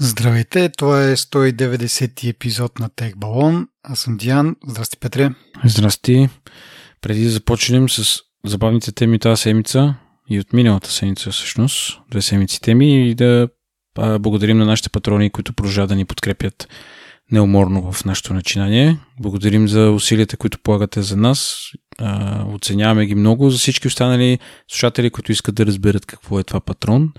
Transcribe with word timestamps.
Здравейте, 0.00 0.68
това 0.68 1.04
е 1.04 1.16
190 1.16 2.30
епизод 2.30 2.78
на 2.78 2.88
Тех 2.96 3.16
Балон. 3.16 3.68
Аз 3.82 3.98
съм 3.98 4.16
Диан. 4.16 4.56
Здрасти, 4.66 4.96
Петре. 4.96 5.30
Здрасти. 5.64 6.28
Преди 7.00 7.24
да 7.24 7.30
започнем 7.30 7.88
с 7.88 8.20
забавните 8.44 8.92
теми 8.92 9.18
тази 9.18 9.42
седмица 9.42 9.94
и 10.30 10.40
от 10.40 10.52
миналата 10.52 10.90
седмица 10.90 11.30
всъщност, 11.30 12.00
две 12.10 12.22
седмици 12.22 12.60
теми 12.60 13.10
и 13.10 13.14
да 13.14 13.48
благодарим 13.96 14.58
на 14.58 14.66
нашите 14.66 14.90
патрони, 14.90 15.30
които 15.30 15.52
продължават 15.52 15.88
да 15.88 15.96
ни 15.96 16.04
подкрепят 16.04 16.68
неуморно 17.30 17.92
в 17.92 18.04
нашето 18.04 18.34
начинание. 18.34 18.98
Благодарим 19.20 19.68
за 19.68 19.90
усилията, 19.90 20.36
които 20.36 20.58
полагате 20.58 21.02
за 21.02 21.16
нас. 21.16 21.56
оценяваме 22.46 23.06
ги 23.06 23.14
много. 23.14 23.50
За 23.50 23.58
всички 23.58 23.88
останали 23.88 24.38
слушатели, 24.68 25.10
които 25.10 25.32
искат 25.32 25.54
да 25.54 25.66
разберат 25.66 26.06
какво 26.06 26.38
е 26.38 26.44
това 26.44 26.60
патрон, 26.60 27.12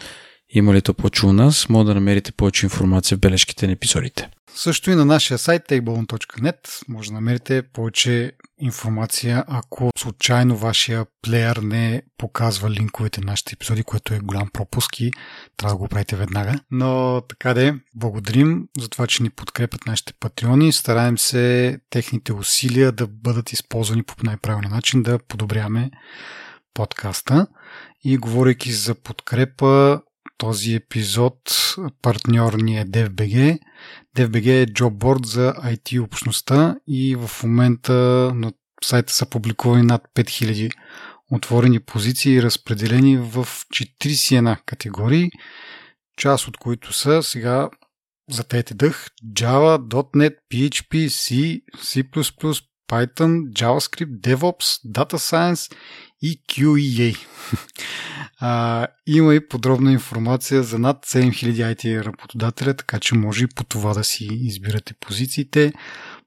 има 0.49 0.73
ли 0.73 0.81
то 0.81 0.93
повече 0.93 1.25
у 1.25 1.33
нас, 1.33 1.69
може 1.69 1.87
да 1.87 1.93
намерите 1.93 2.31
повече 2.31 2.65
информация 2.65 3.17
в 3.17 3.21
бележките 3.21 3.67
на 3.67 3.73
епизодите. 3.73 4.29
Също 4.57 4.91
и 4.91 4.95
на 4.95 5.05
нашия 5.05 5.37
сайт 5.37 5.63
table.net 5.69 6.83
може 6.89 7.09
да 7.09 7.13
намерите 7.13 7.61
повече 7.61 8.31
информация, 8.59 9.43
ако 9.47 9.91
случайно 9.97 10.57
вашия 10.57 11.05
плеер 11.21 11.57
не 11.57 12.01
показва 12.17 12.69
линковете 12.69 13.21
на 13.21 13.25
нашите 13.25 13.53
епизоди, 13.53 13.83
което 13.83 14.13
е 14.13 14.19
голям 14.19 14.49
пропуск 14.53 14.99
и 14.99 15.11
трябва 15.57 15.73
да 15.73 15.77
го 15.77 15.87
правите 15.87 16.15
веднага. 16.15 16.59
Но 16.71 17.21
така 17.29 17.53
де, 17.53 17.75
благодарим 17.95 18.67
за 18.77 18.89
това, 18.89 19.07
че 19.07 19.23
ни 19.23 19.29
подкрепят 19.29 19.85
нашите 19.85 20.13
патреони. 20.19 20.71
Стараем 20.71 21.17
се 21.17 21.77
техните 21.89 22.33
усилия 22.33 22.91
да 22.91 23.07
бъдат 23.07 23.51
използвани 23.51 24.03
по 24.03 24.15
най-правилен 24.23 24.71
начин, 24.71 25.03
да 25.03 25.19
подобряваме 25.19 25.91
подкаста. 26.73 27.47
И 28.03 28.17
говорейки 28.17 28.71
за 28.71 28.95
подкрепа, 28.95 30.01
този 30.37 30.73
епизод 30.73 31.37
партньор 32.01 32.53
ни 32.53 32.79
е 32.79 32.85
DFBG. 32.85 33.59
DFBG 34.17 34.47
е 34.47 34.65
джобборд 34.65 35.25
за 35.25 35.53
IT 35.53 36.03
общността 36.03 36.75
и 36.87 37.15
в 37.15 37.43
момента 37.43 37.93
на 38.35 38.53
сайта 38.83 39.13
са 39.13 39.25
публикувани 39.25 39.83
над 39.83 40.01
5000 40.15 40.71
отворени 41.31 41.79
позиции, 41.79 42.43
разпределени 42.43 43.17
в 43.17 43.45
41 43.45 44.57
категории, 44.65 45.31
част 46.17 46.47
от 46.47 46.57
които 46.57 46.93
са 46.93 47.23
сега 47.23 47.69
затейте 48.29 48.73
дъх 48.73 49.07
Java, 49.33 49.77
.NET, 50.15 50.35
PHP, 50.53 51.07
C, 51.07 51.61
C++, 51.77 52.03
Python, 52.87 53.51
JavaScript, 53.51 54.19
DevOps, 54.19 54.81
Data 54.85 55.17
Science 55.17 55.75
и 56.21 56.41
QEA. 56.49 57.17
А, 58.39 58.87
има 59.07 59.35
и 59.35 59.47
подробна 59.47 59.91
информация 59.91 60.63
за 60.63 60.79
над 60.79 61.05
7000 61.05 61.75
IT 61.75 62.05
работодателя, 62.05 62.73
така 62.73 62.99
че 62.99 63.15
може 63.15 63.43
и 63.43 63.47
по 63.47 63.63
това 63.63 63.93
да 63.93 64.03
си 64.03 64.27
избирате 64.31 64.93
позициите. 64.93 65.73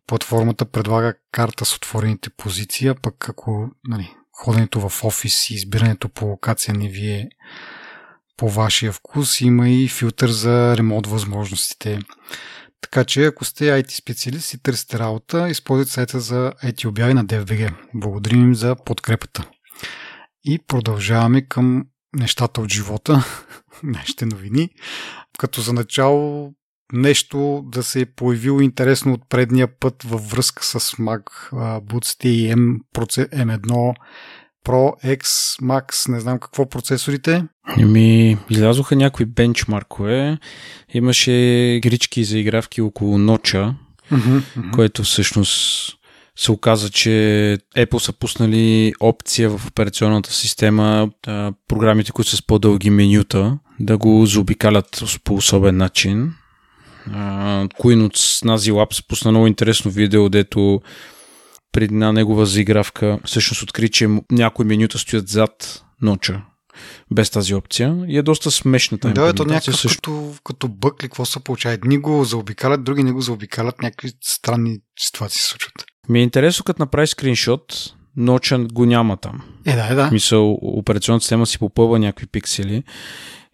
Платформата 0.06 0.65
предлага 0.65 1.15
карта 1.33 1.65
с 1.65 1.77
отворените 1.77 2.31
позиции, 2.31 2.91
пък 3.03 3.28
ако 3.28 3.70
нали, 3.84 4.15
ходенето 4.33 4.89
в 4.89 5.05
офис 5.05 5.50
и 5.50 5.55
избирането 5.55 6.09
по 6.09 6.27
локация 6.27 6.75
не 6.75 6.89
ви 6.89 7.11
е 7.11 7.28
по 8.37 8.48
вашия 8.48 8.93
вкус, 8.93 9.41
има 9.41 9.69
и 9.69 9.89
филтър 9.89 10.31
за 10.31 10.77
ремонт 10.77 11.06
възможностите. 11.06 11.98
Така 12.81 13.05
че, 13.05 13.25
ако 13.25 13.45
сте 13.45 13.65
IT 13.65 13.91
специалист 13.91 14.53
и 14.53 14.62
търсите 14.62 14.98
работа, 14.98 15.48
използвайте 15.48 15.93
сайта 15.93 16.20
за 16.20 16.53
IT 16.65 16.87
обяви 16.87 17.15
на 17.15 17.25
DFBG. 17.25 17.75
Благодарим 17.95 18.43
им 18.43 18.55
за 18.55 18.77
подкрепата. 18.84 19.48
И 20.45 20.59
продължаваме 20.67 21.43
към 21.43 21.84
нещата 22.17 22.61
от 22.61 22.73
живота, 22.73 23.25
нашите 23.83 24.27
новини. 24.27 24.70
Като 25.39 25.61
за 25.61 25.73
начало 25.73 26.53
нещо 26.92 27.65
да 27.67 27.83
се 27.83 28.00
е 28.00 28.06
появило 28.06 28.61
интересно 28.61 29.12
от 29.12 29.20
предния 29.28 29.78
път 29.81 30.03
във 30.03 30.31
връзка 30.31 30.65
с 30.65 30.81
Mac 30.81 31.25
Boots 31.81 32.53
M, 32.55 32.78
M1 32.95 33.95
Pro, 34.66 35.16
X, 35.16 35.22
Max, 35.62 36.09
не 36.09 36.21
знам 36.21 36.38
какво 36.38 36.69
процесорите. 36.69 37.44
Ами, 37.65 38.38
излязоха 38.50 38.97
някои 38.97 39.27
бенчмаркове. 39.27 40.38
Имаше 40.94 41.81
грички 41.82 42.25
за 42.25 42.38
игравки 42.38 42.81
около 42.81 43.19
ноча, 43.19 43.75
uh-huh, 44.12 44.43
uh-huh. 44.56 44.71
което 44.71 45.03
всъщност 45.03 45.97
се 46.38 46.53
оказа, 46.53 46.91
че 46.91 47.09
Apple 47.76 47.99
са 47.99 48.12
пуснали 48.12 48.93
опция 49.00 49.50
в 49.50 49.66
операционната 49.66 50.32
система 50.32 51.10
програмите, 51.69 52.12
които 52.12 52.31
са 52.31 52.37
с 52.37 52.47
по-дълги 52.47 52.91
менюта, 52.91 53.59
да 53.81 53.99
го 53.99 54.26
заобикалят 54.26 55.04
по 55.25 55.34
особен 55.34 55.76
начин. 55.76 56.32
Queen 57.81 58.04
от 58.04 58.16
Nazi 58.16 58.72
Labs 58.72 59.09
пусна 59.09 59.31
много 59.31 59.47
интересно 59.47 59.91
видео, 59.91 60.28
дето 60.28 60.81
при 61.72 61.84
една 61.84 62.12
негова 62.12 62.47
заигравка 62.47 63.19
всъщност 63.25 63.62
откри, 63.62 63.88
че 63.88 64.09
някои 64.32 64.65
менюта 64.65 64.99
стоят 64.99 65.28
зад 65.28 65.84
ноча 66.03 66.43
без 67.10 67.31
тази 67.31 67.55
опция 67.55 68.05
и 68.09 68.19
е 68.19 68.22
доста 68.22 68.50
смешна 68.50 68.99
тази 68.99 69.15
Да, 69.15 69.28
ето 69.28 69.44
някакъв 69.44 69.76
също... 69.76 70.00
като, 70.00 70.34
като 70.44 70.69
бък 70.69 71.03
ли, 71.03 71.09
какво 71.09 71.25
се 71.25 71.41
получава. 71.41 71.75
Едни 71.75 71.99
го 71.99 72.25
заобикалят, 72.25 72.84
други 72.84 73.03
не 73.03 73.12
го 73.12 73.20
заобикалят, 73.20 73.82
някакви 73.82 74.10
странни 74.22 74.78
ситуации 74.99 75.41
се 75.41 75.49
случват. 75.49 75.84
Ми 76.08 76.19
е 76.19 76.22
интересно, 76.22 76.64
като 76.64 76.82
направи 76.82 77.06
скриншот, 77.06 77.94
ноча 78.16 78.58
го 78.58 78.86
няма 78.86 79.16
там. 79.16 79.42
Е, 79.66 79.74
да, 79.76 79.88
е, 79.91 79.94
да. 79.94 80.10
Мисъл, 80.12 80.58
операционната 80.62 81.22
система 81.22 81.46
си 81.46 81.58
попълва 81.58 81.98
някакви 81.98 82.26
пиксели 82.26 82.82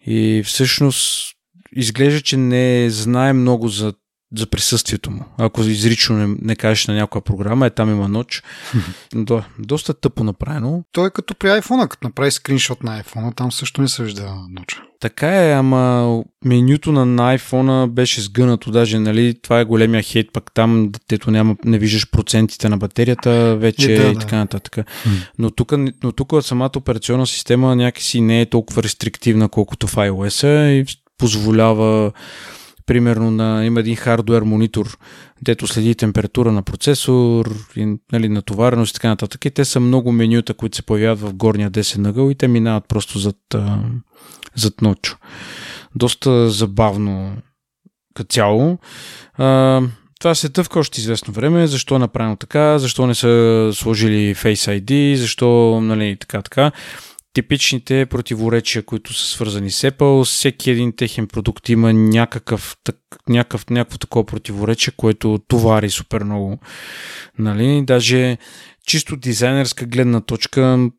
и 0.05 0.43
всъщност 0.45 1.31
изглежда, 1.75 2.21
че 2.21 2.37
не 2.37 2.89
знае 2.89 3.33
много 3.33 3.67
за 3.67 3.93
за 4.37 4.47
присъствието 4.47 5.11
му. 5.11 5.25
Ако 5.37 5.61
изрично 5.61 6.17
не, 6.17 6.35
не 6.41 6.55
кажеш 6.55 6.87
на 6.87 6.93
някоя 6.93 7.21
програма, 7.21 7.65
е 7.67 7.69
там 7.69 7.89
има 7.89 8.07
ноч. 8.07 8.43
да, 9.15 9.45
доста 9.59 9.93
тъпо 9.93 10.23
направено. 10.23 10.83
То 10.91 11.05
е 11.05 11.09
като 11.09 11.35
при 11.35 11.47
iPhone, 11.47 11.87
като 11.87 12.07
направи 12.07 12.31
скриншот 12.31 12.83
на 12.83 13.03
iPhone, 13.03 13.35
там 13.35 13.51
също 13.51 13.81
не 13.81 13.87
се 13.87 14.03
вижда 14.03 14.35
ноч. 14.49 14.81
Така 14.99 15.45
е, 15.45 15.51
ама 15.51 16.23
менюто 16.45 16.91
на, 16.91 17.37
iPhone 17.37 17.87
беше 17.87 18.21
сгънато 18.21 18.71
даже, 18.71 18.99
нали, 18.99 19.35
това 19.41 19.59
е 19.59 19.65
големия 19.65 20.03
хейт, 20.03 20.27
пък 20.33 20.51
там, 20.53 20.91
дето 21.09 21.31
няма, 21.31 21.55
не 21.65 21.77
виждаш 21.77 22.09
процентите 22.11 22.69
на 22.69 22.77
батерията 22.77 23.55
вече 23.55 23.91
и, 23.91 23.97
да, 23.97 24.07
и 24.07 24.17
така 24.17 24.35
нататък. 24.35 24.87
Но 25.39 25.51
тук, 25.51 25.73
но 26.03 26.11
тук 26.11 26.33
самата 26.41 26.71
операционна 26.75 27.27
система 27.27 27.75
някакси 27.75 28.21
не 28.21 28.41
е 28.41 28.45
толкова 28.45 28.83
рестриктивна, 28.83 29.49
колкото 29.49 29.87
в 29.87 29.95
iOS 29.95 30.69
и 30.69 30.85
позволява 31.17 32.11
примерно 32.85 33.31
на, 33.31 33.65
има 33.65 33.79
един 33.79 33.95
хардуер 33.95 34.41
монитор, 34.41 34.97
дето 35.41 35.67
следи 35.67 35.95
температура 35.95 36.51
на 36.51 36.61
процесор, 36.61 37.55
и, 37.75 37.95
нали, 38.11 38.29
натовареност 38.29 38.91
и 38.91 38.93
така 38.93 39.07
нататък. 39.07 39.45
И 39.45 39.51
те 39.51 39.65
са 39.65 39.79
много 39.79 40.11
менюта, 40.11 40.53
които 40.53 40.75
се 40.75 40.83
появяват 40.83 41.19
в 41.19 41.33
горния 41.33 41.69
десен 41.69 42.05
ъгъл 42.05 42.29
и 42.29 42.35
те 42.35 42.47
минават 42.47 42.87
просто 42.87 43.19
зад, 43.19 43.37
а, 43.53 43.79
зад 44.55 44.81
ночо. 44.81 45.17
Доста 45.95 46.49
забавно 46.49 47.37
като 48.13 48.33
цяло. 48.33 48.77
А, 49.33 49.81
това 50.19 50.35
се 50.35 50.49
тъвка 50.49 50.79
още 50.79 50.99
известно 50.99 51.33
време. 51.33 51.67
Защо 51.67 51.95
е 51.95 51.99
направено 51.99 52.35
така? 52.35 52.79
Защо 52.79 53.07
не 53.07 53.15
са 53.15 53.71
сложили 53.73 54.35
Face 54.35 54.81
ID? 54.81 55.15
Защо, 55.15 55.79
нали, 55.81 56.17
така, 56.19 56.41
така 56.41 56.71
типичните 57.35 58.05
противоречия, 58.05 58.83
които 58.83 59.13
са 59.13 59.25
свързани 59.25 59.71
с 59.71 59.91
Apple. 59.91 60.25
Всеки 60.25 60.71
един 60.71 60.95
техен 60.95 61.27
продукт 61.27 61.69
има 61.69 61.93
някакъв, 61.93 62.77
так, 62.83 62.95
някакъв, 63.29 63.69
някакво 63.69 63.97
такова 63.97 64.25
противоречие, 64.25 64.93
което 64.97 65.39
товари 65.47 65.89
супер 65.89 66.23
много. 66.23 66.59
Нали? 67.39 67.83
Даже 67.85 68.37
чисто 68.87 69.15
дизайнерска 69.15 69.85
гледна 69.85 70.21
точка 70.21 70.89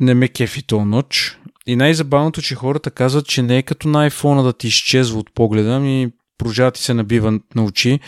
не 0.00 0.14
ме 0.14 0.28
кефи 0.28 0.62
то 0.62 0.84
нощ. 0.84 1.38
И 1.66 1.76
най-забавното, 1.76 2.42
че 2.42 2.54
хората 2.54 2.90
казват, 2.90 3.26
че 3.26 3.42
не 3.42 3.58
е 3.58 3.62
като 3.62 3.88
на 3.88 4.10
iPhone 4.10 4.42
да 4.42 4.52
ти 4.52 4.66
изчезва 4.66 5.18
от 5.18 5.34
погледа, 5.34 5.80
ми 5.80 6.10
продължава 6.38 6.70
ти 6.70 6.82
се 6.82 6.94
набива 6.94 7.40
на 7.54 7.64
очи. 7.64 8.00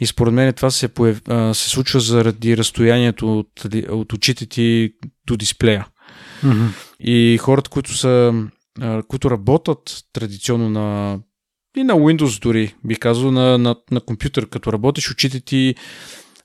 И 0.00 0.06
според 0.06 0.34
мен 0.34 0.52
това 0.52 0.70
се, 0.70 0.88
появ... 0.88 1.20
се 1.52 1.70
случва 1.70 2.00
заради 2.00 2.56
разстоянието 2.56 3.38
от, 3.38 3.64
от 3.88 4.12
очите 4.12 4.46
ти 4.46 4.92
до 5.26 5.36
дисплея. 5.36 5.86
Mm-hmm. 6.44 6.68
И 7.04 7.38
хората, 7.38 7.70
които 7.70 7.94
са 7.94 8.44
които 9.08 9.30
работят 9.30 10.04
традиционно 10.12 10.70
на 10.70 11.18
и 11.76 11.84
на 11.84 11.94
Windows 11.94 12.42
дори, 12.42 12.74
бих 12.84 12.98
казал, 12.98 13.30
на, 13.30 13.58
на, 13.58 13.76
на 13.90 14.00
компютър, 14.00 14.48
като 14.48 14.72
работиш, 14.72 15.10
очите 15.10 15.40
ти 15.40 15.74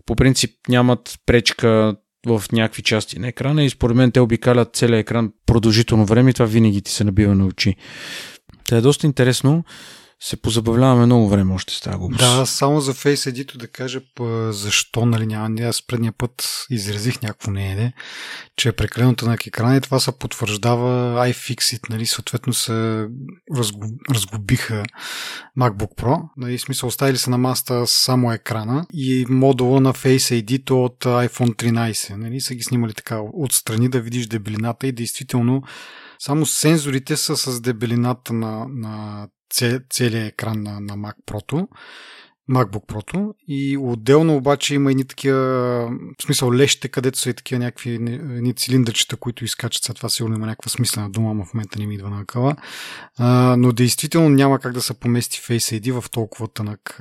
по 0.05 0.15
принцип 0.15 0.51
нямат 0.69 1.19
пречка 1.25 1.95
в 2.27 2.43
някакви 2.51 2.83
части 2.83 3.19
на 3.19 3.27
екрана 3.27 3.63
и 3.63 3.69
според 3.69 3.97
мен 3.97 4.11
те 4.11 4.19
обикалят 4.19 4.75
целият 4.75 5.01
екран 5.01 5.33
продължително 5.45 6.05
време 6.05 6.29
и 6.29 6.33
това 6.33 6.45
винаги 6.45 6.81
ти 6.81 6.91
се 6.91 7.03
набива 7.03 7.35
на 7.35 7.45
очи. 7.45 7.75
Та 8.69 8.77
е 8.77 8.81
доста 8.81 9.07
интересно. 9.07 9.63
Се 10.21 10.37
позабавляваме 10.37 11.05
много 11.05 11.29
време 11.29 11.53
още 11.53 11.73
с 11.73 11.81
тази 11.81 11.97
глупост. 11.97 12.19
Да, 12.19 12.45
само 12.45 12.81
за 12.81 12.93
Face 12.93 13.31
ID 13.31 13.57
да 13.57 13.67
кажа 13.67 14.01
защо, 14.49 15.05
нали, 15.05 15.25
няма. 15.25 15.61
Аз 15.61 15.81
предния 15.81 16.11
път 16.11 16.65
изразих 16.69 17.21
някакво 17.21 17.51
нееде, 17.51 17.93
че 18.55 18.69
е 18.69 18.71
прекалено 18.71 19.15
тънък 19.15 19.47
екран 19.47 19.77
и 19.77 19.81
това 19.81 19.99
се 19.99 20.11
потвърждава 20.11 21.19
iFixit, 21.27 21.89
нали, 21.89 22.05
съответно 22.05 22.53
се 22.53 23.07
разгуб, 23.55 23.91
разгубиха 24.11 24.83
MacBook 25.59 25.95
Pro, 25.95 26.21
нали, 26.37 26.59
смисъл 26.59 26.87
оставили 26.87 27.17
се 27.17 27.29
на 27.29 27.37
маста 27.37 27.87
само 27.87 28.31
екрана 28.31 28.85
и 28.93 29.25
модула 29.29 29.81
на 29.81 29.93
Face 29.93 30.43
ID 30.43 30.65
то 30.65 30.83
от 30.83 31.03
iPhone 31.03 31.55
13, 31.55 32.15
нали, 32.15 32.41
са 32.41 32.55
ги 32.55 32.63
снимали 32.63 32.93
така 32.93 33.19
отстрани 33.33 33.89
да 33.89 34.01
видиш 34.01 34.27
дебелината 34.27 34.87
и 34.87 34.91
действително 34.91 35.63
само 36.19 36.45
сензорите 36.45 37.17
са 37.17 37.37
с 37.37 37.61
дебелината 37.61 38.33
на, 38.33 38.65
на 38.69 39.27
целият 39.49 40.33
екран 40.33 40.63
на, 40.63 40.79
на 40.79 40.93
Mac 40.93 41.15
Pro. 41.25 41.67
MacBook 42.49 42.85
Pro 42.85 43.33
и 43.47 43.77
отделно 43.77 44.35
обаче 44.35 44.75
има 44.75 44.91
и 44.91 45.05
такива, 45.05 45.39
в 46.19 46.23
смисъл 46.23 46.53
лещите, 46.53 46.87
където 46.87 47.19
са 47.19 47.29
и 47.29 47.33
такива 47.33 47.59
някакви 47.59 47.99
ни 47.99 48.53
цилиндърчета, 48.53 49.17
които 49.17 49.45
изкачат. 49.45 49.83
Сега 49.83 49.93
това 49.93 50.09
сигурно 50.09 50.35
има 50.35 50.45
някаква 50.45 50.69
смислена 50.69 51.09
дума, 51.09 51.33
но 51.33 51.45
в 51.45 51.53
момента 51.53 51.79
не 51.79 51.87
ми 51.87 51.95
идва 51.95 52.09
на 52.09 52.25
къла. 52.25 52.55
Но 53.57 53.71
действително 53.71 54.29
няма 54.29 54.59
как 54.59 54.73
да 54.73 54.81
се 54.81 54.99
помести 54.99 55.39
Face 55.39 55.79
ID 55.79 56.01
в 56.01 56.09
толкова 56.09 56.47
тънък 56.47 56.99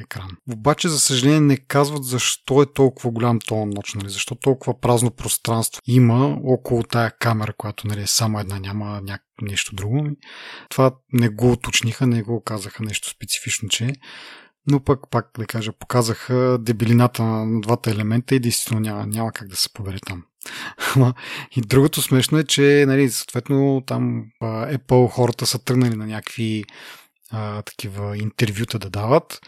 екран. 0.00 0.30
Обаче, 0.52 0.88
за 0.88 1.00
съжаление, 1.00 1.40
не 1.40 1.56
казват 1.56 2.04
защо 2.04 2.62
е 2.62 2.72
толкова 2.72 3.10
голям 3.10 3.38
тон 3.38 3.70
ноч, 3.70 3.94
нали? 3.94 4.08
защо 4.08 4.34
толкова 4.34 4.80
празно 4.80 5.10
пространство 5.10 5.82
има 5.86 6.38
около 6.44 6.82
тая 6.82 7.10
камера, 7.18 7.52
която 7.52 7.86
нали, 7.86 8.02
е 8.02 8.06
само 8.06 8.40
една, 8.40 8.58
няма 8.58 8.86
някакъв 8.86 9.26
нещо 9.42 9.74
друго. 9.74 10.08
Това 10.70 10.94
не 11.12 11.28
го 11.28 11.52
уточниха, 11.52 12.06
не 12.06 12.22
го 12.22 12.42
казаха 12.44 12.82
нещо 12.82 13.10
специфично, 13.10 13.68
че 13.68 13.92
но 14.66 14.80
пък, 14.80 15.00
пак 15.10 15.30
да 15.38 15.46
кажа, 15.46 15.72
показаха 15.72 16.58
дебелината 16.60 17.22
на 17.22 17.60
двата 17.60 17.90
елемента 17.90 18.34
и 18.34 18.40
действително 18.40 18.80
няма, 18.80 19.06
няма 19.06 19.32
как 19.32 19.48
да 19.48 19.56
се 19.56 19.72
побере 19.72 19.98
там. 20.06 20.24
и 21.56 21.60
другото 21.60 22.02
смешно 22.02 22.38
е, 22.38 22.44
че 22.44 22.84
нали, 22.88 23.10
съответно 23.10 23.82
там 23.86 24.24
Apple 24.42 25.10
хората 25.10 25.46
са 25.46 25.58
тръгнали 25.58 25.96
на 25.96 26.06
някакви 26.06 26.64
а, 27.30 27.62
такива 27.62 28.16
интервюта 28.16 28.78
да 28.78 28.90
дават 28.90 29.40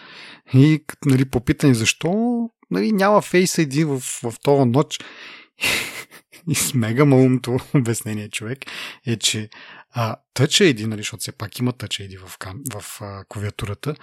и 0.54 0.84
нали, 1.06 1.24
попитани 1.24 1.74
защо 1.74 2.50
нали, 2.70 2.92
няма 2.92 3.22
Face 3.22 3.66
ID 3.66 3.84
в, 3.84 3.98
в 4.30 4.34
това 4.42 4.64
нощ 4.64 5.04
и 6.48 6.54
с 6.54 6.74
мега 6.74 7.04
малумто 7.04 7.56
обяснение 7.74 8.28
човек 8.28 8.58
е, 9.06 9.16
че 9.16 9.48
а, 9.92 10.16
Touch 10.34 10.74
ID, 10.74 10.86
нали, 10.86 11.00
защото 11.00 11.20
все 11.20 11.32
пак 11.32 11.58
има 11.58 11.72
Touch 11.72 12.08
ID 12.08 12.18
в, 12.18 12.38
в 12.80 13.02
а, 13.02 13.24
клавиатурата, 13.24 13.94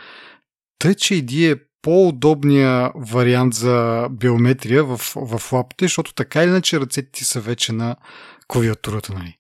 Touch 0.80 1.24
ID 1.24 1.54
е 1.54 1.62
по-удобния 1.81 2.92
вариант 2.95 3.54
за 3.54 4.07
биометрия 4.12 4.83
в, 4.83 4.98
в 5.16 5.54
лапите, 5.54 5.86
защото 5.86 6.13
така 6.13 6.44
или 6.44 6.50
иначе 6.50 6.80
ръцете 6.80 7.12
ти 7.12 7.24
са 7.24 7.42
вече 7.42 7.72
на 7.72 7.95
клавиатурата, 8.48 9.13
нали? 9.13 9.38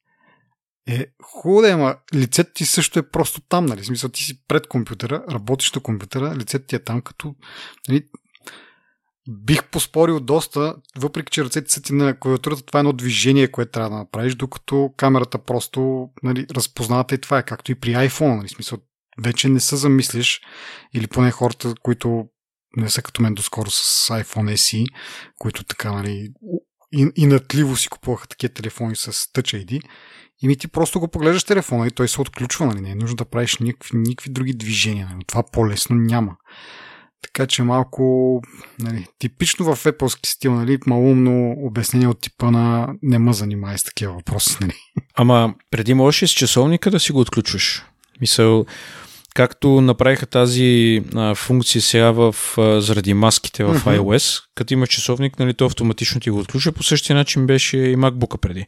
Е, 0.87 1.05
хубаво 1.23 1.61
да 1.61 1.69
е, 1.69 1.71
ама 1.71 1.95
лицето 2.13 2.51
ти 2.53 2.65
също 2.65 2.99
е 2.99 3.09
просто 3.09 3.41
там, 3.41 3.65
нали? 3.65 3.83
Смисъл, 3.83 4.09
ти 4.09 4.23
си 4.23 4.43
пред 4.47 4.67
компютъра, 4.67 5.23
работиш 5.31 5.71
на 5.71 5.81
компютъра, 5.81 6.35
лицето 6.35 6.65
ти 6.65 6.75
е 6.75 6.83
там, 6.83 7.01
като 7.01 7.35
нали, 7.89 8.03
бих 9.29 9.63
поспорил 9.63 10.19
доста, 10.19 10.75
въпреки 10.97 11.31
че 11.31 11.43
ръцете 11.43 11.71
са 11.71 11.81
ти 11.81 11.93
на 11.93 12.19
клавиатурата, 12.19 12.65
това 12.65 12.79
е 12.79 12.81
едно 12.81 12.93
движение, 12.93 13.51
което 13.51 13.71
трябва 13.71 13.89
да 13.89 13.95
направиш, 13.95 14.35
докато 14.35 14.93
камерата 14.97 15.37
просто 15.37 16.09
нали, 16.23 16.45
разпознавате 16.51 17.15
и 17.15 17.21
това 17.21 17.39
е, 17.39 17.43
както 17.43 17.71
и 17.71 17.75
при 17.75 17.89
iPhone, 17.89 18.37
нали, 18.37 18.47
смисъл, 18.49 18.79
вече 19.23 19.49
не 19.49 19.59
се 19.59 19.75
замислиш, 19.75 20.41
или 20.93 21.07
поне 21.07 21.31
хората, 21.31 21.73
които 21.81 22.25
не 22.77 22.89
са 22.89 23.01
като 23.01 23.21
мен 23.21 23.33
доскоро 23.33 23.71
с 23.71 24.07
iPhone 24.09 24.55
SE, 24.55 24.85
които 25.39 25.63
така, 25.63 25.91
нали, 25.91 26.29
и, 26.91 27.07
и 27.15 27.27
натливо 27.27 27.77
си 27.77 27.89
купуваха 27.89 28.27
такива 28.27 28.53
телефони 28.53 28.95
с 28.95 29.11
Touch 29.11 29.65
ID, 29.65 29.81
и 30.41 30.47
ми 30.47 30.57
ти 30.57 30.67
просто 30.67 30.99
го 30.99 31.07
поглеждаш 31.07 31.43
телефона 31.43 31.87
и 31.87 31.91
той 31.91 32.07
се 32.07 32.21
отключва, 32.21 32.65
нали, 32.65 32.81
не 32.81 32.91
е 32.91 32.95
нужно 32.95 33.15
да 33.15 33.25
правиш 33.25 33.57
никакви, 33.57 33.97
никакви 33.97 34.31
други 34.31 34.53
движения, 34.53 35.09
нали, 35.11 35.23
това 35.27 35.43
по-лесно 35.51 35.95
няма. 35.95 36.35
Така 37.21 37.47
че 37.47 37.63
малко 37.63 38.41
нали, 38.79 39.07
типично 39.19 39.75
в 39.75 39.83
Apple 39.83 40.25
стил, 40.25 40.55
нали, 40.55 40.77
малумно 40.85 41.55
обяснение 41.57 42.07
от 42.07 42.21
типа 42.21 42.51
на 42.51 42.93
не 43.01 43.19
ме 43.19 43.33
занимай 43.33 43.77
с 43.77 43.83
такива 43.83 44.13
въпроси. 44.13 44.57
Нали. 44.61 44.73
Ама 45.15 45.55
преди 45.71 45.93
можеш 45.93 46.29
с 46.29 46.33
часовника 46.33 46.91
да 46.91 46.99
си 46.99 47.11
го 47.11 47.19
отключваш. 47.19 47.83
Мисъл, 48.21 48.65
както 49.35 49.81
направиха 49.81 50.25
тази 50.25 51.01
а, 51.15 51.35
функция 51.35 51.81
сега 51.81 52.11
в, 52.11 52.35
а, 52.57 52.81
заради 52.81 53.13
маските 53.13 53.63
в 53.63 53.75
uh-huh. 53.75 53.99
iOS, 53.99 54.43
като 54.55 54.73
имаш 54.73 54.89
часовник, 54.89 55.39
нали, 55.39 55.53
то 55.53 55.65
автоматично 55.65 56.21
ти 56.21 56.29
го 56.29 56.39
отключва. 56.39 56.71
По 56.71 56.83
същия 56.83 57.15
начин 57.15 57.47
беше 57.47 57.77
и 57.77 57.97
MacBook 57.97 58.37
преди. 58.37 58.65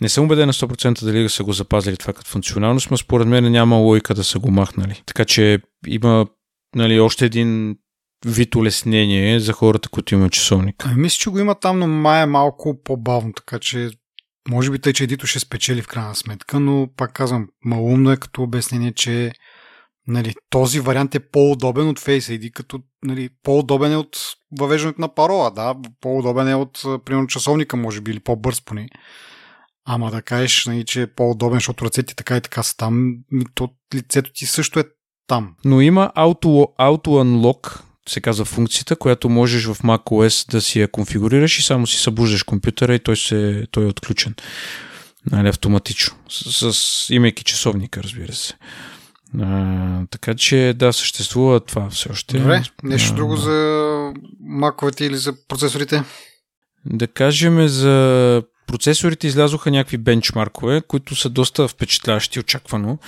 Не 0.00 0.08
съм 0.08 0.24
убеден 0.24 0.46
на 0.46 0.52
100% 0.52 1.04
дали 1.04 1.22
да 1.22 1.30
са 1.30 1.44
го 1.44 1.52
запазили 1.52 1.96
това 1.96 2.12
като 2.12 2.30
функционалност, 2.30 2.90
но 2.90 2.96
според 2.96 3.28
мен 3.28 3.52
няма 3.52 3.76
логика 3.76 4.14
да 4.14 4.24
са 4.24 4.38
го 4.38 4.50
махнали. 4.50 5.02
Така 5.06 5.24
че 5.24 5.58
има 5.86 6.26
нали, 6.76 7.00
още 7.00 7.24
един 7.24 7.76
вид 8.26 8.54
улеснение 8.54 9.40
за 9.40 9.52
хората, 9.52 9.88
които 9.88 10.14
имат 10.14 10.32
часовник. 10.32 10.76
Ами, 10.86 11.00
мисля, 11.00 11.16
че 11.18 11.30
го 11.30 11.38
има 11.38 11.54
там, 11.54 11.78
но 11.78 11.86
май 11.86 12.22
е 12.22 12.26
малко 12.26 12.82
по-бавно, 12.84 13.32
така 13.32 13.58
че 13.58 13.90
може 14.48 14.70
би 14.70 14.78
тъй, 14.78 14.92
че 14.92 15.04
Едито 15.04 15.26
ще 15.26 15.40
спечели 15.40 15.82
в 15.82 15.88
крайна 15.88 16.14
сметка, 16.14 16.60
но 16.60 16.88
пак 16.96 17.12
казвам, 17.12 17.48
малумно 17.64 18.12
е 18.12 18.16
като 18.16 18.42
обяснение, 18.42 18.92
че 18.92 19.32
нали, 20.06 20.34
този 20.50 20.80
вариант 20.80 21.14
е 21.14 21.20
по-удобен 21.20 21.88
от 21.88 22.00
Face 22.00 22.38
ID, 22.38 22.52
като 22.52 22.80
нали, 23.04 23.28
по-удобен 23.42 23.92
е 23.92 23.96
от 23.96 24.18
въвеждането 24.58 25.00
на 25.00 25.14
парола, 25.14 25.50
да, 25.50 25.74
по-удобен 26.00 26.48
е 26.48 26.54
от, 26.54 26.82
примерно, 27.04 27.26
часовника, 27.26 27.76
може 27.76 28.00
би, 28.00 28.10
или 28.10 28.20
по-бърз 28.20 28.60
поне. 28.60 28.88
Ама 29.84 30.10
да 30.10 30.22
кажеш, 30.22 30.66
нали, 30.66 30.84
че 30.84 31.02
е 31.02 31.06
по-удобен, 31.06 31.56
защото 31.56 31.84
ръцете 31.84 32.14
така 32.14 32.36
и 32.36 32.40
така 32.40 32.62
са 32.62 32.76
там, 32.76 33.16
то 33.54 33.68
лицето 33.94 34.30
ти 34.34 34.46
също 34.46 34.80
е 34.80 34.84
там. 35.26 35.54
Но 35.64 35.80
има 35.80 36.12
auto, 36.16 36.76
auto 36.78 37.06
unlock, 37.06 37.80
се 38.08 38.20
казва 38.20 38.44
функцията, 38.44 38.96
която 38.96 39.28
можеш 39.28 39.66
в 39.66 39.78
macOS 39.78 40.50
да 40.50 40.60
си 40.60 40.80
я 40.80 40.90
конфигурираш 40.90 41.58
и 41.58 41.62
само 41.62 41.86
си 41.86 41.96
събуждаш 41.96 42.42
компютъра 42.42 42.94
и 42.94 42.98
той, 42.98 43.16
се, 43.16 43.66
той 43.70 43.84
е 43.84 43.86
отключен. 43.86 44.34
Нали, 45.30 45.48
автоматично. 45.48 46.16
С, 46.28 46.72
с 46.72 47.10
имайки 47.10 47.44
часовника, 47.44 48.02
разбира 48.02 48.32
се. 48.32 48.54
А, 49.40 50.06
така 50.10 50.34
че 50.34 50.74
да, 50.76 50.92
съществува 50.92 51.60
това 51.60 51.90
все 51.90 52.12
още. 52.12 52.38
Добре, 52.38 52.62
нещо 52.82 53.12
а, 53.12 53.16
друго 53.16 53.34
да. 53.34 53.40
за 53.40 54.12
маковете 54.40 55.04
или 55.04 55.16
за 55.16 55.34
процесорите? 55.48 56.04
Да 56.86 57.06
кажем 57.06 57.68
за 57.68 58.42
процесорите 58.66 59.26
излязоха 59.26 59.70
някакви 59.70 59.98
бенчмаркове, 59.98 60.82
които 60.88 61.14
са 61.16 61.28
доста 61.28 61.68
впечатляващи, 61.68 62.40
очаквано. 62.40 62.98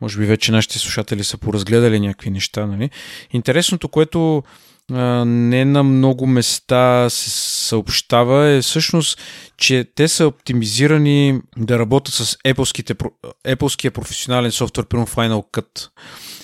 Може 0.00 0.18
би 0.18 0.26
вече 0.26 0.52
нашите 0.52 0.78
слушатели 0.78 1.24
са 1.24 1.38
поразгледали 1.38 2.00
някакви 2.00 2.30
неща. 2.30 2.66
Нали? 2.66 2.90
Интересното, 3.32 3.88
което 3.88 4.42
не 4.90 5.64
на 5.64 5.82
много 5.82 6.26
места 6.26 7.10
се 7.10 7.30
съобщава 7.68 8.48
е 8.48 8.62
всъщност, 8.62 9.20
че 9.56 9.86
те 9.94 10.08
са 10.08 10.26
оптимизирани 10.26 11.40
да 11.56 11.78
работят 11.78 12.14
с 12.14 12.36
Apple-ския 12.36 13.90
професионален 13.90 14.50
софтуер, 14.50 14.86
примерно 14.86 15.06
Final 15.06 15.44
Cut. 15.52 15.88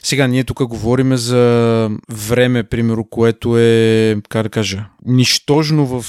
Сега 0.02 0.26
ние 0.26 0.44
тук 0.44 0.66
говорим 0.66 1.16
за 1.16 1.90
време, 2.08 2.62
примерно, 2.62 3.04
което 3.04 3.58
е, 3.58 4.16
как 4.28 4.42
да 4.42 4.48
кажа, 4.48 4.84
нищожно 5.06 5.86
в 5.86 6.06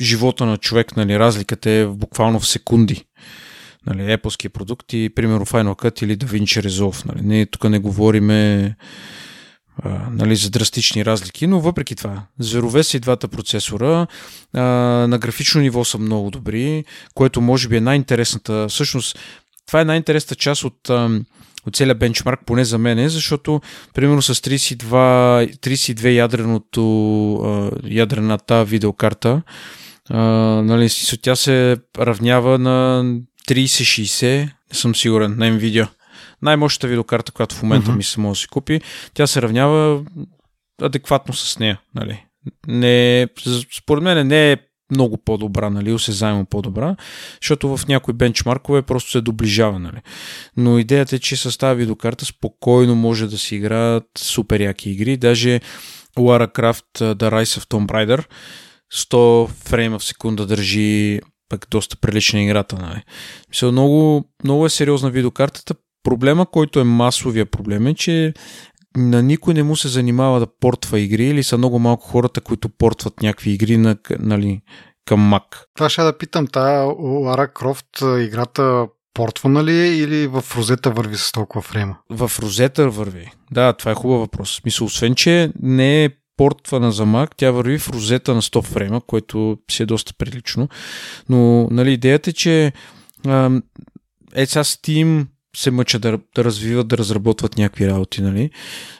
живота 0.00 0.46
на 0.46 0.58
човек, 0.58 0.96
нали, 0.96 1.18
разликата 1.18 1.70
е 1.70 1.86
буквално 1.86 2.40
в 2.40 2.48
секунди. 2.48 3.04
Нали, 3.86 4.00
Apple-ски 4.00 4.48
продукти, 4.48 5.10
примерно 5.14 5.46
Final 5.46 5.82
Cut 5.82 6.04
или 6.04 6.16
DaVinci 6.16 6.68
Resolve. 6.68 7.06
Нали. 7.06 7.20
Ние 7.22 7.46
тук 7.46 7.64
не 7.64 7.78
говориме 7.78 8.76
а, 9.84 9.88
нали, 10.10 10.36
за 10.36 10.50
драстични 10.50 11.04
разлики, 11.04 11.46
но 11.46 11.60
въпреки 11.60 11.96
това, 11.96 12.22
зверове 12.38 12.82
са 12.82 12.96
и 12.96 13.00
двата 13.00 13.28
процесора, 13.28 14.06
а, 14.54 14.62
на 15.08 15.18
графично 15.18 15.60
ниво 15.60 15.84
са 15.84 15.98
много 15.98 16.30
добри, 16.30 16.84
което 17.14 17.40
може 17.40 17.68
би 17.68 17.76
е 17.76 17.80
най-интересната, 17.80 18.66
всъщност 18.68 19.18
това 19.66 19.80
е 19.80 19.84
най-интересната 19.84 20.34
част 20.34 20.64
от, 20.64 20.90
от 21.66 21.76
целият 21.76 21.98
бенчмарк, 21.98 22.40
поне 22.46 22.64
за 22.64 22.78
мен, 22.78 23.08
защото 23.08 23.60
примерно 23.94 24.22
с 24.22 24.34
32, 24.34 24.84
32 25.56 26.14
ядреното, 26.14 27.70
ядрената 27.84 28.64
видеокарта, 28.64 29.42
а, 30.10 30.18
нали, 30.62 30.88
тя 31.22 31.36
се 31.36 31.76
равнява 31.98 32.58
на 32.58 33.04
3060, 33.48 34.42
не 34.44 34.50
съм 34.72 34.94
сигурен, 34.94 35.34
на 35.38 35.50
Nvidia 35.50 35.88
най-мощната 36.42 36.88
видеокарта, 36.88 37.32
която 37.32 37.54
в 37.54 37.62
момента 37.62 37.90
mm-hmm. 37.90 37.96
ми 37.96 38.02
се 38.02 38.20
може 38.20 38.38
да 38.38 38.40
си 38.40 38.48
купи, 38.48 38.80
тя 39.14 39.26
се 39.26 39.42
равнява 39.42 40.04
адекватно 40.82 41.34
с 41.34 41.58
нея. 41.58 41.80
Нали? 41.94 42.24
Не, 42.66 43.28
според 43.78 44.04
мен 44.04 44.26
не 44.26 44.52
е 44.52 44.56
много 44.90 45.16
по-добра, 45.16 45.70
нали, 45.70 45.92
осезаемо 45.92 46.44
по-добра, 46.44 46.96
защото 47.42 47.76
в 47.76 47.88
някои 47.88 48.14
бенчмаркове 48.14 48.82
просто 48.82 49.10
се 49.10 49.20
доближава, 49.20 49.78
нали. 49.78 50.00
Но 50.56 50.78
идеята 50.78 51.16
е, 51.16 51.18
че 51.18 51.36
с 51.36 51.58
тази 51.58 51.78
видеокарта 51.78 52.24
спокойно 52.24 52.94
може 52.94 53.26
да 53.26 53.38
се 53.38 53.56
играят 53.56 54.04
супер 54.18 54.60
яки 54.60 54.90
игри, 54.90 55.16
даже 55.16 55.60
Lara 56.16 56.52
Croft 56.52 57.14
The 57.14 57.30
Rise 57.30 57.60
of 57.60 57.68
Tomb 57.68 57.86
Raider 57.86 58.24
100 58.94 59.48
фрейма 59.48 59.98
в 59.98 60.04
секунда 60.04 60.46
държи 60.46 61.20
пък 61.48 61.66
доста 61.70 61.96
прилична 61.96 62.42
играта. 62.42 62.76
Нали. 62.76 63.02
Мисля, 63.48 63.72
много, 63.72 64.24
много 64.44 64.66
е 64.66 64.70
сериозна 64.70 65.10
видеокартата. 65.10 65.74
Проблема, 66.02 66.46
който 66.46 66.80
е 66.80 66.84
масовия 66.84 67.46
проблем 67.46 67.86
е, 67.86 67.94
че 67.94 68.34
на 68.96 69.22
никой 69.22 69.54
не 69.54 69.62
му 69.62 69.76
се 69.76 69.88
занимава 69.88 70.40
да 70.40 70.46
портва 70.60 71.00
игри 71.00 71.26
или 71.26 71.42
са 71.42 71.58
много 71.58 71.78
малко 71.78 72.08
хората, 72.08 72.40
които 72.40 72.68
портват 72.68 73.22
някакви 73.22 73.50
игри 73.50 73.76
на, 73.76 73.96
нали, 74.18 74.60
към 75.04 75.32
Mac. 75.32 75.42
Това 75.74 75.88
ще 75.88 76.02
да 76.02 76.18
питам, 76.18 76.46
тая 76.46 76.86
Lara 76.86 77.52
Croft 77.52 78.24
играта 78.24 78.86
портвана 79.14 79.64
ли 79.64 79.72
е 79.72 79.96
или 79.96 80.26
в 80.26 80.44
розета 80.56 80.90
върви 80.90 81.16
с 81.16 81.32
толкова 81.32 81.62
фрейма? 81.62 81.96
В 82.10 82.32
розета 82.42 82.90
върви. 82.90 83.30
Да, 83.50 83.72
това 83.72 83.90
е 83.90 83.94
хубав 83.94 84.20
въпрос. 84.20 84.60
Мисля, 84.64 84.84
освен, 84.84 85.14
че 85.14 85.52
не 85.62 86.04
е 86.04 86.10
портвана 86.36 86.92
за 86.92 87.06
Mac, 87.06 87.30
тя 87.36 87.50
върви 87.50 87.78
в 87.78 87.90
розета 87.90 88.34
на 88.34 88.42
100 88.42 88.62
фрейма, 88.62 89.00
което 89.00 89.58
си 89.70 89.82
е 89.82 89.86
доста 89.86 90.14
прилично. 90.14 90.68
Но 91.28 91.68
нали, 91.70 91.92
идеята 91.92 92.30
е, 92.30 92.32
че 92.32 92.72
е 94.34 94.46
сега 94.46 94.64
Steam 94.64 95.26
се 95.56 95.70
мъчат 95.70 96.02
да, 96.02 96.18
да 96.34 96.44
развиват, 96.44 96.88
да 96.88 96.98
разработват 96.98 97.58
някакви 97.58 97.86
работи, 97.86 98.22
нали? 98.22 98.50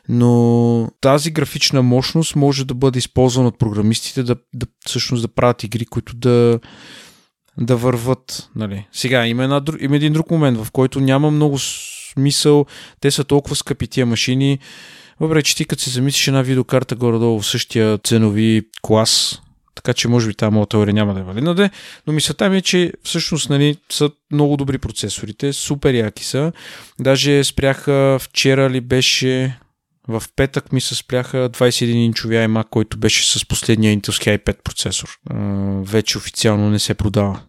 Но 0.09 0.89
тази 1.01 1.31
графична 1.31 1.83
мощност 1.83 2.37
може 2.37 2.65
да 2.65 2.75
бъде 2.75 2.99
използвана 2.99 3.49
от 3.49 3.59
програмистите 3.59 4.23
да, 4.23 4.37
да 4.55 4.67
всъщност 4.87 5.23
да 5.23 5.29
правят 5.29 5.63
игри, 5.63 5.87
които 5.87 6.17
да, 6.17 6.61
да 7.61 7.77
върват. 7.77 8.51
Нали? 8.57 8.87
Сега 8.93 9.27
има, 9.27 9.45
една, 9.45 9.63
има 9.81 9.97
един 9.97 10.13
друг 10.13 10.31
момент, 10.31 10.59
в 10.65 10.71
който 10.71 11.01
няма 11.01 11.31
много 11.31 11.59
смисъл. 11.59 12.67
Те 13.01 13.11
са 13.11 13.25
толкова 13.25 13.57
скъпи 13.57 13.87
тия 13.87 14.07
машини. 14.07 14.59
Въпреки, 15.21 15.49
че 15.49 15.57
ти 15.57 15.65
като 15.65 15.83
си 15.83 15.91
замислиш 15.91 16.29
една 16.29 16.43
видеокарта 16.43 16.97
горе-долу 16.97 17.41
в 17.41 17.47
същия 17.47 17.99
ценови 17.99 18.63
клас, 18.83 19.43
така 19.75 19.93
че 19.93 20.09
може 20.09 20.29
би 20.29 20.35
тази 20.35 20.53
моя 20.53 20.67
теория 20.67 20.95
няма 20.95 21.15
да 21.15 21.21
е 21.21 21.23
валидна, 21.23 21.71
но 22.07 22.13
мисълта 22.13 22.51
ми 22.51 22.57
е, 22.57 22.63
че 22.63 22.93
всъщност 23.03 23.51
нали, 23.51 23.77
са 23.91 24.11
много 24.33 24.57
добри 24.57 24.79
процесорите, 24.79 25.53
супер 25.53 25.95
яки 25.95 26.25
са. 26.25 26.53
Даже 27.01 27.45
спряха 27.45 28.19
вчера 28.21 28.71
ли 28.71 28.81
беше 28.81 29.59
в 30.09 30.23
петък 30.37 30.73
ми 30.73 30.81
се 30.81 30.95
спряха 30.95 31.51
21-инчови 31.51 32.47
iMac, 32.47 32.69
който 32.71 32.97
беше 32.97 33.39
с 33.39 33.49
последния 33.49 33.93
интелски 33.93 34.29
i5 34.29 34.63
процесор. 34.63 35.19
вече 35.83 36.19
официално 36.19 36.71
не 36.71 36.79
се 36.79 36.95
продава. 36.95 37.41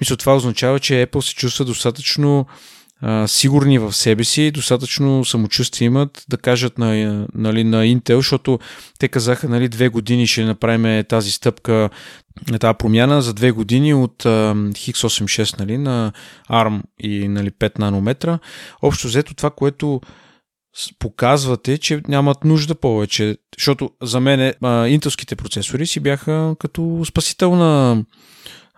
Мисля, 0.00 0.16
това 0.16 0.36
означава, 0.36 0.80
че 0.80 1.06
Apple 1.06 1.20
се 1.20 1.34
чувства 1.34 1.64
достатъчно 1.64 2.46
а, 3.02 3.28
сигурни 3.28 3.78
в 3.78 3.92
себе 3.92 4.24
си, 4.24 4.50
достатъчно 4.50 5.24
самочувствие 5.24 5.86
имат 5.86 6.24
да 6.28 6.36
кажат 6.36 6.78
на, 6.78 7.26
нали, 7.34 7.64
на 7.64 7.84
Intel, 7.84 8.16
защото 8.16 8.58
те 8.98 9.08
казаха 9.08 9.48
нали, 9.48 9.68
две 9.68 9.88
години 9.88 10.26
ще 10.26 10.44
направим 10.44 11.04
тази 11.04 11.30
стъпка, 11.30 11.90
тази 12.60 12.78
промяна 12.78 13.22
за 13.22 13.34
две 13.34 13.50
години 13.50 13.94
от 13.94 14.26
а, 14.26 14.54
X86 14.54 15.58
нали, 15.58 15.78
на 15.78 16.12
ARM 16.50 16.80
и 17.00 17.28
нали, 17.28 17.50
5 17.50 17.78
нанометра. 17.78 18.38
Общо 18.82 19.06
взето 19.06 19.34
това, 19.34 19.50
което 19.50 20.00
показвате, 20.98 21.78
че 21.78 22.00
нямат 22.08 22.44
нужда 22.44 22.74
повече, 22.74 23.36
защото 23.58 23.90
за 24.02 24.20
мен 24.20 24.54
а, 24.62 24.88
интелските 24.88 25.36
процесори 25.36 25.86
си 25.86 26.00
бяха 26.00 26.56
като 26.58 27.02
спасител 27.06 27.56
на 27.56 28.04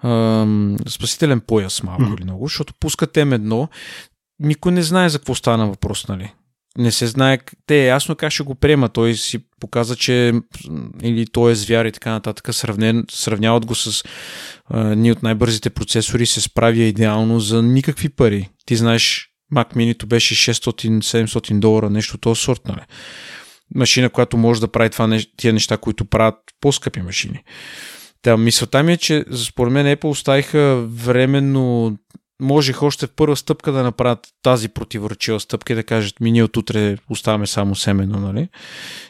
а, 0.02 0.46
спасителен 0.88 1.40
пояс 1.40 1.82
малко 1.82 2.02
mm. 2.02 2.16
или 2.16 2.24
много, 2.24 2.46
защото 2.46 2.74
пускат 2.80 3.14
M1, 3.14 3.68
никой 4.40 4.72
не 4.72 4.82
знае 4.82 5.08
за 5.08 5.18
какво 5.18 5.34
стана 5.34 5.66
въпрос, 5.66 6.08
нали? 6.08 6.32
Не 6.78 6.92
се 6.92 7.06
знае, 7.06 7.38
те 7.66 7.82
е 7.82 7.86
ясно 7.86 8.14
как 8.14 8.32
ще 8.32 8.42
го 8.42 8.54
приема. 8.54 8.88
Той 8.88 9.14
си 9.14 9.38
показа, 9.60 9.96
че 9.96 10.32
или 11.02 11.26
той 11.26 11.52
е 11.52 11.54
звяр 11.54 11.84
и 11.84 11.92
така 11.92 12.10
нататък. 12.10 12.54
Сравнен, 12.54 13.04
сравняват 13.10 13.66
го 13.66 13.74
с 13.74 14.04
а, 14.70 15.10
от 15.10 15.22
най-бързите 15.22 15.70
процесори, 15.70 16.26
се 16.26 16.40
справя 16.40 16.76
идеално 16.76 17.40
за 17.40 17.62
никакви 17.62 18.08
пари. 18.08 18.48
Ти 18.66 18.76
знаеш, 18.76 19.28
Mac 19.54 19.74
Mini 19.74 20.06
беше 20.06 20.52
600-700 20.52 21.58
долара, 21.58 21.90
нещо 21.90 22.18
този 22.18 22.40
сорт, 22.40 22.60
нали? 22.68 22.80
Машина, 23.74 24.10
която 24.10 24.36
може 24.36 24.60
да 24.60 24.68
прави 24.68 24.90
това, 24.90 25.18
тия 25.36 25.52
неща, 25.52 25.76
които 25.76 26.04
правят 26.04 26.34
по-скъпи 26.60 27.00
машини. 27.00 27.42
Та, 28.22 28.36
мисълта 28.36 28.82
ми 28.82 28.92
е, 28.92 28.96
че 28.96 29.24
според 29.48 29.72
мен 29.72 29.96
Apple 29.96 30.04
оставиха 30.04 30.86
временно 30.86 31.96
можех 32.42 32.82
още 32.82 33.06
в 33.06 33.10
първа 33.10 33.36
стъпка 33.36 33.72
да 33.72 33.82
направят 33.82 34.28
тази 34.42 34.68
противоречива 34.68 35.40
стъпка 35.40 35.72
и 35.72 35.76
да 35.76 35.84
кажат 35.84 36.20
ми 36.20 36.32
ние 36.32 36.44
от 36.44 36.56
утре 36.56 36.96
оставаме 37.10 37.46
само 37.46 37.74
семено, 37.74 38.18
нали? 38.18 38.48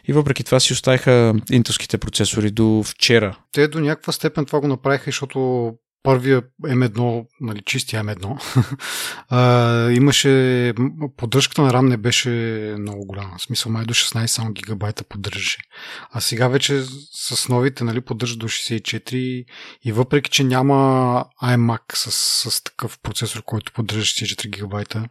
И 0.08 0.12
въпреки 0.12 0.44
това 0.44 0.60
си 0.60 0.72
оставиха 0.72 1.34
интелските 1.50 1.98
процесори 1.98 2.50
до 2.50 2.82
вчера. 2.86 3.36
Те 3.52 3.68
до 3.68 3.80
някаква 3.80 4.12
степен 4.12 4.46
това 4.46 4.60
го 4.60 4.68
направиха, 4.68 5.04
защото 5.04 5.72
първия 6.04 6.42
M1, 6.62 7.26
нали, 7.40 7.62
чистия 7.66 8.04
M1, 8.04 8.40
а, 9.28 9.90
имаше, 9.90 10.74
поддръжката 11.16 11.62
на 11.62 11.72
RAM 11.72 11.88
не 11.88 11.96
беше 11.96 12.30
много 12.78 13.06
голяма. 13.06 13.38
В 13.38 13.42
смисъл 13.42 13.72
май 13.72 13.84
до 13.84 13.94
16 13.94 14.26
само 14.26 14.52
гигабайта 14.52 15.04
поддържаше. 15.04 15.58
А 16.10 16.20
сега 16.20 16.48
вече 16.48 16.84
с 17.12 17.48
новите 17.48 17.84
нали, 17.84 18.00
поддържа 18.00 18.36
до 18.36 18.48
64 18.48 19.44
и 19.84 19.92
въпреки, 19.92 20.30
че 20.30 20.44
няма 20.44 20.74
iMac 21.42 21.94
с, 21.94 22.10
с 22.50 22.64
такъв 22.64 22.98
процесор, 22.98 23.42
който 23.42 23.72
поддържа 23.72 24.04
64 24.04 24.48
гигабайта, 24.50 25.08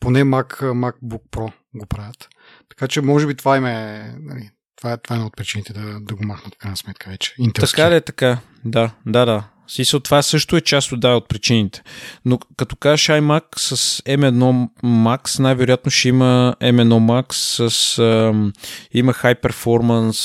поне 0.00 0.24
Mac, 0.24 0.60
MacBook 0.60 1.22
Pro 1.30 1.52
го 1.74 1.86
правят. 1.86 2.28
Така 2.68 2.88
че 2.88 3.00
може 3.00 3.26
би 3.26 3.34
това 3.34 3.56
им 3.56 3.66
е 3.66 4.14
нали, 4.20 4.50
това 4.76 4.92
е, 4.92 4.96
това 4.96 5.14
е 5.14 5.16
една 5.16 5.26
от 5.26 5.36
причините 5.36 5.72
да, 5.72 6.00
да 6.00 6.14
го 6.14 6.24
махнат 6.24 6.54
в 6.54 6.58
крайна 6.58 6.76
сметка 6.76 7.10
вече. 7.10 7.34
Интелски. 7.38 7.76
Така 7.76 7.90
ли 7.90 7.94
е 7.94 8.00
така? 8.00 8.38
Да, 8.64 8.90
да, 9.06 9.24
да. 9.24 9.48
Смисъл, 9.68 10.00
това 10.00 10.22
също 10.22 10.56
е 10.56 10.60
част 10.60 10.92
от, 10.92 11.00
да, 11.00 11.08
от 11.08 11.28
причините. 11.28 11.82
Но 12.24 12.38
като 12.56 12.76
кажеш 12.76 13.06
iMac 13.06 13.42
с 13.56 14.02
M1 14.02 14.68
Max, 14.84 15.38
най-вероятно 15.38 15.90
ще 15.90 16.08
има 16.08 16.54
M1 16.60 16.88
Max 16.88 17.32
с 17.68 17.98
ам, 17.98 18.52
има 18.92 19.12
High 19.12 19.40
Performance 19.40 20.20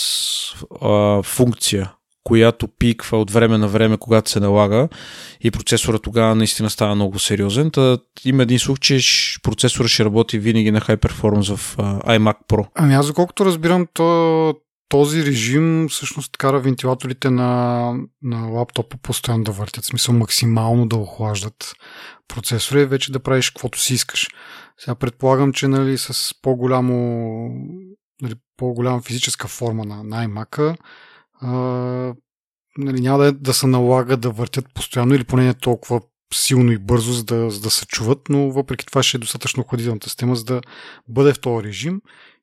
а, 0.81 1.23
функция, 1.23 1.91
която 2.23 2.67
пиква 2.67 3.17
от 3.17 3.31
време 3.31 3.57
на 3.57 3.67
време, 3.67 3.97
когато 3.97 4.29
се 4.29 4.39
налага 4.39 4.87
и 5.41 5.51
процесора 5.51 5.99
тогава 5.99 6.35
наистина 6.35 6.69
става 6.69 6.95
много 6.95 7.19
сериозен. 7.19 7.71
Та, 7.71 7.97
има 8.25 8.43
един 8.43 8.59
слух, 8.59 8.79
че 8.79 8.99
процесора 9.43 9.87
ще 9.87 10.05
работи 10.05 10.39
винаги 10.39 10.71
на 10.71 10.81
High 10.81 10.97
Performance 10.97 11.55
в 11.55 11.75
а, 11.79 11.99
iMac 12.17 12.35
Pro. 12.49 12.67
Ами 12.75 12.93
аз, 12.93 13.07
доколкото 13.07 13.45
разбирам, 13.45 13.87
то 13.93 14.53
този 14.91 15.25
режим 15.25 15.87
всъщност 15.89 16.37
кара 16.37 16.59
вентилаторите 16.59 17.29
на, 17.29 17.93
на 18.21 18.47
лаптопа 18.47 18.97
постоянно 18.97 19.43
да 19.43 19.51
въртят, 19.51 19.83
в 19.83 19.87
смисъл 19.87 20.15
максимално 20.15 20.87
да 20.87 20.95
охлаждат 20.95 21.73
процесора 22.27 22.81
и 22.81 22.85
вече 22.85 23.11
да 23.11 23.19
правиш 23.19 23.49
каквото 23.49 23.79
си 23.79 23.93
искаш. 23.93 24.29
Сега 24.77 24.95
предполагам, 24.95 25.53
че 25.53 25.67
нали, 25.67 25.97
с 25.97 26.35
по-голямо, 26.41 26.95
нали, 28.21 28.35
по-голяма 28.57 29.01
физическа 29.01 29.47
форма 29.47 29.85
на, 29.85 30.03
на 30.03 30.27
iMac 30.27 30.77
нали, 32.77 33.01
няма 33.01 33.17
да, 33.23 33.31
да 33.31 33.53
се 33.53 33.67
налага 33.67 34.17
да 34.17 34.29
въртят 34.29 34.65
постоянно 34.73 35.15
или 35.15 35.23
поне 35.23 35.43
не 35.43 35.53
толкова 35.53 36.01
силно 36.33 36.71
и 36.71 36.77
бързо, 36.77 37.13
за 37.13 37.23
да, 37.23 37.49
за 37.49 37.61
да 37.61 37.69
се 37.69 37.85
чуват, 37.85 38.19
но 38.29 38.51
въпреки 38.51 38.85
това 38.85 39.03
ще 39.03 39.17
е 39.17 39.19
достатъчно 39.19 39.61
охладителната 39.61 40.09
система, 40.09 40.35
за 40.35 40.45
да 40.45 40.61
бъде 41.07 41.33
в 41.33 41.39
този 41.39 41.67
режим 41.67 42.01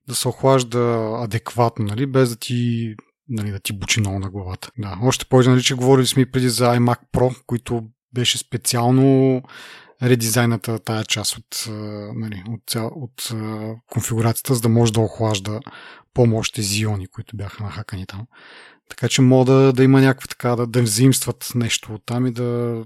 да 0.09 0.15
се 0.15 0.29
охлажда 0.29 1.13
адекватно, 1.25 1.85
нали, 1.85 2.07
без 2.07 2.31
да 2.31 2.37
ти, 2.37 2.95
нали, 3.29 3.51
да 3.51 3.61
ти 3.61 3.73
бучи 3.73 4.01
много 4.01 4.19
на 4.19 4.31
главата. 4.31 4.71
Да. 4.79 4.99
Още 5.03 5.25
повече, 5.25 5.51
нали, 5.51 5.63
че 5.63 5.75
говорили 5.75 6.07
сме 6.07 6.31
преди 6.31 6.49
за 6.49 6.65
iMac 6.65 6.99
Pro, 7.13 7.43
които 7.47 7.83
беше 8.15 8.39
специално 8.39 9.43
редизайната 10.03 10.79
тая 10.79 11.05
част 11.05 11.37
от, 11.37 11.65
нали, 12.15 12.43
от, 12.49 12.75
от, 12.75 13.31
от 13.31 13.33
конфигурацията, 13.91 14.55
за 14.55 14.61
да 14.61 14.69
може 14.69 14.93
да 14.93 15.01
охлажда 15.01 15.61
по-мощни 16.15 16.63
зиони, 16.63 17.07
които 17.07 17.37
бяха 17.37 17.65
нахакани 17.65 18.07
там. 18.07 18.27
Така 18.89 19.09
че 19.09 19.23
мога 19.23 19.53
да, 19.53 19.73
да 19.73 19.85
има 19.85 20.01
някаква 20.01 20.27
така, 20.27 20.57
да, 20.57 20.67
да 20.67 20.83
взаимстват 20.83 21.53
нещо 21.55 21.95
от 21.95 22.03
там 22.07 22.27
и 22.27 22.33
да 22.33 22.85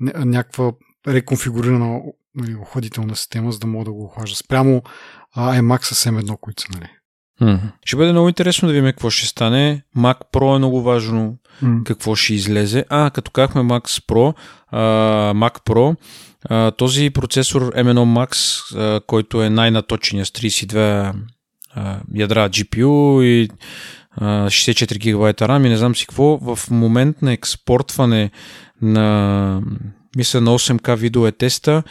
някаква 0.00 0.72
реконфигурирана 1.08 2.00
нали, 2.34 2.54
охладителна 2.54 3.16
система, 3.16 3.52
за 3.52 3.58
да 3.58 3.66
мога 3.66 3.84
да 3.84 3.92
го 3.92 4.04
охлажда. 4.04 4.36
Спрямо 4.36 4.82
а, 5.36 5.54
iMac 5.54 5.82
с 5.82 6.10
M1, 6.10 6.40
които 6.40 6.62
са, 6.62 6.68
нали. 6.74 6.88
Mm-hmm. 7.42 7.72
Ще 7.84 7.96
бъде 7.96 8.12
много 8.12 8.28
интересно 8.28 8.68
да 8.68 8.74
видим 8.74 8.90
какво 8.90 9.10
ще 9.10 9.26
стане. 9.26 9.82
Mac 9.96 10.16
Pro 10.32 10.54
е 10.54 10.58
много 10.58 10.82
важно 10.82 11.36
mm. 11.62 11.84
какво 11.84 12.14
ще 12.14 12.34
излезе. 12.34 12.84
А, 12.88 13.10
като 13.10 13.30
казахме 13.30 13.62
Max 13.62 13.82
Pro, 13.82 14.34
а, 14.68 14.80
Mac 15.34 15.64
Pro, 15.64 15.96
а, 16.44 16.70
този 16.70 17.10
процесор 17.10 17.62
M1 17.62 18.26
Max, 18.26 18.62
а, 18.76 19.00
който 19.06 19.42
е 19.42 19.50
най-наточения 19.50 20.26
с 20.26 20.30
32 20.30 21.12
а, 21.74 22.00
ядра 22.14 22.50
GPU 22.50 23.22
и 23.22 23.50
64 24.20 24.98
гигабайта 24.98 25.48
RAM 25.48 25.66
и 25.66 25.68
не 25.68 25.76
знам 25.76 25.96
си 25.96 26.06
какво, 26.06 26.38
в 26.42 26.70
момент 26.70 27.22
на 27.22 27.32
експортване 27.32 28.30
на 28.82 29.62
мисля 30.16 30.40
на 30.40 30.58
8K 30.58 30.96
видео 30.96 31.26
е 31.26 31.32
теста, 31.32 31.82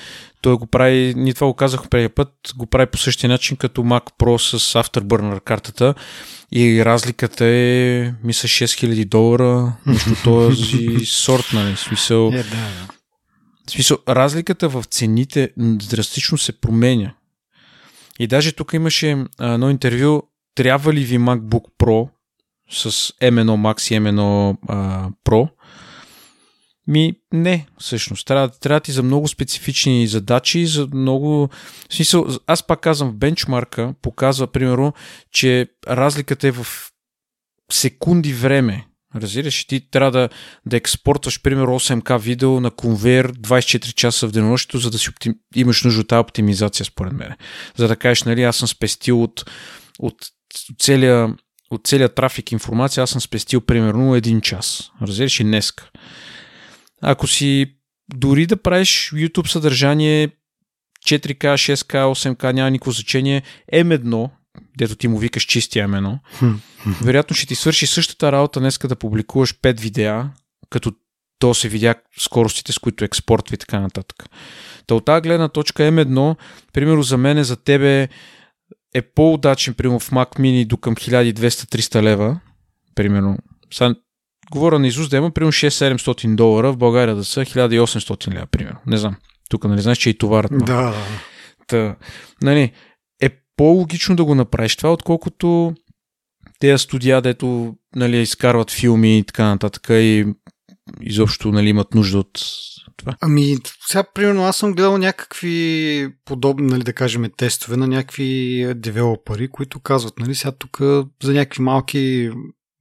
той 0.41 0.55
го 0.55 0.65
прави, 0.67 1.13
ни 1.17 1.33
това 1.33 1.47
го 1.47 1.53
казах 1.53 1.89
преди 1.89 2.09
път, 2.09 2.31
го 2.55 2.65
прави 2.65 2.85
по 2.85 2.97
същия 2.97 3.29
начин 3.29 3.57
като 3.57 3.83
Mac 3.83 4.03
Pro 4.19 4.37
с 4.57 4.73
Afterburner 4.73 5.41
картата 5.41 5.93
и 6.51 6.85
разликата 6.85 7.45
е, 7.45 8.13
мисля, 8.23 8.47
6000 8.47 9.05
долара 9.05 9.73
между 9.85 10.15
този 10.23 11.05
сорт, 11.05 11.45
нали, 11.53 11.75
смисъл. 11.75 12.27
Е, 12.27 12.31
да, 12.31 12.43
да. 12.43 12.87
Смисъл, 13.69 13.97
разликата 14.09 14.69
в 14.69 14.83
цените 14.83 15.49
драстично 15.57 16.37
се 16.37 16.51
променя. 16.51 17.13
И 18.19 18.27
даже 18.27 18.51
тук 18.51 18.73
имаше 18.73 19.25
едно 19.39 19.69
интервю, 19.69 20.23
трябва 20.55 20.93
ли 20.93 21.03
ви 21.03 21.19
MacBook 21.19 21.63
Pro 21.79 22.09
с 22.69 22.89
M1 23.21 23.45
Max 23.45 23.93
и 23.93 23.99
M1 23.99 24.57
а, 24.67 25.09
Pro? 25.25 25.49
Ми, 26.87 27.13
не, 27.33 27.67
всъщност. 27.79 28.27
Трябва, 28.27 28.49
трябва 28.49 28.79
ти 28.79 28.91
за 28.91 29.03
много 29.03 29.27
специфични 29.27 30.07
задачи, 30.07 30.65
за 30.65 30.87
много... 30.93 31.49
В 31.89 31.93
смисъл, 31.93 32.27
аз 32.47 32.67
пак 32.67 32.79
казвам, 32.79 33.09
в 33.09 33.15
бенчмарка 33.15 33.93
показва, 34.01 34.47
примерно, 34.47 34.93
че 35.31 35.67
разликата 35.87 36.47
е 36.47 36.51
в 36.51 36.67
секунди 37.71 38.33
време. 38.33 38.85
Разбираш, 39.15 39.65
ти 39.65 39.89
трябва 39.91 40.11
да, 40.11 40.29
да 40.65 40.77
експортваш, 40.77 41.41
примерно, 41.41 41.79
8К 41.79 42.19
видео 42.19 42.59
на 42.59 42.71
конвейер 42.71 43.33
24 43.33 43.93
часа 43.93 44.27
в 44.27 44.31
денонощието, 44.31 44.77
за 44.77 44.91
да 44.91 44.99
си 44.99 45.09
оптим... 45.09 45.35
имаш 45.55 45.83
нужда 45.83 46.01
от 46.01 46.07
тази 46.07 46.19
оптимизация, 46.19 46.85
според 46.85 47.13
мен. 47.13 47.33
За 47.75 47.87
да 47.87 47.95
кажеш, 47.95 48.23
нали, 48.23 48.43
аз 48.43 48.55
съм 48.55 48.67
спестил 48.67 49.23
от, 49.23 49.45
от 49.99 50.15
целия, 50.79 51.35
от 51.71 51.87
целия 51.87 52.09
трафик 52.09 52.51
информация, 52.51 53.03
аз 53.03 53.09
съм 53.09 53.21
спестил 53.21 53.61
примерно 53.61 54.15
един 54.15 54.41
час. 54.41 54.91
Разбираш, 55.01 55.39
и 55.39 55.43
днеска. 55.43 55.89
Ако 57.07 57.27
си 57.27 57.75
дори 58.15 58.45
да 58.45 58.57
правиш 58.57 59.11
YouTube 59.13 59.47
съдържание 59.47 60.29
4K, 61.05 61.53
6K, 61.53 61.93
8K, 61.93 62.51
няма 62.51 62.71
никакво 62.71 62.91
значение, 62.91 63.43
M1, 63.73 64.29
дето 64.77 64.95
ти 64.95 65.07
му 65.07 65.17
викаш 65.17 65.43
чистия 65.43 65.89
M1, 65.89 66.19
вероятно 67.01 67.35
ще 67.35 67.47
ти 67.47 67.55
свърши 67.55 67.87
същата 67.87 68.31
работа 68.31 68.59
днеска 68.59 68.87
да 68.87 68.95
публикуваш 68.95 69.53
5 69.59 69.79
видеа, 69.79 70.29
като 70.69 70.93
то 71.39 71.53
се 71.53 71.69
видя 71.69 71.95
скоростите, 72.19 72.71
с 72.71 72.79
които 72.79 73.05
експортва 73.05 73.53
и 73.53 73.57
така 73.57 73.79
нататък. 73.79 74.29
Та 74.87 74.95
от 74.95 75.05
тази 75.05 75.21
гледна 75.21 75.49
точка 75.49 75.83
M1, 75.83 76.35
примерно 76.73 77.03
за 77.03 77.17
мен, 77.17 77.43
за 77.43 77.55
тебе 77.55 78.07
е 78.93 79.01
по-удачен, 79.01 79.73
примерно 79.73 79.99
в 79.99 80.11
Mac 80.11 80.39
Mini 80.39 80.67
до 80.67 80.77
към 80.77 80.95
1200-300 80.95 82.01
лева, 82.01 82.39
примерно. 82.95 83.37
Са, 83.73 83.95
говоря 84.51 84.79
на 84.79 84.87
Изус 84.87 85.09
да 85.09 85.17
има 85.17 85.31
примерно 85.31 85.51
6-700 85.51 86.35
долара, 86.35 86.71
в 86.71 86.77
България 86.77 87.15
да 87.15 87.23
са 87.23 87.41
1800 87.41 88.33
лева, 88.33 88.45
примерно. 88.45 88.79
Не 88.87 88.97
знам. 88.97 89.15
Тук, 89.49 89.63
нали, 89.63 89.81
знаеш, 89.81 89.97
че 89.97 90.09
и 90.09 90.17
товарът. 90.17 90.51
Да, 90.51 90.65
да. 90.65 90.95
Та, 91.67 91.95
нали, 92.41 92.71
е 93.21 93.29
по-логично 93.57 94.15
да 94.15 94.25
го 94.25 94.35
направиш 94.35 94.75
това, 94.75 94.93
отколкото 94.93 95.75
тези 96.59 96.83
студия, 96.83 97.21
дето 97.21 97.75
нали, 97.95 98.21
изкарват 98.21 98.71
филми 98.71 99.17
и 99.17 99.23
така 99.23 99.45
нататък 99.45 99.87
и 99.89 100.25
изобщо 101.01 101.51
нали, 101.51 101.69
имат 101.69 101.93
нужда 101.93 102.17
от 102.17 102.39
това. 102.97 103.15
Ами, 103.21 103.55
сега, 103.87 104.03
примерно, 104.13 104.43
аз 104.43 104.57
съм 104.57 104.73
гледал 104.73 104.97
някакви 104.97 106.09
подобни, 106.25 106.67
нали, 106.67 106.83
да 106.83 106.93
кажем, 106.93 107.31
тестове 107.37 107.77
на 107.77 107.87
някакви 107.87 108.73
девелопери, 108.75 109.47
които 109.47 109.79
казват, 109.79 110.19
нали, 110.19 110.35
сега 110.35 110.51
тук 110.51 110.77
за 111.23 111.33
някакви 111.33 111.63
малки 111.63 112.31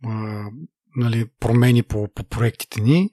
а, 0.07 0.45
нали, 0.97 1.27
промени 1.41 1.83
по, 1.83 2.09
по 2.15 2.25
проектите 2.25 2.81
ни, 2.81 3.11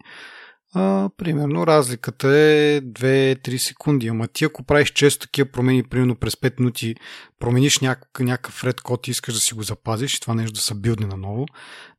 а, 0.73 1.09
примерно 1.17 1.67
разликата 1.67 2.27
е 2.27 2.81
2-3 2.81 3.57
секунди. 3.57 4.07
Ама 4.07 4.27
ти 4.27 4.45
ако 4.45 4.63
правиш 4.63 4.91
често 4.91 5.19
такива 5.19 5.51
промени, 5.51 5.83
примерно 5.83 6.15
през 6.15 6.35
5 6.35 6.59
минути 6.59 6.95
промениш 7.39 7.79
някакъв, 7.79 8.25
някакъв 8.25 8.63
ред 8.63 8.81
код 8.81 9.07
и 9.07 9.11
искаш 9.11 9.33
да 9.33 9.39
си 9.39 9.53
го 9.53 9.63
запазиш, 9.63 10.19
това 10.19 10.33
нещо 10.33 10.53
да 10.53 10.59
се 10.59 10.75
билдне 10.75 11.07
наново, 11.07 11.45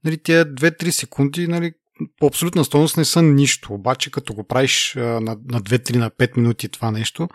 нали, 0.05 0.19
тия 0.19 0.47
2-3 0.55 0.91
секунди 0.91 1.49
нали, 1.49 1.73
по 2.21 2.27
абсолютна 2.27 2.65
стойност 2.65 2.97
не 2.97 3.05
са 3.05 3.23
нищо. 3.23 3.75
Обаче 3.75 4.11
като 4.11 4.35
го 4.35 4.45
правиш 4.45 4.97
а, 4.97 5.01
на, 5.01 5.21
на 5.21 5.61
2-3 5.61 5.97
на 5.97 6.11
5 6.11 6.37
минути 6.37 6.69
това 6.69 6.91
нещо, 6.91 7.29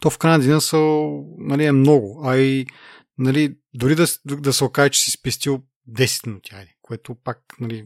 то 0.00 0.10
в 0.10 0.18
крайна 0.18 0.38
дина 0.38 0.60
са, 0.60 0.78
нали, 1.38 1.64
е 1.64 1.72
много. 1.72 2.22
А 2.24 2.36
и 2.36 2.66
нали, 3.18 3.54
дори 3.74 3.94
да, 3.94 4.06
да 4.24 4.52
се 4.52 4.64
окаже, 4.64 4.90
че 4.90 5.00
си 5.00 5.10
спестил 5.10 5.62
10 5.90 6.26
минути, 6.26 6.54
айде, 6.54 6.70
което 6.82 7.14
пак 7.24 7.38
нали, 7.60 7.84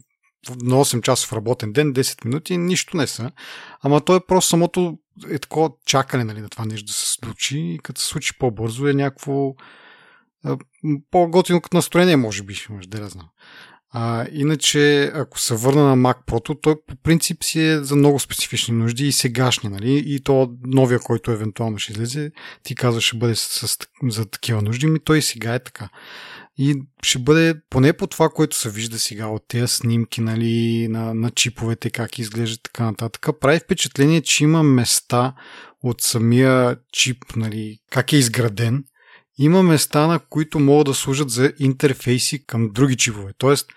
на 0.63 0.85
8 0.85 1.03
часов 1.03 1.33
работен 1.33 1.73
ден, 1.73 1.95
10 1.95 2.25
минути, 2.25 2.57
нищо 2.57 2.97
не 2.97 3.07
са. 3.07 3.31
Ама 3.83 4.01
то 4.01 4.17
е 4.17 4.27
просто 4.27 4.49
самото 4.49 4.99
е 5.31 5.39
такова 5.39 5.71
чакане 5.87 6.25
нали, 6.25 6.41
на 6.41 6.49
това 6.49 6.65
нещо 6.65 6.87
да 6.87 6.93
се 6.93 7.13
случи 7.13 7.59
и 7.59 7.79
като 7.79 8.01
се 8.01 8.07
случи 8.07 8.39
по-бързо 8.39 8.89
е 8.89 8.95
някакво 8.95 9.55
по-готино 11.11 11.61
като 11.61 11.77
настроение, 11.77 12.17
може 12.17 12.43
би, 12.43 12.55
може 12.71 12.89
да 12.89 13.01
не 13.01 13.09
знам. 13.09 13.29
А, 13.91 14.27
иначе, 14.33 15.13
ако 15.15 15.41
се 15.41 15.55
върна 15.55 15.85
на 15.85 15.97
Mac 15.97 16.17
Pro, 16.27 16.59
той 16.63 16.77
по 16.87 16.97
принцип 16.97 17.45
си 17.45 17.61
е 17.61 17.79
за 17.79 17.97
много 17.97 18.19
специфични 18.19 18.75
нужди 18.75 19.09
и 19.09 19.13
сегашни, 19.13 19.69
нали? 19.69 20.03
И 20.07 20.21
то 20.21 20.57
новия, 20.67 20.99
който 21.01 21.31
евентуално 21.31 21.79
ще 21.79 21.93
излезе, 21.93 22.31
ти 22.63 22.75
казваш, 22.75 23.05
ще 23.05 23.17
бъде 23.17 23.35
с, 23.35 23.69
с, 23.69 23.79
за 24.03 24.27
такива 24.27 24.63
нужди, 24.63 24.87
ми 24.87 25.01
той 25.05 25.23
сега 25.23 25.55
е 25.55 25.59
така. 25.59 25.89
И 26.59 26.83
ще 27.03 27.19
бъде 27.19 27.55
поне 27.71 27.93
по 27.93 28.07
това, 28.07 28.29
което 28.29 28.57
се 28.57 28.71
вижда 28.71 28.99
сега 28.99 29.27
от 29.27 29.45
тези 29.49 29.69
снимки 29.69 30.21
нали, 30.21 30.89
на, 30.89 31.15
на 31.15 31.31
чиповете, 31.31 31.91
как 31.91 32.19
изглеждат 32.19 32.63
така 32.63 32.85
нататък. 32.85 33.27
Прави 33.41 33.59
впечатление, 33.59 34.21
че 34.21 34.45
има 34.45 34.63
места 34.63 35.35
от 35.83 36.01
самия 36.01 36.77
чип, 36.93 37.25
нали, 37.37 37.79
как 37.91 38.13
е 38.13 38.17
изграден. 38.17 38.85
Има 39.39 39.63
места, 39.63 40.07
на 40.07 40.19
които 40.19 40.59
могат 40.59 40.87
да 40.87 40.95
служат 40.95 41.31
за 41.31 41.53
интерфейси 41.59 42.47
към 42.47 42.71
други 42.73 42.97
чипове. 42.97 43.33
Тоест, 43.39 43.71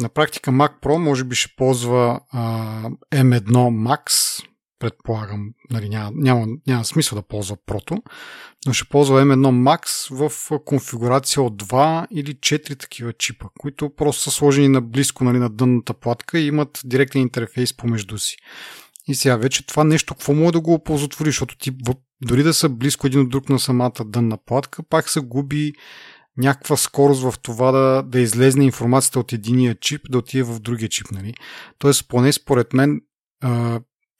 на 0.00 0.08
практика 0.08 0.50
Mac 0.50 0.72
Pro 0.82 0.96
може 0.96 1.24
би 1.24 1.34
ще 1.34 1.54
ползва 1.56 2.20
а, 2.30 2.82
M1 3.12 3.50
Max, 3.50 4.06
предполагам, 4.82 5.50
нали, 5.70 5.88
няма, 5.88 6.10
няма, 6.14 6.46
няма 6.66 6.84
смисъл 6.84 7.16
да 7.16 7.22
ползва 7.22 7.56
прото, 7.66 8.02
но 8.66 8.72
ще 8.72 8.88
ползва 8.88 9.22
M1 9.22 9.36
Max 9.36 10.14
в 10.28 10.58
конфигурация 10.64 11.42
от 11.42 11.62
2 11.62 12.06
или 12.10 12.34
4 12.34 12.78
такива 12.78 13.12
чипа, 13.12 13.46
които 13.58 13.90
просто 13.96 14.22
са 14.22 14.30
сложени 14.30 14.68
наблизко 14.68 15.24
нали, 15.24 15.38
на 15.38 15.50
дънната 15.50 15.94
платка 15.94 16.38
и 16.38 16.46
имат 16.46 16.80
директен 16.84 17.22
интерфейс 17.22 17.76
помежду 17.76 18.18
си. 18.18 18.36
И 19.08 19.14
сега 19.14 19.36
вече 19.36 19.66
това 19.66 19.84
нещо, 19.84 20.14
какво 20.14 20.34
може 20.34 20.52
да 20.52 20.60
го 20.60 20.74
оползотвори, 20.74 21.28
защото 21.28 21.58
ти 21.58 21.70
дори 22.22 22.42
да 22.42 22.54
са 22.54 22.68
близко 22.68 23.06
един 23.06 23.20
от 23.20 23.30
друг 23.30 23.48
на 23.48 23.58
самата 23.58 24.04
дънна 24.04 24.38
платка, 24.46 24.82
пак 24.82 25.08
се 25.08 25.20
губи 25.20 25.72
някаква 26.36 26.76
скорост 26.76 27.22
в 27.22 27.34
това 27.42 27.72
да, 27.72 28.02
да 28.02 28.20
излезне 28.20 28.64
информацията 28.64 29.20
от 29.20 29.32
единия 29.32 29.74
чип, 29.74 30.00
да 30.10 30.18
отиде 30.18 30.42
в 30.42 30.60
другия 30.60 30.88
чип. 30.88 31.10
Нали? 31.10 31.34
Тоест, 31.78 32.08
поне 32.08 32.32
според 32.32 32.72
мен, 32.72 33.00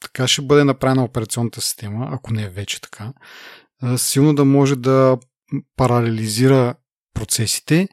така 0.03 0.29
ще 0.29 0.43
бъде 0.43 0.65
направена 0.65 1.05
операционната 1.05 1.61
система, 1.61 2.09
ако 2.11 2.33
не 2.33 2.43
е 2.43 2.49
вече 2.49 2.81
така, 2.81 3.13
силно 3.97 4.35
да 4.35 4.45
може 4.45 4.77
да 4.77 5.19
паралелизира 5.77 6.75
процесите 7.15 7.89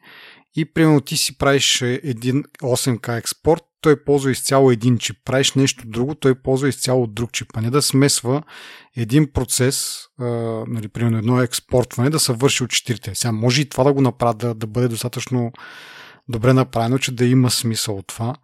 и 0.56 0.72
примерно 0.72 1.00
ти 1.00 1.16
си 1.16 1.38
правиш 1.38 1.82
един 1.82 2.44
8K 2.62 3.18
експорт, 3.18 3.62
той 3.80 4.04
ползва 4.04 4.30
изцяло 4.30 4.70
един 4.70 4.98
чип. 4.98 5.16
Правиш 5.24 5.52
нещо 5.52 5.84
друго, 5.86 6.14
той 6.14 6.34
ползва 6.34 6.68
изцяло 6.68 7.06
друг 7.06 7.32
чип. 7.32 7.48
А 7.54 7.60
не 7.60 7.70
да 7.70 7.82
смесва 7.82 8.42
един 8.96 9.32
процес, 9.32 9.98
а, 10.18 10.24
нали, 10.68 10.88
примерно 10.88 11.18
едно 11.18 11.42
експортване, 11.42 12.10
да 12.10 12.20
се 12.20 12.32
върши 12.32 12.64
от 12.64 12.70
четирите. 12.70 13.14
Сега 13.14 13.32
може 13.32 13.60
и 13.60 13.68
това 13.68 13.84
да 13.84 13.92
го 13.92 14.00
направи, 14.00 14.38
да, 14.38 14.54
да 14.54 14.66
бъде 14.66 14.88
достатъчно 14.88 15.52
добре 16.28 16.52
направено, 16.52 16.98
че 16.98 17.12
да 17.12 17.24
има 17.24 17.50
смисъл 17.50 17.96
от 17.96 18.06
това 18.06 18.34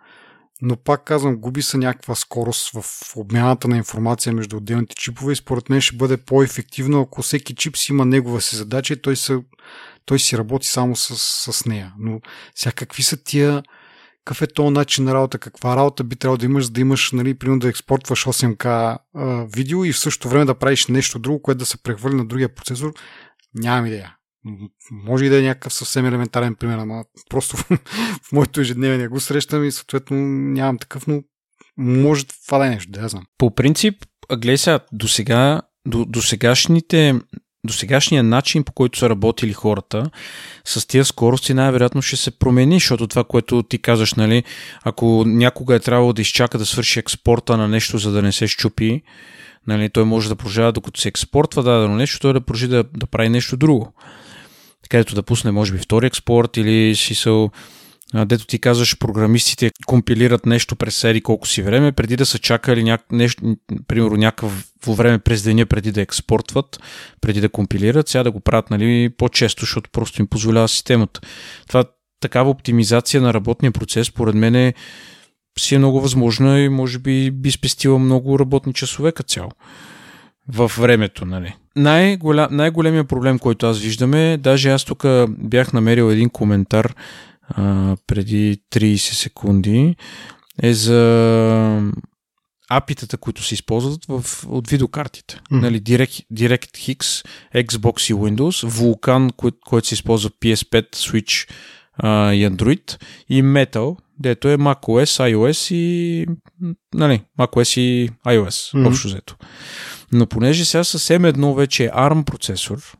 но 0.63 0.77
пак 0.77 1.05
казвам, 1.05 1.37
губи 1.37 1.63
се 1.63 1.77
някаква 1.77 2.15
скорост 2.15 2.71
в 2.75 2.85
обмяната 3.17 3.69
на 3.69 3.77
информация 3.77 4.33
между 4.33 4.57
отделните 4.57 4.95
чипове 4.95 5.33
и 5.33 5.37
според 5.37 5.69
мен 5.69 5.81
ще 5.81 5.97
бъде 5.97 6.17
по-ефективно, 6.17 7.01
ако 7.01 7.23
всеки 7.23 7.55
чип 7.55 7.77
си 7.77 7.93
има 7.93 8.05
негова 8.05 8.41
си 8.41 8.57
задача 8.57 8.95
и 8.95 9.03
той, 9.03 9.17
се, 9.17 9.39
той 10.05 10.19
си 10.19 10.39
работи 10.39 10.69
само 10.69 10.97
с, 10.97 11.17
с 11.53 11.67
нея. 11.67 11.93
Но 11.99 12.21
сега 12.55 12.73
какви 12.73 13.03
са 13.03 13.17
тия 13.17 13.63
какъв 14.27 14.43
е 14.43 14.47
този 14.47 14.71
начин 14.71 15.05
на 15.05 15.15
работа, 15.15 15.39
каква 15.39 15.77
работа 15.77 16.05
би 16.05 16.17
трябвало 16.17 16.37
да 16.37 16.45
имаш, 16.47 16.65
за 16.65 16.71
да 16.71 16.81
имаш, 16.81 17.13
нали, 17.13 17.39
примерно 17.39 17.59
да 17.59 17.69
експортваш 17.69 18.25
8К 18.25 18.99
а, 19.15 19.45
видео 19.45 19.85
и 19.85 19.93
в 19.93 19.99
същото 19.99 20.29
време 20.29 20.45
да 20.45 20.55
правиш 20.55 20.87
нещо 20.87 21.19
друго, 21.19 21.43
което 21.43 21.59
да 21.59 21.67
се 21.67 21.83
прехвърли 21.83 22.15
на 22.15 22.27
другия 22.27 22.55
процесор, 22.55 22.93
нямам 23.55 23.87
идея. 23.87 24.16
Може 24.91 25.25
и 25.25 25.29
да 25.29 25.39
е 25.39 25.43
някакъв 25.43 25.75
съвсем 25.75 26.07
елементарен 26.07 26.55
пример, 26.55 26.79
ама 26.79 27.05
просто 27.31 27.57
в, 28.23 28.33
моето 28.33 28.61
ежедневие 28.61 28.99
не 28.99 29.09
го 29.09 29.21
срещам 29.21 29.65
и 29.65 29.73
съответно 29.73 30.17
нямам 30.27 30.79
такъв, 30.79 31.07
но 31.07 31.23
може 31.77 32.25
това 32.47 32.59
да 32.59 32.67
е 32.67 32.71
нещо, 32.71 32.93
да 32.93 33.01
я 33.01 33.09
знам. 33.09 33.25
По 33.39 33.55
принцип, 33.55 34.05
гледай 34.33 34.59
сега, 34.59 34.81
до 34.93 35.09
сега, 35.09 35.63
до, 35.87 36.05
до 36.05 36.23
сегашните 36.23 37.15
до 37.67 37.73
сегашния 37.73 38.23
начин, 38.23 38.65
по 38.65 38.73
който 38.73 38.99
са 38.99 39.11
работили 39.11 39.53
хората, 39.53 40.11
с 40.65 40.87
тия 40.87 41.05
скорости 41.05 41.55
най-вероятно 41.55 42.03
ще 42.03 42.17
се 42.17 42.39
промени, 42.39 42.75
защото 42.75 43.07
това, 43.07 43.25
което 43.25 43.63
ти 43.63 43.79
казваш, 43.79 44.15
нали, 44.15 44.45
ако 44.85 45.25
някога 45.27 45.75
е 45.75 45.81
трябвало 45.81 46.13
да 46.13 46.23
изчака 46.23 46.59
да 46.59 46.67
свърши 46.67 46.99
експорта 46.99 47.57
на 47.57 47.69
нещо, 47.69 47.99
за 47.99 48.13
да 48.13 48.23
не 48.23 48.33
се 48.33 48.47
щупи, 48.47 49.03
нали, 49.67 49.91
той 49.91 50.05
може 50.05 50.29
да 50.29 50.37
продължава 50.37 50.73
докато 50.73 51.01
се 51.01 51.09
експортва 51.09 51.63
дадено 51.63 51.95
нещо, 51.95 52.21
той 52.21 52.33
да 52.33 52.41
продължи 52.41 52.69
да, 52.69 52.85
да 52.97 53.07
прави 53.07 53.29
нещо 53.29 53.57
друго. 53.57 53.93
Където 54.89 55.15
да 55.15 55.23
пусне, 55.23 55.51
може 55.51 55.73
би, 55.73 55.79
втори 55.79 56.07
експорт 56.07 56.57
или 56.57 56.97
си 56.97 57.15
са 57.15 57.49
дето 58.15 58.47
ти 58.47 58.59
казваш, 58.59 58.99
програмистите 58.99 59.71
компилират 59.87 60.47
нещо 60.47 60.77
през 60.77 60.97
сери 60.97 61.21
колко 61.21 61.49
си 61.49 61.63
време, 61.63 61.93
преди 61.93 62.17
да 62.17 62.27
са 62.27 62.39
чакали 62.39 62.83
ня... 62.85 62.99
нещо, 63.13 63.57
примерно 63.89 64.17
някакво 64.17 64.93
време 64.95 65.19
през 65.19 65.43
деня 65.43 65.67
преди 65.67 65.93
да 65.93 66.01
експортват, 66.01 66.81
преди 67.21 67.41
да 67.41 67.49
компилират, 67.49 68.09
сега 68.09 68.23
да 68.25 68.31
го 68.31 68.41
правят 68.41 68.71
нали, 68.71 69.11
по-често, 69.19 69.61
защото 69.61 69.91
просто 69.91 70.23
им 70.23 70.27
позволява 70.27 70.69
системата. 70.69 71.21
Това 71.69 71.85
такава 72.21 72.51
оптимизация 72.51 73.21
на 73.21 73.35
работния 73.35 73.73
процес, 73.73 74.11
поред 74.11 74.35
мен 74.35 74.55
е 74.55 74.75
си 75.59 75.75
е 75.75 75.79
много 75.79 76.01
възможна 76.01 76.61
и 76.61 76.69
може 76.69 76.99
би 76.99 77.31
би 77.31 77.51
спестила 77.51 77.99
много 77.99 78.39
работни 78.39 78.75
часове 78.75 79.13
като 79.13 79.29
цяло 79.29 79.51
в 80.49 80.73
времето. 80.79 81.25
Нали. 81.25 81.55
Най-голям, 81.77 82.49
най-големия 82.51 83.05
проблем, 83.05 83.39
който 83.39 83.67
аз 83.67 83.79
виждаме, 83.79 84.37
даже 84.37 84.71
аз 84.71 84.85
тук 84.85 85.05
бях 85.29 85.73
намерил 85.73 86.11
един 86.11 86.31
коментар 86.31 86.95
а, 87.49 87.97
преди 88.07 88.59
30 88.73 88.97
секунди, 88.97 89.97
е 90.63 90.73
за 90.73 91.83
апитата, 92.71 93.17
които 93.17 93.43
се 93.43 93.55
използват 93.55 94.05
в, 94.09 94.25
от 94.49 94.71
видеокартите. 94.71 95.35
Mm-hmm. 95.35 95.61
Нали, 95.61 95.83
Direct, 95.83 96.25
DirectX, 96.33 97.27
Xbox 97.55 98.13
и 98.13 98.15
Windows, 98.15 98.69
Vulkan, 98.69 99.33
кой, 99.37 99.51
който 99.67 99.89
се 99.89 99.95
използва 99.95 100.31
PS5, 100.31 100.97
Switch 100.97 101.51
а, 101.99 102.35
и 102.35 102.51
Android, 102.51 103.03
и 103.29 103.43
Metal, 103.43 103.97
дето 104.19 104.49
е 104.49 104.57
macOS, 104.57 105.35
iOS 105.35 105.75
и 105.75 106.27
нали, 106.95 107.23
macOS 107.39 107.81
и 107.81 108.11
iOS, 108.27 108.49
mm-hmm. 108.49 108.89
общо 108.89 109.09
взето. 109.09 109.37
Но 110.13 110.27
понеже 110.27 110.65
сега 110.65 110.85
съвсем 110.85 111.25
едно 111.25 111.55
вече 111.55 111.85
е 111.85 111.89
ARM 111.89 112.25
процесор, 112.25 112.97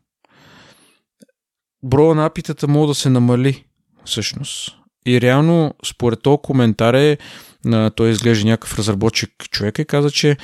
броя 1.83 2.15
на 2.15 2.27
апитата 2.27 2.69
може 2.69 2.89
да 2.89 2.95
се 2.95 3.11
намали 3.11 3.65
всъщност. 4.05 4.77
И 5.07 5.21
реално, 5.21 5.75
според 5.87 6.23
този 6.23 6.39
коментар 6.43 6.95
е, 6.95 7.19
той 7.97 8.11
изглежда 8.11 8.49
някакъв 8.49 8.79
разработчик 8.79 9.31
човека 9.51 9.83
и 9.83 9.85
каза, 9.85 10.11
че 10.11 10.37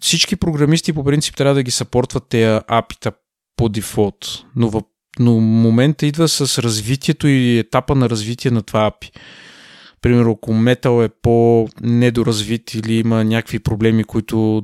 всички 0.00 0.36
програмисти 0.36 0.92
по 0.92 1.04
принцип 1.04 1.36
трябва 1.36 1.54
да 1.54 1.62
ги 1.62 1.70
съпортват 1.70 2.28
тези 2.28 2.60
апита 2.68 3.12
по 3.56 3.68
дефолт. 3.68 4.44
Но, 4.56 4.70
в, 4.70 4.82
но 5.18 5.40
момента 5.40 6.06
идва 6.06 6.28
с 6.28 6.62
развитието 6.62 7.28
и 7.28 7.58
етапа 7.58 7.94
на 7.94 8.10
развитие 8.10 8.50
на 8.50 8.62
това 8.62 8.90
API. 8.90 9.10
Примерно, 10.02 10.30
ако 10.30 10.50
Metal 10.50 11.04
е 11.04 11.08
по-недоразвит 11.22 12.74
или 12.74 12.94
има 12.94 13.24
някакви 13.24 13.58
проблеми, 13.58 14.04
които 14.04 14.62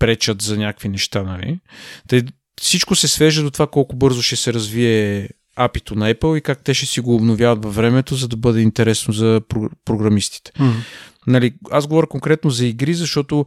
пречат 0.00 0.42
за 0.42 0.58
някакви 0.58 0.88
неща, 0.88 1.22
нали? 1.22 1.60
Тъй, 2.08 2.22
всичко 2.60 2.94
се 2.94 3.08
свежда 3.08 3.42
до 3.42 3.50
това 3.50 3.66
колко 3.66 3.96
бързо 3.96 4.22
ще 4.22 4.36
се 4.36 4.52
развие 4.52 5.28
апито 5.56 5.94
на 5.94 6.14
Apple 6.14 6.38
и 6.38 6.40
как 6.40 6.64
те 6.64 6.74
ще 6.74 6.86
си 6.86 7.00
го 7.00 7.14
обновяват 7.14 7.64
във 7.64 7.74
времето, 7.74 8.14
за 8.14 8.28
да 8.28 8.36
бъде 8.36 8.60
интересно 8.60 9.14
за 9.14 9.40
програмистите. 9.84 10.52
Mm-hmm. 10.52 10.84
Нали, 11.26 11.54
аз 11.70 11.86
говоря 11.86 12.06
конкретно 12.06 12.50
за 12.50 12.66
игри, 12.66 12.94
защото 12.94 13.46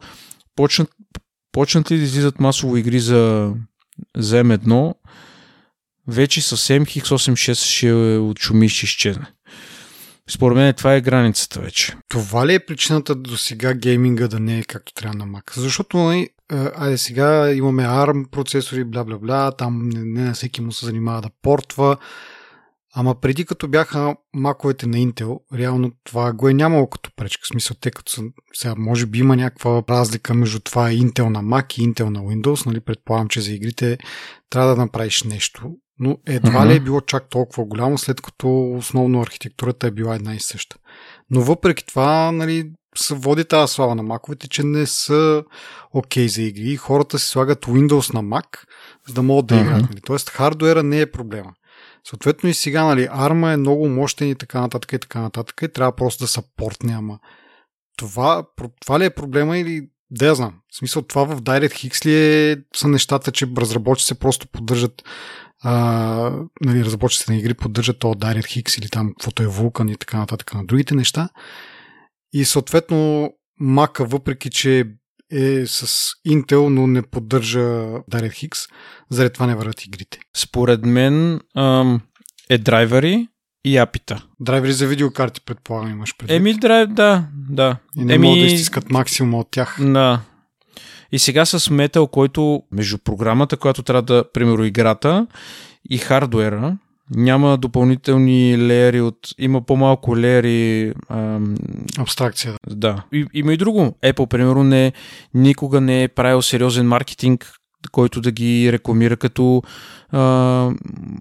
почнат, 0.56 0.90
почнат 1.52 1.90
ли 1.90 1.96
да 1.96 2.02
излизат 2.02 2.40
масово 2.40 2.76
игри 2.76 3.00
за, 3.00 3.52
за 4.16 4.44
M1, 4.44 4.94
вече 6.08 6.42
съвсем 6.42 6.86
X86 6.86 7.54
ще 7.54 7.92
отшуми 8.18 8.66
и 8.66 8.68
ще 8.68 8.86
изчезне. 8.86 9.26
Според 10.30 10.56
мен 10.56 10.74
това 10.74 10.94
е 10.94 11.00
границата 11.00 11.60
вече. 11.60 11.92
Това 12.08 12.46
ли 12.46 12.54
е 12.54 12.66
причината 12.66 13.14
до 13.14 13.36
сега 13.36 13.74
гейминга 13.74 14.28
да 14.28 14.40
не 14.40 14.58
е 14.58 14.62
както 14.62 14.94
трябва 14.94 15.18
на 15.18 15.26
Mac? 15.26 15.56
Защото, 15.56 15.96
нали, 15.96 16.28
айде 16.52 16.98
сега 16.98 17.52
имаме 17.52 17.82
ARM 17.82 18.30
процесори, 18.30 18.84
бла-бла-бла, 18.84 19.56
там 19.56 19.88
не, 19.88 20.04
не 20.04 20.24
на 20.24 20.32
всеки 20.32 20.60
му 20.60 20.72
се 20.72 20.86
занимава 20.86 21.22
да 21.22 21.30
портва. 21.42 21.96
Ама 22.96 23.14
преди 23.20 23.44
като 23.44 23.68
бяха 23.68 24.16
маковете 24.34 24.86
на 24.86 24.96
Intel, 24.96 25.38
реално 25.54 25.92
това 26.04 26.32
го 26.32 26.48
е 26.48 26.54
нямало 26.54 26.86
като 26.86 27.10
пречка. 27.16 27.40
В 27.44 27.48
смисъл, 27.48 27.76
те 27.80 27.90
като 27.90 28.12
са, 28.12 28.22
сега 28.52 28.74
може 28.78 29.06
би 29.06 29.18
има 29.18 29.36
някаква 29.36 29.82
разлика 29.90 30.34
между 30.34 30.60
това 30.60 30.90
Intel 30.90 31.28
на 31.28 31.42
Mac 31.42 31.78
и 31.78 31.88
Intel 31.88 32.08
на 32.08 32.20
Windows, 32.20 32.66
нали, 32.66 32.80
предполагам, 32.80 33.28
че 33.28 33.40
за 33.40 33.52
игрите 33.52 33.98
трябва 34.50 34.68
да 34.68 34.82
направиш 34.82 35.22
нещо. 35.22 35.70
Но 35.98 36.18
едва 36.26 36.50
uh-huh. 36.50 36.68
ли 36.68 36.76
е 36.76 36.80
било 36.80 37.00
чак 37.00 37.28
толкова 37.28 37.64
голямо, 37.64 37.98
след 37.98 38.20
като 38.20 38.72
основно 38.72 39.20
архитектурата 39.20 39.86
е 39.86 39.90
била 39.90 40.14
една 40.14 40.34
и 40.34 40.40
съща. 40.40 40.76
Но 41.30 41.40
въпреки 41.40 41.86
това, 41.86 42.32
нали, 42.32 42.72
води 43.10 43.44
тази 43.44 43.72
слава 43.72 43.94
на 43.94 44.02
маковете, 44.02 44.48
че 44.48 44.62
не 44.62 44.86
са 44.86 45.44
окей 45.92 46.26
okay 46.26 46.28
за 46.28 46.42
игри. 46.42 46.76
Хората 46.76 47.18
си 47.18 47.28
слагат 47.28 47.66
Windows 47.66 48.14
на 48.14 48.22
Mac, 48.22 48.58
за 49.08 49.14
да 49.14 49.22
могат 49.22 49.46
да 49.46 49.56
играят. 49.56 49.82
Нали? 49.82 50.00
Тоест, 50.00 50.30
хардуера 50.30 50.82
не 50.82 51.00
е 51.00 51.10
проблема. 51.10 51.52
Съответно 52.08 52.48
и 52.48 52.54
сега, 52.54 52.84
нали, 52.84 53.08
арма 53.10 53.52
е 53.52 53.56
много 53.56 53.88
мощен 53.88 54.28
и 54.28 54.34
така 54.34 54.60
нататък 54.60 54.92
и 54.92 54.98
така 54.98 55.20
нататък 55.20 55.60
и 55.62 55.72
трябва 55.72 55.92
просто 55.92 56.24
да 56.24 56.28
са 56.28 56.42
портне, 56.56 56.92
ама 56.92 57.18
това, 57.96 58.44
това 58.80 59.00
ли 59.00 59.04
е 59.04 59.10
проблема 59.10 59.58
или 59.58 59.88
да 60.10 60.26
я 60.26 60.34
знам. 60.34 60.54
В 60.72 60.76
смисъл 60.76 61.02
това 61.02 61.24
в 61.24 61.42
DirectX 61.42 62.06
ли 62.06 62.14
е, 62.14 62.56
са 62.76 62.88
нещата, 62.88 63.32
че 63.32 63.46
разработчиците 63.56 64.14
просто 64.14 64.48
поддържат 64.48 65.02
а, 65.62 65.74
нали, 66.60 66.84
разработчиците 66.84 67.32
на 67.32 67.38
игри 67.38 67.54
поддържат 67.54 67.98
то 67.98 68.14
DirectX 68.14 68.78
или 68.78 68.88
там 68.88 69.08
каквото 69.08 69.42
е 69.42 69.46
Vulkan 69.46 69.92
и 69.92 69.96
така 69.96 70.18
нататък 70.18 70.54
на 70.54 70.64
другите 70.64 70.94
неща. 70.94 71.28
И 72.34 72.44
съответно 72.44 73.30
Mac, 73.62 74.04
въпреки 74.04 74.50
че 74.50 74.84
е 75.32 75.66
с 75.66 76.08
Intel, 76.28 76.68
но 76.68 76.86
не 76.86 77.02
поддържа 77.02 77.60
DirectX, 78.12 78.70
заради 79.10 79.32
това 79.32 79.46
не 79.46 79.54
върват 79.54 79.84
игрите. 79.84 80.18
Според 80.36 80.84
мен 80.84 81.40
ам, 81.56 82.00
е 82.50 82.58
драйвери 82.58 83.28
и 83.64 83.76
апита. 83.76 84.24
Драйвери 84.40 84.72
за 84.72 84.86
видеокарти, 84.86 85.40
предполагам, 85.40 85.90
имаш 85.90 86.16
предвид. 86.16 86.36
Еми, 86.36 86.54
драйв, 86.54 86.88
да, 86.88 87.26
да. 87.50 87.76
И 87.96 88.04
не 88.04 88.14
Еми... 88.14 88.26
могат 88.26 88.40
да 88.40 88.46
изтискат 88.46 88.90
максимум 88.90 89.34
от 89.34 89.50
тях. 89.50 89.76
Да. 89.80 90.20
И 91.12 91.18
сега 91.18 91.44
с 91.44 91.60
Metal, 91.60 92.10
който 92.10 92.62
между 92.72 92.98
програмата, 92.98 93.56
която 93.56 93.82
трябва 93.82 94.02
да, 94.02 94.32
примерно, 94.32 94.64
играта 94.64 95.26
и 95.90 95.98
хардуера, 95.98 96.78
няма 97.10 97.58
допълнителни 97.58 98.58
леери 98.58 99.00
от... 99.00 99.18
Има 99.38 99.62
по-малко 99.62 100.16
леери... 100.16 100.92
Ам... 101.08 101.54
Абстракция. 101.98 102.54
Да. 102.70 103.04
И, 103.12 103.26
има 103.34 103.52
и 103.52 103.56
друго. 103.56 103.96
Apple, 104.02 104.26
примерно, 104.26 104.64
не, 104.64 104.92
никога 105.34 105.80
не 105.80 106.02
е 106.02 106.08
правил 106.08 106.42
сериозен 106.42 106.86
маркетинг, 106.86 107.52
който 107.92 108.20
да 108.20 108.30
ги 108.30 108.72
рекламира 108.72 109.16
като 109.16 109.62
а, 110.10 110.70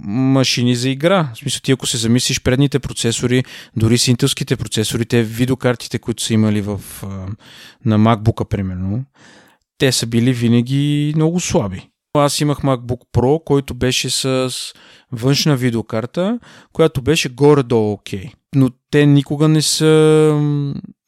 машини 0.04 0.76
за 0.76 0.90
игра. 0.90 1.30
В 1.34 1.38
смисъл, 1.38 1.60
ти 1.64 1.72
ако 1.72 1.88
се 1.88 1.98
замислиш 1.98 2.42
предните 2.42 2.80
процесори, 2.80 3.44
дори 3.78 3.98
с 3.98 4.08
интелските 4.08 4.56
процесори, 4.56 5.06
те 5.06 5.24
видеокартите, 5.24 6.00
които 6.00 6.24
са 6.24 6.34
имали 6.34 6.62
в, 6.62 6.82
а, 7.04 7.08
на 7.86 8.00
MacBook, 8.00 8.48
примерно, 8.48 9.06
те 9.78 9.92
са 9.92 10.08
били 10.08 10.34
винаги 10.34 11.14
много 11.16 11.40
слаби. 11.40 11.90
Аз 12.18 12.42
имах 12.42 12.58
MacBook 12.58 13.02
Pro, 13.14 13.44
който 13.44 13.74
беше 13.74 14.10
с 14.10 14.52
външна 15.12 15.56
видеокарта, 15.56 16.40
която 16.74 17.02
беше 17.02 17.30
горе-долу 17.30 17.94
окей. 17.94 18.24
Okay. 18.24 18.34
Но 18.56 18.70
те 18.92 19.06
никога 19.06 19.48
не 19.48 19.62
са 19.62 20.42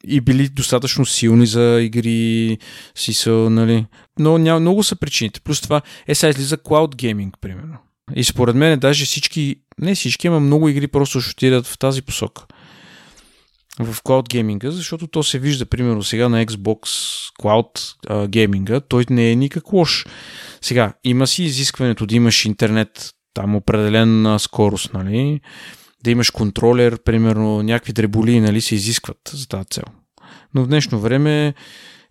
и 0.07 0.21
били 0.21 0.49
достатъчно 0.49 1.05
силни 1.05 1.47
за 1.47 1.79
игри 1.81 2.57
си 2.95 3.13
са, 3.13 3.31
нали. 3.31 3.85
Но 4.19 4.37
няма, 4.37 4.59
много 4.59 4.83
са 4.83 4.95
причините. 4.95 5.41
Плюс 5.41 5.61
това 5.61 5.81
е 6.07 6.15
сега 6.15 6.29
излиза 6.29 6.57
Cloud 6.57 6.95
Gaming, 6.95 7.31
примерно. 7.41 7.77
И 8.15 8.23
според 8.23 8.55
мен 8.55 8.79
даже 8.79 9.05
всички, 9.05 9.55
не 9.81 9.95
всички, 9.95 10.27
ама 10.27 10.39
много 10.39 10.69
игри 10.69 10.87
просто 10.87 11.21
ще 11.21 11.31
отидат 11.31 11.67
в 11.67 11.77
тази 11.77 12.01
посока 12.01 12.45
в 13.79 13.95
Cloud 14.03 14.29
гейминга, 14.29 14.71
защото 14.71 15.07
то 15.07 15.23
се 15.23 15.39
вижда, 15.39 15.65
примерно, 15.65 16.03
сега 16.03 16.29
на 16.29 16.45
Xbox 16.45 16.88
Cloud 17.41 18.27
гейминга, 18.27 18.79
той 18.79 19.05
не 19.09 19.31
е 19.31 19.35
никак 19.35 19.73
лош. 19.73 20.05
Сега, 20.61 20.93
има 21.03 21.27
си 21.27 21.43
изискването 21.43 22.05
да 22.05 22.15
имаш 22.15 22.45
интернет, 22.45 23.09
там 23.33 23.55
определена 23.55 24.39
скорост, 24.39 24.93
нали? 24.93 25.41
Да 26.03 26.11
имаш 26.11 26.29
контролер, 26.29 26.99
примерно, 27.03 27.63
някакви 27.63 27.93
дреболи, 27.93 28.39
нали, 28.39 28.61
се 28.61 28.75
изискват 28.75 29.31
за 29.33 29.47
тази 29.47 29.65
цел. 29.69 29.83
Но 30.53 30.63
в 30.63 30.67
днешно 30.67 30.99
време, 30.99 31.53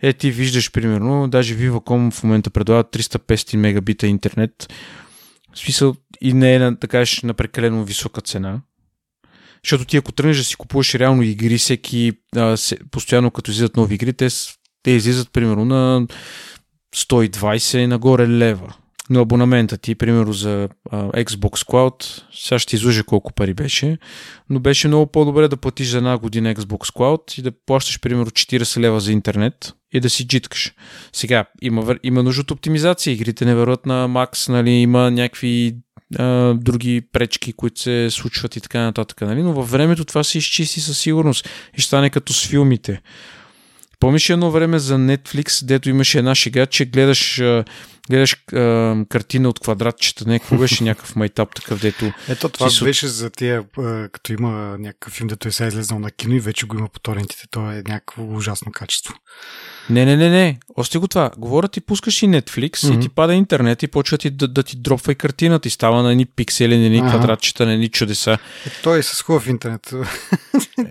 е, 0.02 0.12
ти 0.12 0.30
виждаш, 0.30 0.72
примерно, 0.72 1.28
даже 1.28 1.56
Viva.com 1.56 2.10
в 2.10 2.22
момента 2.22 2.50
предлага 2.50 2.84
350 2.84 3.56
мегабита 3.56 4.06
интернет, 4.06 4.72
в 5.54 5.58
смисъл 5.58 5.94
и 6.20 6.32
не 6.32 6.54
е 6.54 6.58
на, 6.58 6.78
така 6.78 7.04
на 7.22 7.34
прекалено 7.34 7.84
висока 7.84 8.20
цена, 8.20 8.60
защото 9.64 9.84
ти 9.84 9.96
ако 9.96 10.12
тръгнеш 10.12 10.36
да 10.36 10.44
си 10.44 10.56
купуваш 10.56 10.94
реално 10.94 11.22
игри, 11.22 11.58
всеки 11.58 12.12
а, 12.36 12.56
се, 12.56 12.78
постоянно 12.90 13.30
като 13.30 13.50
излизат 13.50 13.76
нови 13.76 13.94
игри, 13.94 14.12
те, 14.12 14.28
те 14.82 14.90
излизат 14.90 15.32
примерно 15.32 15.64
на 15.64 16.06
120 16.96 17.78
и 17.78 17.86
нагоре 17.86 18.28
лева. 18.28 18.74
но 19.10 19.20
абонамента 19.20 19.78
ти, 19.78 19.94
примерно 19.94 20.32
за 20.32 20.68
а, 20.90 21.08
Xbox 21.08 21.66
Cloud, 21.66 22.22
сега 22.32 22.58
ще 22.58 22.76
излъжа 22.76 23.04
колко 23.04 23.32
пари 23.32 23.54
беше, 23.54 23.98
но 24.50 24.60
беше 24.60 24.88
много 24.88 25.06
по-добре 25.06 25.48
да 25.48 25.56
платиш 25.56 25.88
за 25.88 25.98
една 25.98 26.18
година 26.18 26.54
Xbox 26.54 26.94
Cloud 26.94 27.38
и 27.38 27.42
да 27.42 27.52
плащаш 27.66 28.00
примерно 28.00 28.30
40 28.30 28.80
лева 28.80 29.00
за 29.00 29.12
интернет 29.12 29.72
и 29.92 30.00
да 30.00 30.10
си 30.10 30.26
джиткаш. 30.26 30.74
Сега, 31.12 31.44
има, 31.62 31.96
има 32.02 32.22
нужда 32.22 32.40
от 32.40 32.50
оптимизация, 32.50 33.12
игрите 33.12 33.44
не 33.44 33.54
върват 33.54 33.86
на 33.86 34.08
макс, 34.08 34.48
нали, 34.48 34.70
има 34.70 35.10
някакви 35.10 35.76
а, 36.18 36.54
други 36.54 37.02
пречки, 37.12 37.52
които 37.52 37.80
се 37.80 38.08
случват 38.10 38.56
и 38.56 38.60
така 38.60 38.80
нататък, 38.80 39.20
нали, 39.20 39.42
но 39.42 39.52
във 39.52 39.70
времето 39.70 40.04
това 40.04 40.24
се 40.24 40.38
изчисти 40.38 40.80
със 40.80 40.98
сигурност 40.98 41.48
и 41.78 41.80
ще 41.80 41.86
стане 41.86 42.10
като 42.10 42.32
с 42.32 42.46
филмите. 42.46 43.00
Помниш 44.00 44.30
едно 44.30 44.50
време 44.50 44.78
за 44.78 44.96
Netflix, 44.96 45.64
дето 45.64 45.88
имаше 45.88 46.18
една 46.18 46.34
шега, 46.34 46.66
че 46.66 46.84
гледаш 46.84 47.42
гледаш 48.10 48.36
а, 48.52 48.96
картина 49.08 49.48
от 49.48 49.60
квадратчета, 49.60 50.24
не, 50.28 50.38
какво 50.38 50.56
беше 50.56 50.84
някакъв 50.84 51.16
майтап 51.16 51.54
такъв, 51.54 51.80
дето... 51.80 52.12
Ето 52.28 52.48
това 52.48 52.70
си... 52.70 52.84
беше 52.84 53.06
за 53.06 53.30
тия, 53.30 53.64
като 54.12 54.32
има 54.32 54.76
някакъв 54.78 55.12
филм, 55.12 55.28
дето 55.28 55.48
е 55.48 55.52
сега 55.52 55.68
излезнал 55.68 55.98
на 55.98 56.10
кино 56.10 56.34
и 56.34 56.40
вече 56.40 56.66
го 56.66 56.78
има 56.78 56.88
по 56.88 57.00
торентите, 57.00 57.44
то 57.50 57.70
е 57.70 57.82
някакво 57.88 58.34
ужасно 58.34 58.72
качество. 58.72 59.14
Не, 59.90 60.04
не, 60.04 60.16
не, 60.16 60.30
не. 60.30 60.58
Ости 60.76 60.98
го 60.98 61.08
това. 61.08 61.30
Говоря 61.38 61.68
ти, 61.68 61.80
пускаш 61.80 62.22
и 62.22 62.26
Netflix 62.26 62.70
mm-hmm. 62.70 62.98
и 62.98 63.00
ти 63.00 63.08
пада 63.08 63.34
интернет 63.34 63.82
и 63.82 63.88
почва 63.88 64.18
ти 64.18 64.30
да, 64.30 64.48
да 64.48 64.62
ти 64.62 64.76
дропва 64.76 65.12
и 65.12 65.14
картината 65.14 65.68
и 65.68 65.70
става 65.70 66.02
на 66.02 66.10
едни 66.10 66.26
пиксели, 66.26 66.78
на 66.78 66.84
едни 66.84 66.98
ага. 66.98 67.08
квадратчета, 67.08 67.66
на 67.66 67.72
едни 67.72 67.88
чудеса. 67.88 68.32
Е, 68.66 68.70
той 68.82 68.98
е 68.98 69.02
с 69.02 69.22
хубав 69.22 69.46
интернет. 69.46 69.94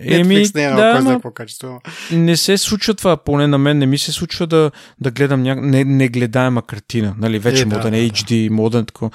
Еми, 0.00 0.36
Netflix 0.36 0.54
не 0.54 0.64
е 0.64 0.70
да, 0.70 1.00
кой 1.02 1.14
какво 1.14 1.30
качество. 1.30 1.80
Не 2.12 2.36
се 2.36 2.58
случва 2.58 2.94
това, 2.94 3.16
поне 3.16 3.46
на 3.46 3.58
мен 3.58 3.78
не 3.78 3.86
ми 3.86 3.98
се 3.98 4.12
случва 4.12 4.46
да, 4.46 4.70
да 5.00 5.10
гледам 5.10 5.42
ня... 5.42 5.54
не, 5.54 5.84
негледаема 5.84 6.62
картина. 6.62 7.14
Нали, 7.18 7.38
вече 7.38 7.62
е, 7.62 7.64
моден 7.64 7.92
да, 7.92 7.98
HD, 7.98 8.48
да. 8.48 8.54
моден 8.54 8.86
тако. 8.86 9.10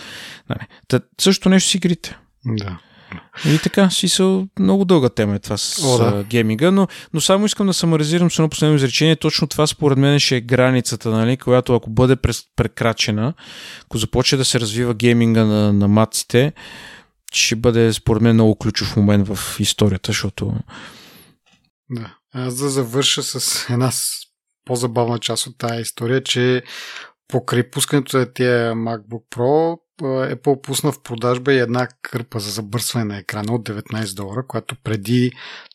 Нали. 0.50 0.68
Та, 0.88 1.00
също 1.22 1.50
нещо 1.50 1.70
с 1.70 1.76
игрите. 1.76 2.18
Да. 2.46 2.80
И 3.46 3.60
така, 3.64 3.90
си 3.90 4.10
са 4.10 4.48
много 4.60 4.86
дълга 4.86 5.10
тема 5.10 5.36
е 5.36 5.40
това 5.40 5.58
с 5.58 5.84
О, 5.84 5.98
да. 5.98 6.24
гейминга, 6.24 6.72
но, 6.72 6.88
но 7.14 7.22
само 7.22 7.46
искам 7.46 7.68
да 7.68 7.74
самаризирам 7.74 8.32
с 8.32 8.40
едно 8.40 8.50
последно 8.50 8.76
изречение. 8.76 9.16
Точно 9.16 9.48
това 9.48 9.68
според 9.68 9.98
мен 9.98 10.20
ще 10.20 10.36
е 10.36 10.42
границата, 10.42 11.10
нали, 11.10 11.38
която 11.38 11.76
ако 11.76 11.90
бъде 11.90 12.16
прекрачена, 12.56 13.34
ако 13.86 13.98
започне 13.98 14.38
да 14.38 14.46
се 14.46 14.60
развива 14.60 14.94
гейминга 14.94 15.46
на, 15.46 15.74
на 15.74 15.88
маците, 15.88 16.54
ще 17.34 17.56
бъде 17.56 17.94
според 17.94 18.22
мен 18.22 18.34
много 18.34 18.56
ключов 18.56 18.96
момент 18.96 19.28
в 19.28 19.60
историята, 19.60 20.08
защото... 20.08 20.54
Да. 21.90 22.16
Аз 22.34 22.56
да 22.56 22.70
завърша 22.70 23.24
с 23.24 23.66
една 23.70 23.92
по-забавна 24.66 25.20
част 25.20 25.48
от 25.48 25.58
тази 25.58 25.82
история, 25.82 26.24
че 26.24 26.64
покрай 27.28 27.70
пускането 27.70 28.18
на 28.18 28.34
тия 28.34 28.74
MacBook 28.74 29.24
Pro 29.36 29.80
Apple 30.04 30.62
пусна 30.62 30.92
в 30.92 31.02
продажба 31.02 31.54
и 31.54 31.60
една 31.60 31.88
кърпа 32.02 32.40
за 32.40 32.52
забърсване 32.52 33.06
на 33.06 33.18
екрана 33.18 33.54
от 33.54 33.70
19 33.70 34.16
долара, 34.16 34.48
която 34.48 34.76
преди, 34.84 35.32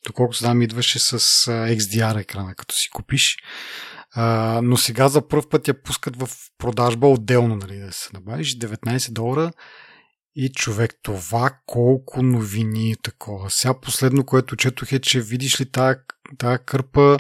доколко 0.07 0.35
знам, 0.35 0.63
идваше 0.63 0.99
с 0.99 1.19
XDR 1.51 2.21
екрана, 2.21 2.55
като 2.55 2.75
си 2.75 2.91
купиш. 2.91 3.37
Но 4.63 4.77
сега 4.77 5.09
за 5.09 5.29
първ 5.29 5.49
път 5.51 5.69
я 5.69 5.83
пускат 5.83 6.17
в 6.17 6.29
продажба 6.59 7.07
отделно, 7.07 7.57
нали, 7.57 7.79
да 7.79 7.93
се 7.93 8.09
набавиш. 8.15 8.59
19 8.59 9.13
долара 9.13 9.51
и 10.37 10.53
човек, 10.53 10.95
това 11.03 11.51
колко 11.67 12.23
новини 12.23 12.97
такова. 13.03 13.51
Сега 13.51 13.81
последно, 13.81 14.25
което 14.25 14.57
четох 14.57 14.93
е, 14.93 14.99
че 14.99 15.21
видиш 15.21 15.61
ли 15.61 15.71
тая, 15.71 15.97
тая 16.39 16.59
кърпа 16.59 17.19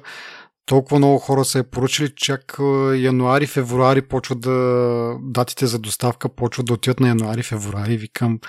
толкова 0.66 0.98
много 0.98 1.18
хора 1.18 1.44
са 1.44 1.58
е 1.58 1.62
поръчали, 1.62 2.12
чак 2.16 2.58
януари, 2.96 3.46
февруари 3.46 4.02
почват 4.02 4.40
да... 4.40 5.16
датите 5.22 5.66
за 5.66 5.78
доставка 5.78 6.28
почват 6.28 6.66
да 6.66 6.72
отиват 6.72 7.00
на 7.00 7.08
януари, 7.08 7.42
февруари. 7.42 7.96
Викам, 7.96 8.40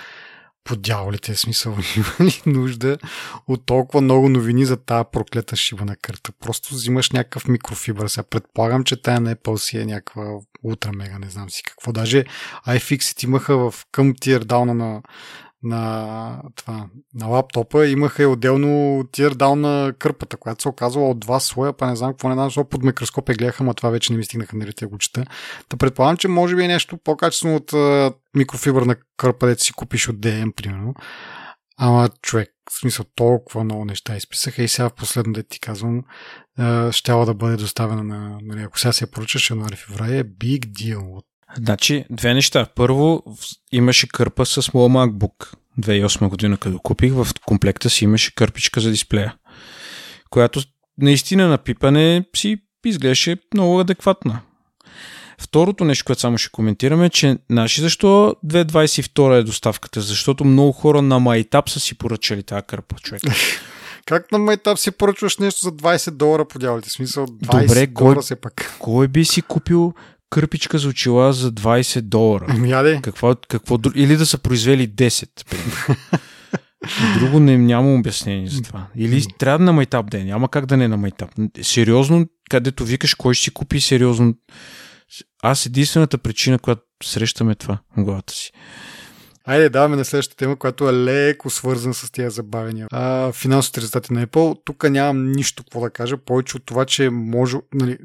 по 0.64 0.76
дяволите, 0.76 1.36
смисъл, 1.36 1.72
има 1.98 2.30
ли 2.30 2.42
нужда 2.46 2.98
от 3.48 3.66
толкова 3.66 4.02
много 4.02 4.30
новини 4.30 4.66
за 4.66 4.78
тази 4.78 5.06
проклета 5.12 5.56
шибана 5.56 5.96
карта? 5.96 6.32
Просто 6.40 6.76
взимаш 6.76 7.12
някакъв 7.12 7.48
микрофибър. 7.48 8.08
Сега 8.08 8.24
предполагам, 8.24 8.84
че 8.84 9.02
тая 9.02 9.22
на 9.22 9.36
Apple 9.36 9.56
си 9.56 9.78
е 9.78 9.86
някаква 9.86 10.40
ултра 10.64 10.92
мега, 10.94 11.20
не 11.20 11.30
знам 11.30 11.50
си 11.50 11.64
какво. 11.64 11.92
Даже 11.92 12.26
iFixit 12.68 13.24
имаха 13.24 13.58
в 13.58 13.86
към 13.92 14.14
тирдауна 14.22 14.74
на, 14.74 15.02
на, 15.66 16.42
това, 16.56 16.86
на 17.14 17.28
лаптопа 17.28 17.88
имаха 17.88 18.24
и 18.24 18.26
отделно 18.26 19.04
тирдаун 19.12 19.62
на 19.62 19.94
кърпата, 20.00 20.38
която 20.38 20.62
се 20.62 20.70
оказва 20.70 21.10
от 21.10 21.20
два 21.20 21.40
слоя, 21.40 21.74
па 21.74 21.88
не 21.88 21.96
знам 21.96 22.12
какво 22.12 22.30
не 22.30 22.36
знам, 22.36 22.48
защото 22.48 22.70
под 22.70 22.84
микроскоп 22.84 23.30
я 23.30 23.36
гледаха, 23.36 23.64
но 23.64 23.74
това 23.74 23.90
вече 23.90 24.14
не 24.14 24.18
ми 24.18 24.24
стигнаха 24.24 24.58
нали, 24.58 24.72
да 24.80 24.88
го 24.88 24.98
чета. 24.98 25.26
Та 25.70 25.78
предполагам, 25.78 26.18
че 26.18 26.28
може 26.28 26.56
би 26.56 26.64
е 26.64 26.68
нещо 26.68 26.98
по-качествено 26.98 27.56
от 27.56 27.74
а, 27.74 28.14
микрофибърна 28.36 28.96
кърпа, 29.18 29.48
дето 29.48 29.64
си 29.64 29.74
купиш 29.74 30.10
от 30.10 30.16
DM, 30.16 30.56
примерно. 30.56 30.94
Ама 31.78 32.10
човек, 32.22 32.50
в 32.72 32.80
смисъл 32.80 33.06
толкова 33.16 33.64
много 33.64 33.86
неща 33.86 34.16
изписаха 34.16 34.64
и 34.64 34.68
сега 34.68 34.90
в 34.90 34.94
последно 34.94 35.34
да 35.34 35.44
ти 35.44 35.60
казвам, 35.60 36.04
щяла 36.92 37.26
да 37.26 37.34
бъде 37.34 37.58
доставена 37.58 38.04
на, 38.04 38.38
нали, 38.42 38.62
ако 38.62 38.80
сега 38.80 38.92
се 38.92 39.12
поръчаш 39.12 39.50
януари-феврари, 39.50 40.20
е 40.20 40.24
big 40.24 40.66
deal. 40.66 41.22
Значи, 41.58 42.06
две 42.10 42.34
неща. 42.34 42.68
Първо, 42.76 43.24
имаше 43.72 44.08
кърпа 44.08 44.46
с 44.46 44.74
моя 44.74 44.90
MacBook. 44.90 45.54
2008 45.80 46.30
година, 46.30 46.58
като 46.58 46.80
купих, 46.80 47.14
в 47.14 47.28
комплекта 47.46 47.90
си 47.90 48.04
имаше 48.04 48.36
кърпичка 48.36 48.82
за 48.82 48.92
дисплея, 48.92 49.36
която 50.30 50.62
наистина 50.98 51.48
на 51.48 51.58
пипане 51.58 52.26
си 52.36 52.58
изглеждаше 52.86 53.38
много 53.54 53.80
адекватна. 53.80 54.40
Второто 55.42 55.86
нещо, 55.86 56.06
което 56.06 56.22
само 56.22 56.38
ще 56.38 56.52
коментираме, 56.52 57.06
е, 57.06 57.10
че 57.10 57.38
наши 57.50 57.82
защо 57.82 58.36
2022 58.46 59.40
е 59.40 59.44
доставката? 59.44 60.02
Защото 60.02 60.46
много 60.46 60.72
хора 60.72 61.02
на 61.02 61.20
Майтап 61.20 61.70
са 61.70 61.80
си 61.80 61.98
поръчали 61.98 62.44
тази 62.44 62.64
кърпа, 62.68 62.96
човек. 62.96 63.22
Как 64.06 64.32
на 64.32 64.38
Майтап 64.38 64.80
си 64.80 64.92
поръчваш 64.92 65.38
нещо 65.38 65.62
за 65.62 65.72
20 65.72 66.12
долара 66.12 66.46
по 66.46 66.60
дяволите? 66.60 66.90
Смисъл 66.90 67.28
20 67.28 67.68
Добре, 67.68 67.88
долара 67.88 68.24
се 68.24 68.36
пак. 68.36 68.76
Кой 68.80 69.08
би 69.08 69.26
си 69.26 69.42
купил 69.42 69.94
кърпичка 70.30 70.78
за 70.78 70.88
очила 70.88 71.34
за 71.34 71.52
20 71.52 72.02
долара. 72.02 72.46
Ами, 72.50 72.70
яде. 72.70 73.00
Какво, 73.04 73.36
какво, 73.48 73.78
или 73.96 74.18
да 74.18 74.26
са 74.26 74.38
произвели 74.38 74.90
10. 74.90 75.30
Друго 77.20 77.40
не, 77.40 77.58
няма 77.58 77.94
обяснение 77.94 78.48
за 78.48 78.62
това. 78.62 78.88
Или 78.96 79.26
трябва 79.40 79.66
на 79.66 79.74
майтап 79.74 80.12
да 80.12 80.20
е, 80.20 80.24
няма 80.24 80.50
как 80.50 80.66
да 80.66 80.78
не 80.78 80.86
е 80.86 80.88
на 80.88 80.98
майтап. 80.98 81.30
Сериозно, 81.62 82.26
където 82.50 82.86
викаш 82.86 83.14
кой 83.14 83.34
ще 83.34 83.44
си 83.44 83.52
купи 83.52 83.82
сериозно. 83.82 84.34
Аз 85.44 85.66
единствената 85.66 86.18
причина, 86.18 86.60
която 86.60 86.82
срещаме 87.04 87.56
това 87.56 87.78
в 87.98 88.04
главата 88.04 88.34
си. 88.34 88.52
Айде, 89.48 89.70
даваме 89.70 89.96
на 89.96 90.06
следващата 90.06 90.38
тема, 90.38 90.56
която 90.56 90.90
е 90.90 90.94
леко 90.94 91.50
свързана 91.50 91.94
с 91.94 92.12
тия 92.12 92.30
забавения. 92.30 92.88
А, 92.92 93.32
финансовите 93.32 93.82
резултати 93.82 94.14
на 94.14 94.28
Apple. 94.28 94.60
Тук 94.66 94.90
нямам 94.90 95.32
нищо 95.32 95.64
какво 95.64 95.82
да 95.82 95.90
кажа, 95.90 96.18
повече 96.18 96.58
от 96.58 96.66
това, 96.66 96.86
че 96.86 97.10
може, 97.10 97.58
нали, 97.74 97.98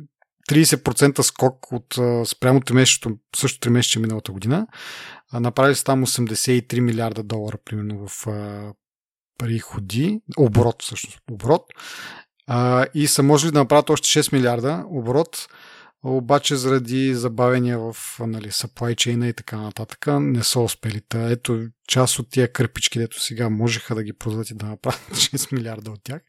30% 0.50 1.22
скок 1.22 1.72
от 1.72 1.98
спрямо 2.28 2.60
тримесечето, 2.60 3.16
също 3.36 3.68
3 3.68 3.70
месече 3.70 3.98
миналата 3.98 4.32
година. 4.32 4.66
Направили 5.32 5.74
са 5.74 5.84
там 5.84 6.06
83 6.06 6.80
милиарда 6.80 7.22
долара, 7.22 7.56
примерно, 7.64 8.08
в 8.08 8.26
приходи, 9.38 10.20
оборот 10.38 10.82
всъщност, 10.82 11.18
оборот. 11.30 11.62
и 12.94 13.06
са 13.06 13.22
можели 13.22 13.50
да 13.50 13.58
направят 13.58 13.90
още 13.90 14.22
6 14.22 14.32
милиарда 14.32 14.84
оборот, 14.86 15.48
обаче 16.02 16.56
заради 16.56 17.14
забавения 17.14 17.78
в 17.78 17.96
нали, 18.20 18.50
supply 18.50 18.94
chain 18.94 19.30
и 19.30 19.32
така 19.32 19.56
нататък 19.56 20.06
не 20.08 20.44
са 20.44 20.60
успели. 20.60 21.00
Та, 21.08 21.30
ето 21.30 21.66
част 21.88 22.18
от 22.18 22.30
тия 22.30 22.52
кърпички, 22.52 22.98
дето 22.98 23.20
сега 23.20 23.48
можеха 23.50 23.94
да 23.94 24.02
ги 24.02 24.12
продадат 24.12 24.50
и 24.50 24.54
да 24.54 24.66
направят 24.66 25.00
6 25.12 25.52
милиарда 25.52 25.90
от 25.90 26.00
тях. 26.04 26.20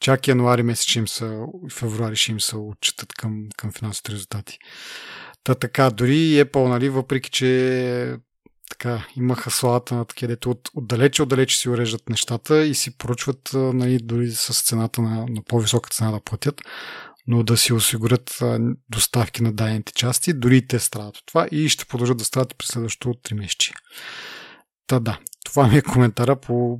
Чак 0.00 0.28
януари 0.28 0.62
месец 0.62 0.94
им 0.94 1.08
са, 1.08 1.46
февруари 1.72 2.16
ще 2.16 2.32
им 2.32 2.40
се 2.40 2.56
отчитат 2.56 3.12
към, 3.12 3.48
към 3.56 3.72
финансовите 3.72 4.12
резултати. 4.12 4.58
Та 5.44 5.54
така, 5.54 5.90
дори 5.90 6.44
Apple, 6.44 6.68
нали, 6.68 6.88
въпреки 6.88 7.30
че 7.30 8.16
така, 8.70 9.06
имаха 9.16 9.50
славата 9.50 9.94
на 9.94 10.04
такива, 10.04 10.28
дето 10.28 10.50
от, 10.50 10.70
отдалече, 10.74 11.22
отдалече 11.22 11.58
си 11.58 11.68
уреждат 11.68 12.08
нещата 12.08 12.66
и 12.66 12.74
си 12.74 12.98
поръчват 12.98 13.50
нали, 13.54 13.98
дори 13.98 14.30
с 14.30 14.62
цената 14.62 15.02
на, 15.02 15.26
на 15.28 15.42
по-висока 15.42 15.90
цена 15.90 16.10
да 16.10 16.20
платят 16.20 16.60
но 17.28 17.42
да 17.42 17.56
си 17.56 17.72
осигурят 17.72 18.42
доставки 18.90 19.42
на 19.42 19.52
дадените 19.52 19.92
части, 19.92 20.32
дори 20.32 20.56
и 20.56 20.66
те 20.66 20.78
страдат 20.78 21.16
от 21.16 21.26
това 21.26 21.48
и 21.52 21.68
ще 21.68 21.84
продължат 21.84 22.18
да 22.18 22.24
страдат 22.24 22.54
през 22.58 22.68
следващото 22.68 23.18
3 23.28 23.34
месече. 23.34 23.72
Та 24.86 25.00
да, 25.00 25.18
това 25.44 25.68
ми 25.68 25.76
е 25.76 25.82
коментара 25.82 26.36
по 26.36 26.78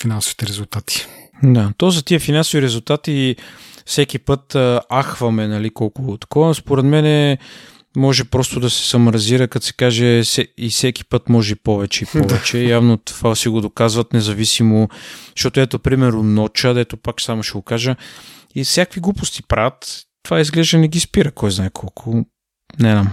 финансовите 0.00 0.46
резултати. 0.46 1.06
Да, 1.42 1.72
то 1.76 1.90
за 1.90 2.04
тия 2.04 2.20
финансови 2.20 2.62
резултати 2.62 3.36
всеки 3.86 4.18
път 4.18 4.56
ахваме, 4.92 5.48
нали, 5.48 5.70
колко 5.70 6.16
такова. 6.16 6.54
Според 6.54 6.84
мен 6.84 7.06
е, 7.06 7.38
може 7.96 8.24
просто 8.24 8.60
да 8.60 8.70
се 8.70 8.88
саморазира, 8.88 9.48
като 9.48 9.66
се 9.66 9.72
каже 9.72 10.22
и 10.58 10.70
всеки 10.70 11.04
път 11.04 11.28
може 11.28 11.54
повече 11.54 12.04
и 12.04 12.06
повече. 12.12 12.58
Явно 12.58 12.96
това 12.96 13.34
си 13.34 13.48
го 13.48 13.60
доказват 13.60 14.12
независимо, 14.12 14.88
защото 15.36 15.60
ето, 15.60 15.78
примерно, 15.78 16.22
ноча, 16.22 16.72
дето 16.72 16.96
пак 16.96 17.20
само 17.20 17.42
ще 17.42 17.52
го 17.52 17.62
кажа, 17.62 17.96
и 18.54 18.64
всякакви 18.64 19.00
глупости 19.00 19.42
правят. 19.42 20.02
Това 20.22 20.40
изглежда 20.40 20.78
не 20.78 20.88
ги 20.88 21.00
спира, 21.00 21.32
кой 21.32 21.50
знае 21.50 21.70
колко. 21.70 22.24
Не 22.78 22.90
знам. 22.90 23.12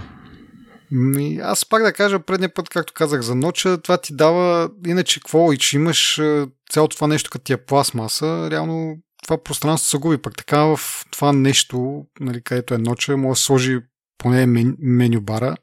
Аз 1.42 1.68
пак 1.68 1.82
да 1.82 1.92
кажа 1.92 2.20
предния 2.20 2.54
път, 2.54 2.68
както 2.68 2.92
казах 2.92 3.20
за 3.20 3.34
ноча, 3.34 3.78
това 3.78 3.98
ти 3.98 4.16
дава, 4.16 4.70
иначе 4.86 5.20
какво 5.20 5.52
и 5.52 5.58
че 5.58 5.76
имаш 5.76 6.20
цялото 6.70 6.96
това 6.96 7.06
нещо 7.06 7.30
като 7.30 7.44
ти 7.44 7.52
е 7.52 7.64
пластмаса, 7.64 8.48
реално 8.50 8.96
това 9.22 9.42
пространство 9.42 9.88
се 9.88 9.98
губи. 9.98 10.18
Пък 10.18 10.36
така 10.36 10.64
в 10.64 10.80
това 11.10 11.32
нещо, 11.32 12.06
нали, 12.20 12.42
където 12.42 12.74
е 12.74 12.78
ноча, 12.78 13.16
може 13.16 13.38
да 13.38 13.42
сложи 13.42 13.78
поне 14.18 14.46
меню 14.78 15.20
бара 15.20 15.56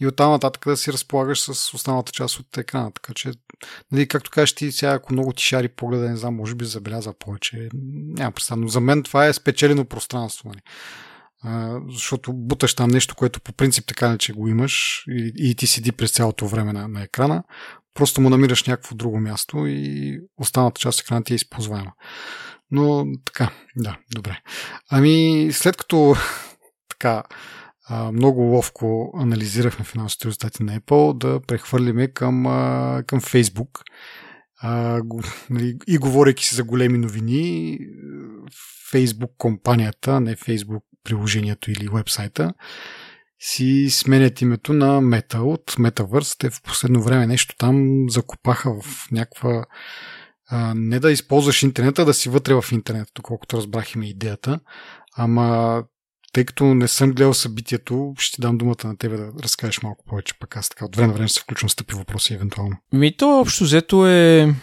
и 0.00 0.06
оттам 0.06 0.30
нататък 0.30 0.64
да 0.66 0.76
си 0.76 0.92
разполагаш 0.92 1.40
с 1.40 1.74
останалата 1.74 2.12
част 2.12 2.40
от 2.40 2.58
екрана. 2.58 2.92
Така 2.92 3.14
че, 3.14 3.32
нали, 3.92 4.08
както 4.08 4.30
кажеш 4.30 4.54
ти, 4.54 4.72
сега 4.72 4.92
ако 4.92 5.12
много 5.12 5.32
ти 5.32 5.42
шари 5.42 5.68
погледа, 5.68 6.08
не 6.08 6.16
знам, 6.16 6.36
може 6.36 6.54
би 6.54 6.64
забеляза 6.64 7.12
повече. 7.18 7.68
Няма 7.74 8.32
представа, 8.32 8.60
но 8.60 8.68
за 8.68 8.80
мен 8.80 9.02
това 9.02 9.26
е 9.26 9.32
спечелено 9.32 9.84
пространство. 9.84 10.48
Нали. 10.48 10.60
А, 11.42 11.80
защото 11.88 12.32
буташ 12.32 12.74
там 12.74 12.90
нещо, 12.90 13.14
което 13.14 13.40
по 13.40 13.52
принцип 13.52 13.86
така 13.86 14.08
не 14.08 14.18
че 14.18 14.32
го 14.32 14.48
имаш 14.48 15.04
и, 15.08 15.32
и 15.36 15.54
ти 15.54 15.66
седи 15.66 15.92
през 15.92 16.12
цялото 16.12 16.46
време 16.46 16.72
на, 16.72 16.88
на 16.88 17.02
екрана, 17.02 17.42
просто 17.94 18.20
му 18.20 18.30
намираш 18.30 18.64
някакво 18.64 18.94
друго 18.94 19.20
място 19.20 19.66
и 19.66 20.18
останалата 20.36 20.80
част 20.80 20.98
от 20.98 21.04
екрана 21.04 21.24
ти 21.24 21.32
е 21.32 21.36
използваема. 21.36 21.92
Но 22.70 23.06
така, 23.24 23.50
да, 23.76 23.98
добре. 24.14 24.40
Ами, 24.90 25.48
след 25.52 25.76
като 25.76 26.16
така 26.88 27.22
много 27.90 28.40
ловко 28.40 29.12
анализирахме 29.16 29.84
финансовите 29.84 30.28
резултати 30.28 30.62
на 30.62 30.80
Apple, 30.80 31.18
да 31.18 31.40
прехвърлиме 31.40 32.08
към, 32.08 32.44
към 33.06 33.20
Facebook. 33.20 33.80
А, 34.62 35.02
нали, 35.50 35.78
и 35.86 35.98
говорейки 35.98 36.44
си 36.44 36.54
за 36.54 36.64
големи 36.64 36.98
новини, 36.98 37.78
Facebook 38.92 39.36
компанията, 39.38 40.20
не 40.20 40.36
Facebook 40.36 40.82
приложението 41.04 41.70
или 41.70 41.88
вебсайта, 41.88 42.54
си 43.38 43.86
сменят 43.90 44.40
името 44.40 44.72
на 44.72 45.00
Meta 45.00 45.38
от 45.38 45.72
Metaverse. 45.72 46.38
Те 46.38 46.50
в 46.50 46.62
последно 46.62 47.02
време 47.02 47.26
нещо 47.26 47.54
там 47.58 48.04
закопаха 48.08 48.80
в 48.80 49.10
някаква 49.12 49.64
а, 50.48 50.74
не 50.76 51.00
да 51.00 51.12
използваш 51.12 51.62
интернета, 51.62 52.04
да 52.04 52.14
си 52.14 52.28
вътре 52.28 52.54
в 52.54 52.64
интернет, 52.72 53.08
доколкото 53.14 53.56
разбрах 53.56 53.94
има 53.94 54.06
идеята. 54.06 54.60
Ама 55.16 55.82
тъй 56.36 56.44
като 56.44 56.64
не 56.64 56.88
съм 56.88 57.12
гледал 57.12 57.34
събитието, 57.34 58.14
ще 58.18 58.40
дам 58.40 58.58
думата 58.58 58.84
на 58.84 58.96
тебе 58.96 59.16
да 59.16 59.32
разкажеш 59.42 59.82
малко 59.82 60.04
повече, 60.04 60.34
пък 60.40 60.56
аз 60.56 60.68
така 60.68 60.84
от 60.84 60.96
време 60.96 61.08
на 61.08 61.14
време 61.14 61.28
се 61.28 61.40
включвам 61.40 61.70
с 61.70 61.74
тъпи 61.74 61.94
въпроси 61.94 62.34
евентуално. 62.34 62.76
Ми 62.92 63.16
то 63.16 63.40
общо 63.40 63.64
взето 63.64 64.06
е 64.06 64.54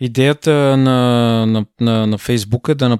идеята 0.00 0.52
на, 0.76 1.46
на, 1.46 1.66
на, 1.80 2.06
на 2.06 2.18
е 2.68 2.74
да 2.74 2.88
на, 2.88 2.98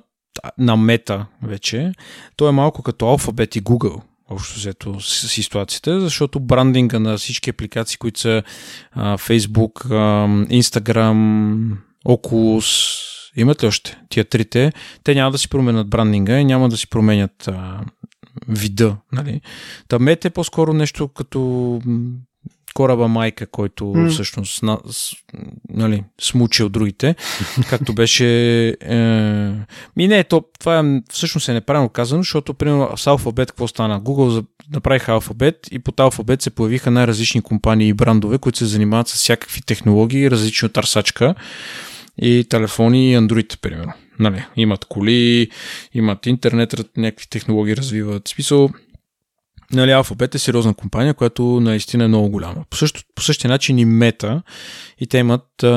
на 0.58 0.76
мета 0.76 1.26
вече. 1.42 1.92
То 2.36 2.48
е 2.48 2.52
малко 2.52 2.82
като 2.82 3.06
алфабет 3.06 3.56
и 3.56 3.62
Google 3.62 4.02
общо 4.30 4.58
взето 4.58 5.00
с 5.00 5.28
ситуацията, 5.28 6.00
защото 6.00 6.40
брандинга 6.40 6.98
на 6.98 7.18
всички 7.18 7.50
апликации, 7.50 7.98
които 7.98 8.20
са 8.20 8.42
а, 8.92 9.18
Facebook, 9.18 9.90
а, 9.90 10.28
Instagram, 10.46 11.76
Oculus, 12.06 13.02
имат 13.36 13.62
ли 13.62 13.66
още 13.66 13.98
тия 14.08 14.24
трите, 14.24 14.72
те 15.04 15.14
няма 15.14 15.30
да 15.30 15.38
си 15.38 15.48
променят 15.48 15.88
брандинга 15.88 16.38
и 16.38 16.44
няма 16.44 16.68
да 16.68 16.76
си 16.76 16.88
променят 16.88 17.48
а, 17.48 17.80
вида. 18.48 18.96
Нали? 19.12 19.40
Та 19.88 19.98
мет 19.98 20.24
е 20.24 20.30
по-скоро 20.30 20.72
нещо 20.72 21.08
като 21.08 21.80
кораба 22.76 23.08
майка, 23.08 23.46
който 23.46 23.84
mm. 23.84 24.10
всъщност 24.10 24.62
на, 24.62 24.78
с, 24.90 25.12
нали, 25.68 26.04
смучи 26.20 26.62
от 26.62 26.72
другите, 26.72 27.14
както 27.68 27.94
беше... 27.94 28.26
Е... 28.68 28.96
Ми 29.96 30.08
не, 30.08 30.24
то, 30.24 30.44
това 30.60 30.78
е, 30.78 31.02
всъщност 31.10 31.48
е 31.48 31.52
неправилно 31.52 31.88
казано, 31.88 32.22
защото 32.22 32.54
примерно 32.54 32.96
с 32.96 33.06
алфабет 33.06 33.52
какво 33.52 33.68
стана? 33.68 34.00
Google 34.00 34.46
направиха 34.72 35.12
алфабет 35.12 35.68
и 35.70 35.78
под 35.78 36.00
алфабет 36.00 36.42
се 36.42 36.50
появиха 36.50 36.90
най-различни 36.90 37.42
компании 37.42 37.88
и 37.88 37.92
брандове, 37.92 38.38
които 38.38 38.58
се 38.58 38.66
занимават 38.66 39.08
с 39.08 39.14
всякакви 39.14 39.62
технологии, 39.62 40.30
различни 40.30 40.66
от 40.66 40.76
арсачка 40.76 41.34
и 42.18 42.44
телефони 42.48 43.12
и 43.12 43.16
Android, 43.16 43.60
примерно. 43.60 43.92
Нали, 44.18 44.44
имат 44.56 44.84
коли, 44.84 45.50
имат 45.94 46.26
интернет, 46.26 46.96
някакви 46.96 47.26
технологии 47.28 47.76
развиват. 47.76 48.28
Смисъл, 48.28 48.70
нали, 49.72 49.90
Alphabet 49.90 50.34
е 50.34 50.38
сериозна 50.38 50.74
компания, 50.74 51.14
която 51.14 51.60
наистина 51.60 52.04
е 52.04 52.08
много 52.08 52.28
голяма. 52.28 52.64
По, 52.70 52.76
също, 52.76 53.02
по 53.14 53.22
същия 53.22 53.50
начин 53.50 53.78
и 53.78 53.84
Мета, 53.84 54.42
и 54.98 55.06
те 55.06 55.18
имат 55.18 55.62
а, 55.62 55.68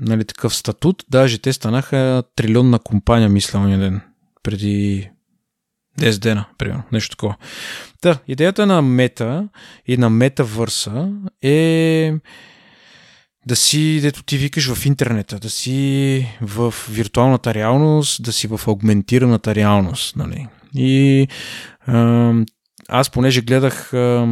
нали, 0.00 0.24
такъв 0.24 0.54
статут. 0.54 1.04
Даже 1.10 1.38
те 1.38 1.52
станаха 1.52 2.22
трилионна 2.36 2.78
компания, 2.78 3.28
мисля, 3.28 3.58
ония 3.58 3.78
ден, 3.78 4.00
преди 4.42 5.10
10 6.00 6.18
дена, 6.18 6.44
примерно, 6.58 6.82
нещо 6.92 7.16
такова. 7.16 7.36
Та, 8.00 8.18
идеята 8.28 8.66
на 8.66 8.82
Мета 8.82 9.48
и 9.86 9.96
на 9.96 10.10
Метавърса 10.10 11.12
е 11.42 12.14
да 13.48 13.56
си, 13.56 14.00
дето 14.02 14.22
ти 14.22 14.36
викаш 14.36 14.72
в 14.72 14.86
интернета, 14.86 15.38
да 15.38 15.50
си 15.50 16.26
в 16.40 16.74
виртуалната 16.90 17.54
реалност, 17.54 18.22
да 18.22 18.32
си 18.32 18.46
в 18.46 18.60
аугментираната 18.66 19.54
реалност. 19.54 20.16
Нали? 20.16 20.46
И 20.74 21.28
а, 21.86 22.32
аз 22.88 23.10
понеже 23.10 23.40
гледах 23.40 23.94
а, 23.94 24.26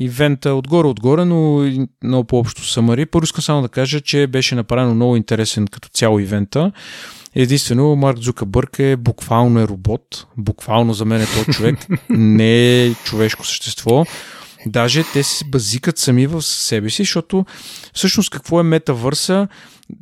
ивента 0.00 0.54
отгоре-отгоре, 0.54 1.24
но 1.24 1.70
много 2.04 2.24
по-общо 2.24 2.64
самари, 2.64 3.06
първо 3.06 3.24
искам 3.24 3.42
само 3.42 3.62
да 3.62 3.68
кажа, 3.68 4.00
че 4.00 4.26
беше 4.26 4.54
направено 4.54 4.94
много 4.94 5.16
интересен 5.16 5.66
като 5.66 5.88
цяло 5.88 6.18
ивента. 6.18 6.72
Единствено, 7.34 7.96
Марк 7.96 8.18
Зукабърк 8.18 8.78
е 8.78 8.96
буквално 8.96 9.60
е 9.60 9.68
робот. 9.68 10.26
Буквално 10.36 10.94
за 10.94 11.04
мен 11.04 11.20
е 11.20 11.26
то 11.26 11.52
човек. 11.52 11.76
Не 12.10 12.84
е 12.84 12.94
човешко 12.94 13.46
същество. 13.46 14.04
Даже 14.66 15.04
те 15.12 15.22
се 15.22 15.44
базикат 15.44 15.98
сами 15.98 16.26
в 16.26 16.42
себе 16.42 16.90
си, 16.90 17.02
защото 17.02 17.46
всъщност 17.94 18.30
какво 18.30 18.60
е 18.60 18.62
метавърса? 18.62 19.48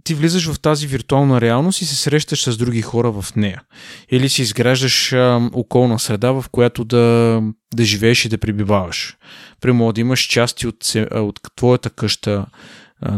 Ти 0.05 0.14
влизаш 0.14 0.53
в 0.53 0.61
тази 0.61 0.87
виртуална 0.87 1.40
реалност 1.40 1.83
и 1.83 1.85
се 1.85 1.96
срещаш 1.96 2.42
с 2.42 2.57
други 2.57 2.83
хора 2.83 3.12
в 3.12 3.37
нея. 3.37 3.62
Или 4.11 4.29
си 4.29 4.42
изграждаш 4.42 5.12
а, 5.12 5.51
околна 5.53 5.99
среда, 5.99 6.33
в 6.33 6.44
която 6.53 6.85
да, 6.85 7.40
да 7.75 7.85
живееш 7.85 8.25
и 8.25 8.29
да 8.29 8.38
прибиваваш. 8.38 9.16
Примерно 9.61 9.92
да 9.92 10.01
имаш 10.01 10.20
части 10.20 10.66
от, 10.66 10.94
от 11.11 11.40
твоята 11.57 11.90
къща, 11.90 12.46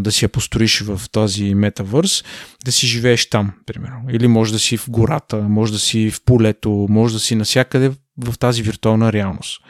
да 0.00 0.12
си 0.12 0.24
я 0.24 0.28
построиш 0.28 0.80
в 0.80 1.00
този 1.12 1.54
метавърс, 1.54 2.24
да 2.64 2.72
си 2.72 2.86
живееш 2.86 3.30
там, 3.30 3.52
примерно. 3.66 4.00
Или 4.10 4.26
може 4.26 4.52
да 4.52 4.58
си 4.58 4.76
в 4.76 4.90
гората, 4.90 5.36
може 5.36 5.72
да 5.72 5.78
си 5.78 6.10
в 6.10 6.20
полето, 6.24 6.86
може 6.90 7.14
да 7.14 7.20
си 7.20 7.34
насякъде 7.34 7.92
в 8.18 8.38
тази 8.38 8.62
виртуална 8.62 9.12
реалност 9.12 9.60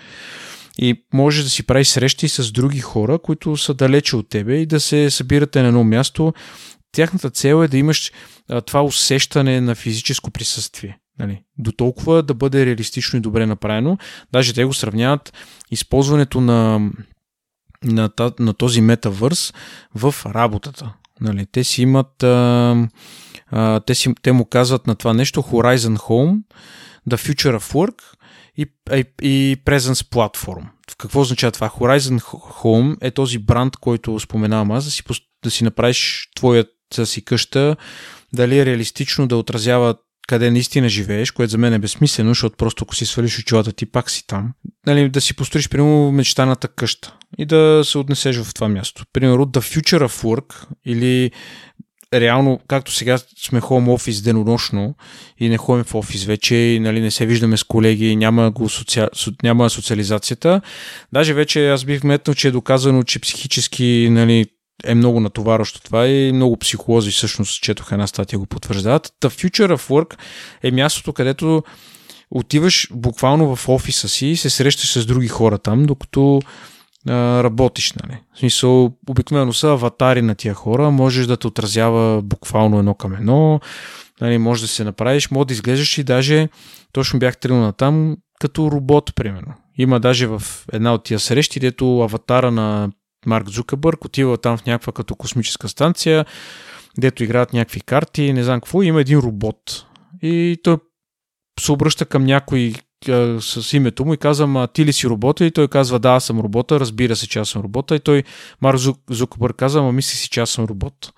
и 0.78 1.04
можеш 1.12 1.44
да 1.44 1.50
си 1.50 1.62
правиш 1.62 1.88
срещи 1.88 2.28
с 2.28 2.52
други 2.52 2.80
хора, 2.80 3.18
които 3.18 3.56
са 3.56 3.74
далече 3.74 4.16
от 4.16 4.28
тебе 4.28 4.56
и 4.56 4.66
да 4.66 4.80
се 4.80 5.10
събирате 5.10 5.62
на 5.62 5.68
едно 5.68 5.84
място. 5.84 6.34
Тяхната 6.92 7.30
цел 7.30 7.64
е 7.64 7.68
да 7.68 7.78
имаш 7.78 8.12
това 8.66 8.82
усещане 8.82 9.60
на 9.60 9.74
физическо 9.74 10.30
присъствие. 10.30 10.98
Нали? 11.18 11.42
До 11.58 11.72
толкова 11.72 12.22
да 12.22 12.34
бъде 12.34 12.66
реалистично 12.66 13.16
и 13.16 13.22
добре 13.22 13.46
направено. 13.46 13.98
Даже 14.32 14.52
те 14.52 14.64
го 14.64 14.74
сравняват 14.74 15.32
използването 15.70 16.40
на, 16.40 16.90
на, 17.84 18.10
на 18.38 18.54
този 18.54 18.80
метавърс 18.80 19.54
в 19.94 20.14
работата. 20.26 20.92
Нали? 21.20 21.46
Те 21.52 21.64
си 21.64 21.82
имат. 21.82 22.22
А, 22.22 22.88
а, 23.50 23.80
те, 23.80 23.94
си, 23.94 24.14
те 24.22 24.32
му 24.32 24.44
казват 24.44 24.86
на 24.86 24.94
това 24.94 25.12
нещо 25.12 25.42
Horizon 25.42 25.96
Home, 25.96 26.38
The 27.10 27.16
Future 27.16 27.58
of 27.58 27.72
Work 27.72 28.02
и, 28.62 28.66
и, 28.92 29.04
и 29.22 29.56
Presence 29.64 30.10
Platform. 30.10 30.64
Какво 30.98 31.20
означава 31.20 31.52
това? 31.52 31.68
Horizon 31.68 32.20
Home 32.62 32.96
е 33.00 33.10
този 33.10 33.38
бранд, 33.38 33.76
който 33.76 34.20
споменавам 34.20 34.70
аз, 34.70 34.84
да 34.84 34.90
си, 34.90 35.02
да 35.44 35.50
си 35.50 35.64
направиш 35.64 36.30
твоята 36.36 37.06
си 37.06 37.24
къща, 37.24 37.76
дали 38.32 38.58
е 38.58 38.66
реалистично 38.66 39.28
да 39.28 39.36
отразява 39.36 39.94
къде 40.28 40.50
наистина 40.50 40.88
живееш, 40.88 41.30
което 41.30 41.50
за 41.50 41.58
мен 41.58 41.72
е 41.72 41.78
безсмислено, 41.78 42.30
защото 42.30 42.56
просто 42.56 42.84
ако 42.84 42.94
си 42.94 43.06
свалиш 43.06 43.38
очилата 43.38 43.72
ти, 43.72 43.86
пак 43.86 44.10
си 44.10 44.26
там. 44.26 44.52
Нали, 44.86 45.08
да 45.08 45.20
си 45.20 45.36
построиш, 45.36 45.68
примерно, 45.68 46.12
мечтаната 46.12 46.68
къща 46.68 47.16
и 47.38 47.46
да 47.46 47.82
се 47.84 47.98
отнесеш 47.98 48.36
в 48.36 48.54
това 48.54 48.68
място. 48.68 49.04
Примерно, 49.12 49.46
The 49.46 49.60
Future 49.60 50.08
of 50.08 50.22
Work 50.22 50.66
или 50.84 51.30
реално, 52.12 52.60
както 52.68 52.92
сега 52.92 53.18
сме 53.18 53.60
home 53.60 53.86
office 53.86 54.24
денонощно 54.24 54.94
и 55.38 55.48
не 55.48 55.56
ходим 55.56 55.84
в 55.84 55.94
офис 55.94 56.24
вече 56.24 56.54
и 56.54 56.80
нали, 56.80 57.00
не 57.00 57.10
се 57.10 57.26
виждаме 57.26 57.56
с 57.56 57.64
колеги, 57.64 58.16
няма, 58.16 58.50
го 58.50 58.68
соци... 58.68 59.00
няма 59.42 59.70
социализацията. 59.70 60.60
Даже 61.12 61.34
вече 61.34 61.70
аз 61.70 61.84
бих 61.84 62.04
метнал, 62.04 62.34
че 62.34 62.48
е 62.48 62.50
доказано, 62.50 63.02
че 63.02 63.18
психически 63.18 64.08
нали, 64.10 64.46
е 64.84 64.94
много 64.94 65.20
натоварващо 65.20 65.80
това 65.82 66.06
и 66.06 66.32
много 66.32 66.56
психолози 66.56 67.10
всъщност 67.10 67.62
четох 67.62 67.92
една 67.92 68.06
статия 68.06 68.38
го 68.38 68.46
потвърждават. 68.46 69.12
The 69.20 69.28
Future 69.28 69.76
of 69.76 69.88
Work 69.88 70.16
е 70.62 70.70
мястото, 70.70 71.12
където 71.12 71.62
отиваш 72.30 72.88
буквално 72.92 73.56
в 73.56 73.68
офиса 73.68 74.08
си 74.08 74.26
и 74.26 74.36
се 74.36 74.50
срещаш 74.50 74.92
с 74.92 75.06
други 75.06 75.28
хора 75.28 75.58
там, 75.58 75.86
докато 75.86 76.40
работиш. 77.08 77.92
Нали? 77.92 78.18
В 78.34 78.38
смисъл, 78.38 78.92
обикновено 79.08 79.52
са 79.52 79.68
аватари 79.68 80.22
на 80.22 80.34
тия 80.34 80.54
хора, 80.54 80.90
можеш 80.90 81.26
да 81.26 81.36
те 81.36 81.46
отразява 81.46 82.22
буквално 82.22 82.78
едно 82.78 82.94
към 82.94 83.14
едно, 83.14 83.60
нали, 84.20 84.38
може 84.38 84.62
да 84.62 84.68
се 84.68 84.84
направиш, 84.84 85.30
може 85.30 85.46
да 85.46 85.54
изглеждаш 85.54 85.98
и 85.98 86.04
даже 86.04 86.48
точно 86.92 87.18
бях 87.18 87.36
тръгнал 87.36 87.60
на 87.60 87.72
там 87.72 88.16
като 88.40 88.70
робот, 88.70 89.14
примерно. 89.14 89.54
Има 89.78 90.00
даже 90.00 90.26
в 90.26 90.42
една 90.72 90.94
от 90.94 91.04
тия 91.04 91.18
срещи, 91.18 91.60
дето 91.60 92.00
аватара 92.00 92.50
на 92.50 92.90
Марк 93.26 93.48
Зукърбърг 93.48 94.04
отива 94.04 94.38
там 94.38 94.58
в 94.58 94.66
някаква 94.66 94.92
като 94.92 95.14
космическа 95.14 95.68
станция, 95.68 96.24
дето 96.98 97.24
играят 97.24 97.52
някакви 97.52 97.80
карти, 97.80 98.32
не 98.32 98.44
знам 98.44 98.60
какво, 98.60 98.82
има 98.82 99.00
един 99.00 99.18
робот. 99.18 99.86
И 100.22 100.56
той 100.62 100.76
се 101.60 101.72
обръща 101.72 102.06
към 102.06 102.24
някой 102.24 102.74
с 103.40 103.72
името 103.72 104.04
му 104.04 104.14
и 104.14 104.16
казва, 104.16 104.62
а 104.62 104.66
ти 104.66 104.84
ли 104.84 104.92
си 104.92 105.06
робота? 105.06 105.44
И 105.44 105.50
той 105.50 105.68
казва, 105.68 105.98
да, 105.98 106.10
аз 106.10 106.24
съм 106.24 106.40
робота, 106.40 106.80
разбира 106.80 107.16
се, 107.16 107.28
че 107.28 107.38
аз 107.38 107.48
съм 107.48 107.62
робота. 107.62 107.96
И 107.96 108.00
той, 108.00 108.22
Марк 108.60 108.78
Зукърбърг 109.10 109.56
казва, 109.56 109.80
ама 109.80 109.92
мисли 109.92 110.16
си, 110.16 110.28
че 110.28 110.40
аз 110.40 110.50
съм 110.50 110.64
робот. 110.64 111.12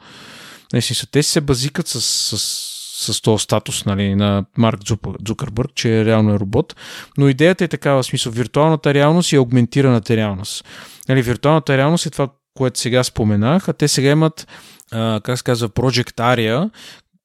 Наистина, 0.73 1.09
те 1.11 1.23
се 1.23 1.41
базикат 1.41 1.89
с, 1.89 2.01
с 2.01 2.75
с 2.97 3.21
този 3.21 3.43
статус 3.43 3.85
нали, 3.85 4.15
на 4.15 4.45
Марк 4.59 4.81
Цукърбърг, 5.27 5.71
че 5.75 6.05
реално 6.05 6.35
е 6.35 6.39
робот. 6.39 6.77
Но 7.19 7.29
идеята 7.29 7.65
е 7.65 7.69
такава, 7.69 8.03
в 8.03 8.07
смисъл, 8.07 8.33
виртуалната 8.33 8.95
реалност 8.95 9.33
и 9.33 9.37
аугментираната 9.37 10.17
реалност. 10.17 10.65
Нали, 11.09 11.23
виртуалната 11.23 11.77
реалност 11.77 12.07
е 12.07 12.11
това, 12.11 12.29
което 12.55 12.81
сега 12.81 13.05
споменах, 13.05 13.69
а 13.69 13.73
те 13.73 13.89
сега 13.89 14.11
имат, 14.11 14.47
а, 14.93 15.21
как 15.25 15.39
се 15.39 15.45
казва, 15.45 15.69
Project 15.69 16.17
Aria, 16.17 16.71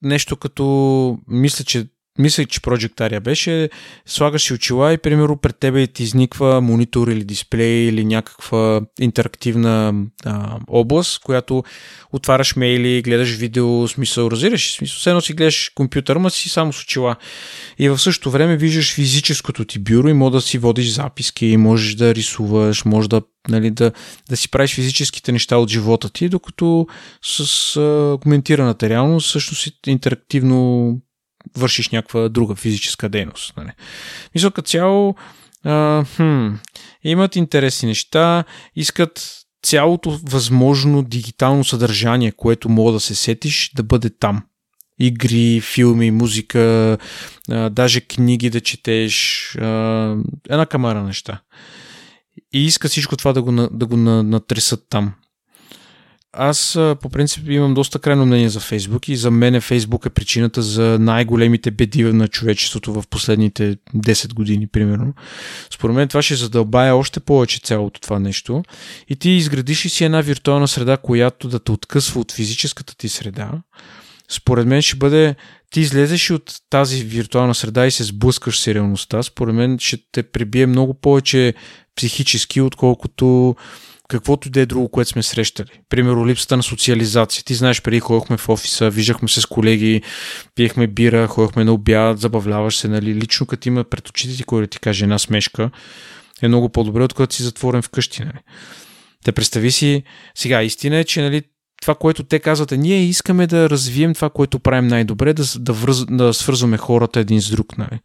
нещо 0.01 0.37
като, 0.37 1.17
мисля, 1.27 1.65
че 1.65 1.87
мисля, 2.19 2.45
че 2.45 2.59
Project 2.59 2.93
Aria 2.93 3.19
беше, 3.19 3.69
слагаш 4.05 4.43
си 4.43 4.53
очила 4.53 4.93
и 4.93 4.97
примерно 4.97 5.37
пред 5.37 5.57
тебе 5.57 5.87
ти 5.87 6.03
изниква 6.03 6.61
монитор 6.61 7.07
или 7.07 7.23
дисплей 7.23 7.87
или 7.87 8.05
някаква 8.05 8.81
интерактивна 8.99 9.93
а, 10.25 10.57
област, 10.67 11.19
която 11.23 11.63
отваряш 12.11 12.55
мейли, 12.55 13.01
гледаш 13.01 13.35
видео, 13.35 13.87
смисъл, 13.87 14.27
разбираш, 14.31 14.73
смисъл, 14.73 14.97
все 14.97 15.09
едно 15.09 15.21
си 15.21 15.33
гледаш 15.33 15.71
компютър, 15.75 16.17
ма 16.17 16.29
си 16.29 16.49
само 16.49 16.73
с 16.73 16.81
очила. 16.81 17.15
И 17.79 17.89
в 17.89 17.97
същото 17.97 18.31
време 18.31 18.57
виждаш 18.57 18.95
физическото 18.95 19.65
ти 19.65 19.79
бюро 19.79 20.07
и 20.07 20.13
може 20.13 20.31
да 20.31 20.41
си 20.41 20.57
водиш 20.57 20.89
записки, 20.89 21.57
можеш 21.57 21.95
да 21.95 22.15
рисуваш, 22.15 22.85
може 22.85 23.09
да, 23.09 23.21
нали, 23.49 23.71
да, 23.71 23.91
да 24.29 24.37
си 24.37 24.51
правиш 24.51 24.75
физическите 24.75 25.31
неща 25.31 25.57
от 25.57 25.69
живота 25.69 26.09
ти, 26.09 26.29
докато 26.29 26.87
с 27.21 27.75
а, 27.77 28.17
коментираната 28.21 28.89
реалност 28.89 29.27
всъщност 29.27 29.87
интерактивно 29.87 30.97
вършиш 31.57 31.89
някаква 31.89 32.29
друга 32.29 32.55
физическа 32.55 33.09
дейност. 33.09 33.57
Нали. 33.57 33.71
Мисля, 34.35 34.51
като 34.51 34.69
цяло 34.69 35.15
а, 35.63 36.05
хм, 36.15 36.49
имат 37.03 37.35
интересни 37.35 37.87
неща, 37.87 38.43
искат 38.75 39.39
цялото 39.63 40.19
възможно 40.23 41.03
дигитално 41.03 41.63
съдържание, 41.63 42.31
което 42.31 42.69
мога 42.69 42.91
да 42.91 42.99
се 42.99 43.15
сетиш, 43.15 43.71
да 43.75 43.83
бъде 43.83 44.09
там. 44.09 44.43
Игри, 44.99 45.61
филми, 45.61 46.11
музика, 46.11 46.97
а, 47.49 47.69
даже 47.69 48.01
книги 48.01 48.49
да 48.49 48.61
четеш, 48.61 49.55
а, 49.55 50.15
една 50.49 50.65
камара 50.65 51.03
неща. 51.03 51.41
И 52.53 52.65
иска 52.65 52.87
всичко 52.87 53.17
това 53.17 53.33
да 53.33 53.41
го, 53.41 53.51
да 53.51 53.85
го 53.85 53.97
натресат 53.97 54.85
там. 54.89 55.13
Аз 56.33 56.73
по 57.01 57.09
принцип 57.09 57.49
имам 57.49 57.73
доста 57.73 57.99
крайно 57.99 58.25
мнение 58.25 58.49
за 58.49 58.59
Фейсбук 58.59 59.07
и 59.07 59.15
за 59.15 59.31
мен 59.31 59.61
Фейсбук 59.61 60.05
е 60.05 60.09
причината 60.09 60.61
за 60.61 60.97
най-големите 60.99 61.71
беди 61.71 62.03
на 62.03 62.27
човечеството 62.27 62.93
в 62.93 63.03
последните 63.09 63.77
10 63.95 64.33
години, 64.33 64.67
примерно. 64.67 65.13
Според 65.73 65.95
мен 65.95 66.07
това 66.07 66.21
ще 66.21 66.35
задълбая 66.35 66.95
още 66.95 67.19
повече 67.19 67.59
цялото 67.59 68.01
това 68.01 68.19
нещо 68.19 68.63
и 69.07 69.15
ти 69.15 69.29
изградиш 69.29 69.85
и 69.85 69.89
си 69.89 70.05
една 70.05 70.21
виртуална 70.21 70.67
среда, 70.67 70.97
която 70.97 71.47
да 71.49 71.59
те 71.59 71.71
откъсва 71.71 72.21
от 72.21 72.31
физическата 72.31 72.97
ти 72.97 73.09
среда. 73.09 73.51
Според 74.31 74.67
мен 74.67 74.81
ще 74.81 74.97
бъде 74.97 75.35
ти 75.71 75.81
излезеш 75.81 76.31
от 76.31 76.55
тази 76.69 77.03
виртуална 77.03 77.55
среда 77.55 77.85
и 77.85 77.91
се 77.91 78.03
сблъскаш 78.03 78.59
с 78.59 78.67
реалността. 78.67 79.23
Според 79.23 79.55
мен 79.55 79.79
ще 79.79 79.97
те 80.11 80.23
прибие 80.23 80.65
много 80.65 80.93
повече 80.93 81.53
психически, 81.95 82.61
отколкото 82.61 83.55
каквото 84.09 84.47
и 84.47 84.51
да 84.51 84.61
е 84.61 84.65
друго, 84.65 84.89
което 84.89 85.09
сме 85.09 85.23
срещали. 85.23 85.69
Примерно 85.89 86.27
липсата 86.27 86.57
на 86.57 86.63
социализация. 86.63 87.43
Ти 87.43 87.53
знаеш, 87.53 87.81
преди 87.81 87.99
ходихме 87.99 88.37
в 88.37 88.49
офиса, 88.49 88.89
виждахме 88.89 89.27
се 89.27 89.41
с 89.41 89.45
колеги, 89.45 90.01
пиехме 90.55 90.87
бира, 90.87 91.27
ходихме 91.27 91.63
на 91.63 91.73
обяд, 91.73 92.19
забавляваш 92.19 92.77
се, 92.77 92.87
нали? 92.87 93.15
Лично 93.15 93.45
като 93.45 93.67
има 93.67 93.83
пред 93.83 94.09
очите 94.09 94.37
ти, 94.37 94.43
кой 94.43 94.61
да 94.61 94.67
ти 94.67 94.79
каже 94.79 95.05
една 95.05 95.19
смешка, 95.19 95.71
е 96.41 96.47
много 96.47 96.69
по-добре, 96.69 97.03
откато 97.03 97.35
си 97.35 97.43
затворен 97.43 97.81
вкъщи, 97.81 98.23
нали? 98.23 98.39
Те 99.25 99.31
представи 99.31 99.71
си, 99.71 100.03
сега 100.35 100.63
истина 100.63 100.97
е, 100.97 101.03
че 101.03 101.21
нали, 101.21 101.41
това, 101.81 101.95
което 101.95 102.23
те 102.23 102.39
казват 102.39 102.71
е, 102.71 102.77
ние 102.77 103.03
искаме 103.03 103.47
да 103.47 103.69
развием 103.69 104.13
това, 104.13 104.29
което 104.29 104.59
правим 104.59 104.87
най-добре, 104.87 105.33
да, 105.33 105.43
да, 105.55 105.73
връз, 105.73 106.05
да 106.05 106.33
свързваме 106.33 106.77
хората 106.77 107.19
един 107.19 107.41
с 107.41 107.49
друг. 107.49 107.77
Нали? 107.77 107.99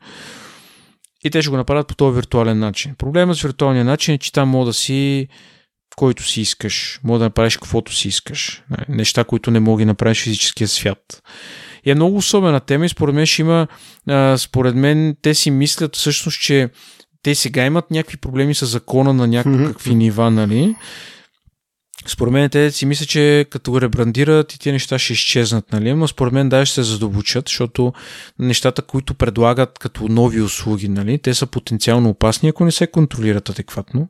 И 1.24 1.30
те 1.30 1.42
ще 1.42 1.50
го 1.50 1.57
направят 1.57 1.88
по 1.88 1.94
този 1.94 2.16
виртуален 2.16 2.59
начин. 2.59 2.94
Проблемът 2.98 3.36
с 3.36 3.42
виртуалния 3.42 3.84
начин 3.84 4.14
е, 4.14 4.18
че 4.18 4.32
там 4.32 4.48
мога 4.48 4.66
да 4.66 4.72
си 4.72 5.28
който 5.97 6.22
си 6.22 6.40
искаш. 6.40 7.01
Може 7.05 7.18
да 7.18 7.24
направиш 7.24 7.57
каквото 7.57 7.95
си 7.95 8.09
искаш. 8.09 8.62
Нали, 8.70 8.84
неща, 8.88 9.24
които 9.24 9.51
не 9.51 9.61
мога 9.61 9.82
да 9.82 9.86
направиш 9.86 10.20
в 10.20 10.24
физическия 10.24 10.68
свят. 10.68 11.22
И 11.84 11.90
е 11.90 11.95
много 11.95 12.16
особена 12.16 12.61
тема 12.61 12.86
и 12.86 12.88
според 12.88 13.14
мен 13.14 13.26
ще 13.26 13.42
има, 13.42 13.66
а, 14.09 14.38
според 14.38 14.74
мен 14.74 15.16
те 15.22 15.34
си 15.34 15.51
мислят 15.51 15.97
всъщност, 15.97 16.40
че 16.40 16.68
те 17.22 17.34
сега 17.34 17.64
имат 17.64 17.90
някакви 17.90 18.16
проблеми 18.16 18.55
с 18.55 18.66
закона 18.66 19.12
на 19.12 19.26
някакви 19.26 19.90
mm-hmm. 19.90 19.95
нива, 19.95 20.30
нали? 20.30 20.74
Според 22.07 22.32
мен 22.32 22.51
те 22.51 22.70
си 22.70 22.86
мислят, 22.86 23.09
че 23.09 23.47
като 23.51 23.70
го 23.70 23.80
ребрандират 23.80 24.53
и 24.53 24.59
тези 24.59 24.72
неща 24.72 24.99
ще 24.99 25.12
изчезнат, 25.12 25.72
нали? 25.72 25.95
Но 25.95 26.09
според 26.09 26.32
мен 26.32 26.49
даже 26.49 26.66
ще 26.66 26.74
се 26.74 26.82
задълбочат, 26.82 27.49
защото 27.49 27.92
нещата, 28.38 28.82
които 28.82 29.14
предлагат 29.14 29.78
като 29.78 30.09
нови 30.09 30.42
услуги, 30.42 30.88
нали? 30.88 31.18
Те 31.18 31.34
са 31.34 31.47
потенциално 31.47 32.09
опасни, 32.09 32.49
ако 32.49 32.64
не 32.64 32.72
се 32.72 32.86
контролират 32.86 33.49
адекватно. 33.49 34.09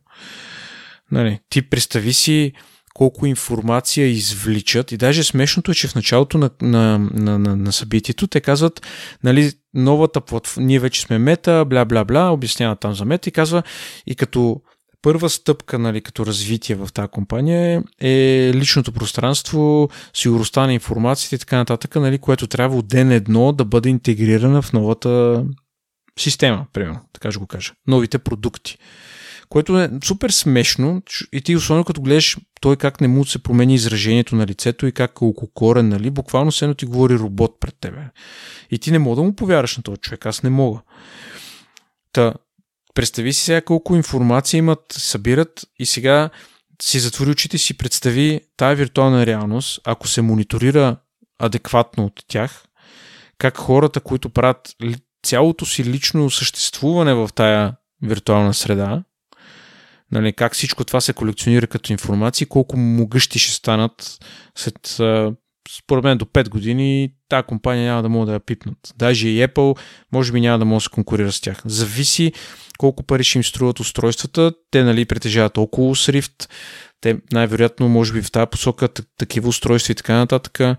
Нали, 1.15 1.39
ти 1.49 1.63
представи 1.63 2.13
си 2.13 2.53
колко 2.95 3.27
информация 3.27 4.07
извличат 4.07 4.93
и 4.93 4.97
даже 4.97 5.25
смешното 5.25 5.71
е, 5.71 5.75
че 5.75 5.89
в 5.89 5.95
началото 5.95 6.39
на, 6.39 6.51
на, 6.63 6.99
на, 6.99 7.39
на, 7.39 7.57
на 7.57 7.73
събитието 7.73 8.27
те 8.27 8.41
казват, 8.41 8.87
нали, 9.25 9.53
новата 9.75 10.21
платформа, 10.21 10.67
ние 10.67 10.79
вече 10.79 11.01
сме 11.01 11.19
мета, 11.19 11.65
бла 11.65 11.85
бла 11.85 12.05
бла, 12.05 12.31
обясняват 12.31 12.81
там 12.81 12.95
за 12.95 13.05
мета 13.05 13.29
и 13.29 13.33
казва 13.33 13.63
и 14.07 14.15
като 14.15 14.61
първа 15.03 15.31
стъпка, 15.31 15.79
нали, 15.79 16.01
като 16.01 16.27
развитие 16.27 16.77
в 16.77 16.89
тази 16.95 17.09
компания 17.09 17.83
е 18.01 18.51
личното 18.55 18.93
пространство, 18.93 19.89
сигурността 20.15 20.67
на 20.67 20.75
информацията 20.75 21.35
и 21.35 21.39
така 21.39 21.57
нататък, 21.57 21.97
нали, 21.97 22.19
което 22.19 22.47
трябва 22.47 22.77
от 22.77 22.89
ден 22.89 23.13
едно 23.13 23.53
да 23.53 23.65
бъде 23.65 23.89
интегрирана 23.89 24.63
в 24.63 24.73
новата 24.73 25.45
система, 26.19 26.67
примерно, 26.73 27.01
така 27.13 27.31
ще 27.31 27.39
го 27.39 27.47
кажа. 27.47 27.73
Новите 27.87 28.19
продукти 28.19 28.79
което 29.49 29.81
е 29.81 29.91
супер 30.05 30.31
смешно 30.31 31.03
и 31.33 31.41
ти 31.41 31.57
особено 31.57 31.85
като 31.85 32.03
гледаш 32.03 32.37
той 32.61 32.77
как 32.77 33.01
не 33.01 33.09
му 33.09 33.25
се 33.25 33.43
промени 33.43 33.75
изражението 33.75 34.37
на 34.37 34.47
лицето 34.47 34.87
и 34.87 34.93
как 34.93 35.13
е 35.23 35.25
ококорен, 35.25 35.89
нали, 35.89 36.11
буквално 36.11 36.53
се 36.53 36.65
едно 36.65 36.75
ти 36.75 36.87
говори 36.87 37.19
робот 37.19 37.61
пред 37.61 37.75
тебе. 37.81 38.01
И 38.71 38.79
ти 38.79 38.91
не 38.91 38.99
мога 38.99 39.17
да 39.17 39.23
му 39.23 39.37
повярваш 39.37 39.77
на 39.77 39.83
този 39.83 40.01
човек, 40.01 40.27
аз 40.27 40.43
не 40.43 40.51
мога. 40.51 40.81
Та, 42.13 42.35
представи 42.95 43.33
си 43.33 43.45
сега 43.45 43.61
колко 43.61 43.97
информация 43.97 44.59
имат, 44.59 44.81
събират 44.93 45.67
и 45.79 45.87
сега 45.87 46.31
си 46.83 46.99
затвори 46.99 47.31
очите 47.31 47.59
си 47.59 47.77
представи 47.77 48.41
тая 48.57 48.77
виртуална 48.77 49.27
реалност, 49.27 49.81
ако 49.85 50.09
се 50.09 50.23
мониторира 50.23 50.97
адекватно 51.39 52.05
от 52.05 52.21
тях, 52.29 52.65
как 53.39 53.57
хората, 53.57 54.01
които 54.01 54.31
правят 54.31 54.77
цялото 55.23 55.67
си 55.67 55.85
лично 55.85 56.31
съществуване 56.31 57.15
в 57.15 57.31
тая 57.35 57.77
виртуална 58.03 58.55
среда, 58.55 59.03
нали, 60.15 60.33
как 60.33 60.55
всичко 60.55 60.85
това 60.85 61.01
се 61.01 61.13
колекционира 61.13 61.67
като 61.67 61.93
информация, 61.93 62.47
колко 62.47 62.77
могъщи 62.77 63.39
ще 63.39 63.53
станат 63.53 64.19
след 64.55 65.01
според 65.79 66.05
мен 66.05 66.19
до 66.19 66.25
5 66.25 66.49
години 66.49 67.11
тази 67.29 67.47
компания 67.47 67.91
няма 67.91 68.03
да 68.03 68.09
могат 68.09 68.27
да 68.27 68.33
я 68.33 68.41
пипнат. 68.41 68.79
Даже 68.97 69.29
и 69.29 69.47
Apple 69.47 69.79
може 70.13 70.33
би 70.33 70.41
няма 70.41 70.59
да 70.59 70.65
може 70.65 70.83
да 70.83 70.85
се 70.85 70.95
конкурира 70.95 71.33
с 71.33 71.41
тях. 71.41 71.63
Зависи 71.65 72.33
колко 72.79 73.03
пари 73.03 73.25
ще 73.25 73.39
им 73.39 73.45
струват 73.45 73.81
устройствата. 73.81 74.53
Те 74.71 74.85
нали, 74.85 75.05
притежават 75.05 75.59
около 75.59 75.95
Rift. 75.95 76.49
Те 77.01 77.17
най-вероятно 77.33 77.89
може 77.89 78.13
би 78.13 78.23
в 78.23 78.31
тази 78.31 78.47
посока 78.51 78.89
такива 79.19 79.49
устройства 79.49 79.93
и 79.93 79.95
така 79.95 80.15
нататък. 80.15 80.79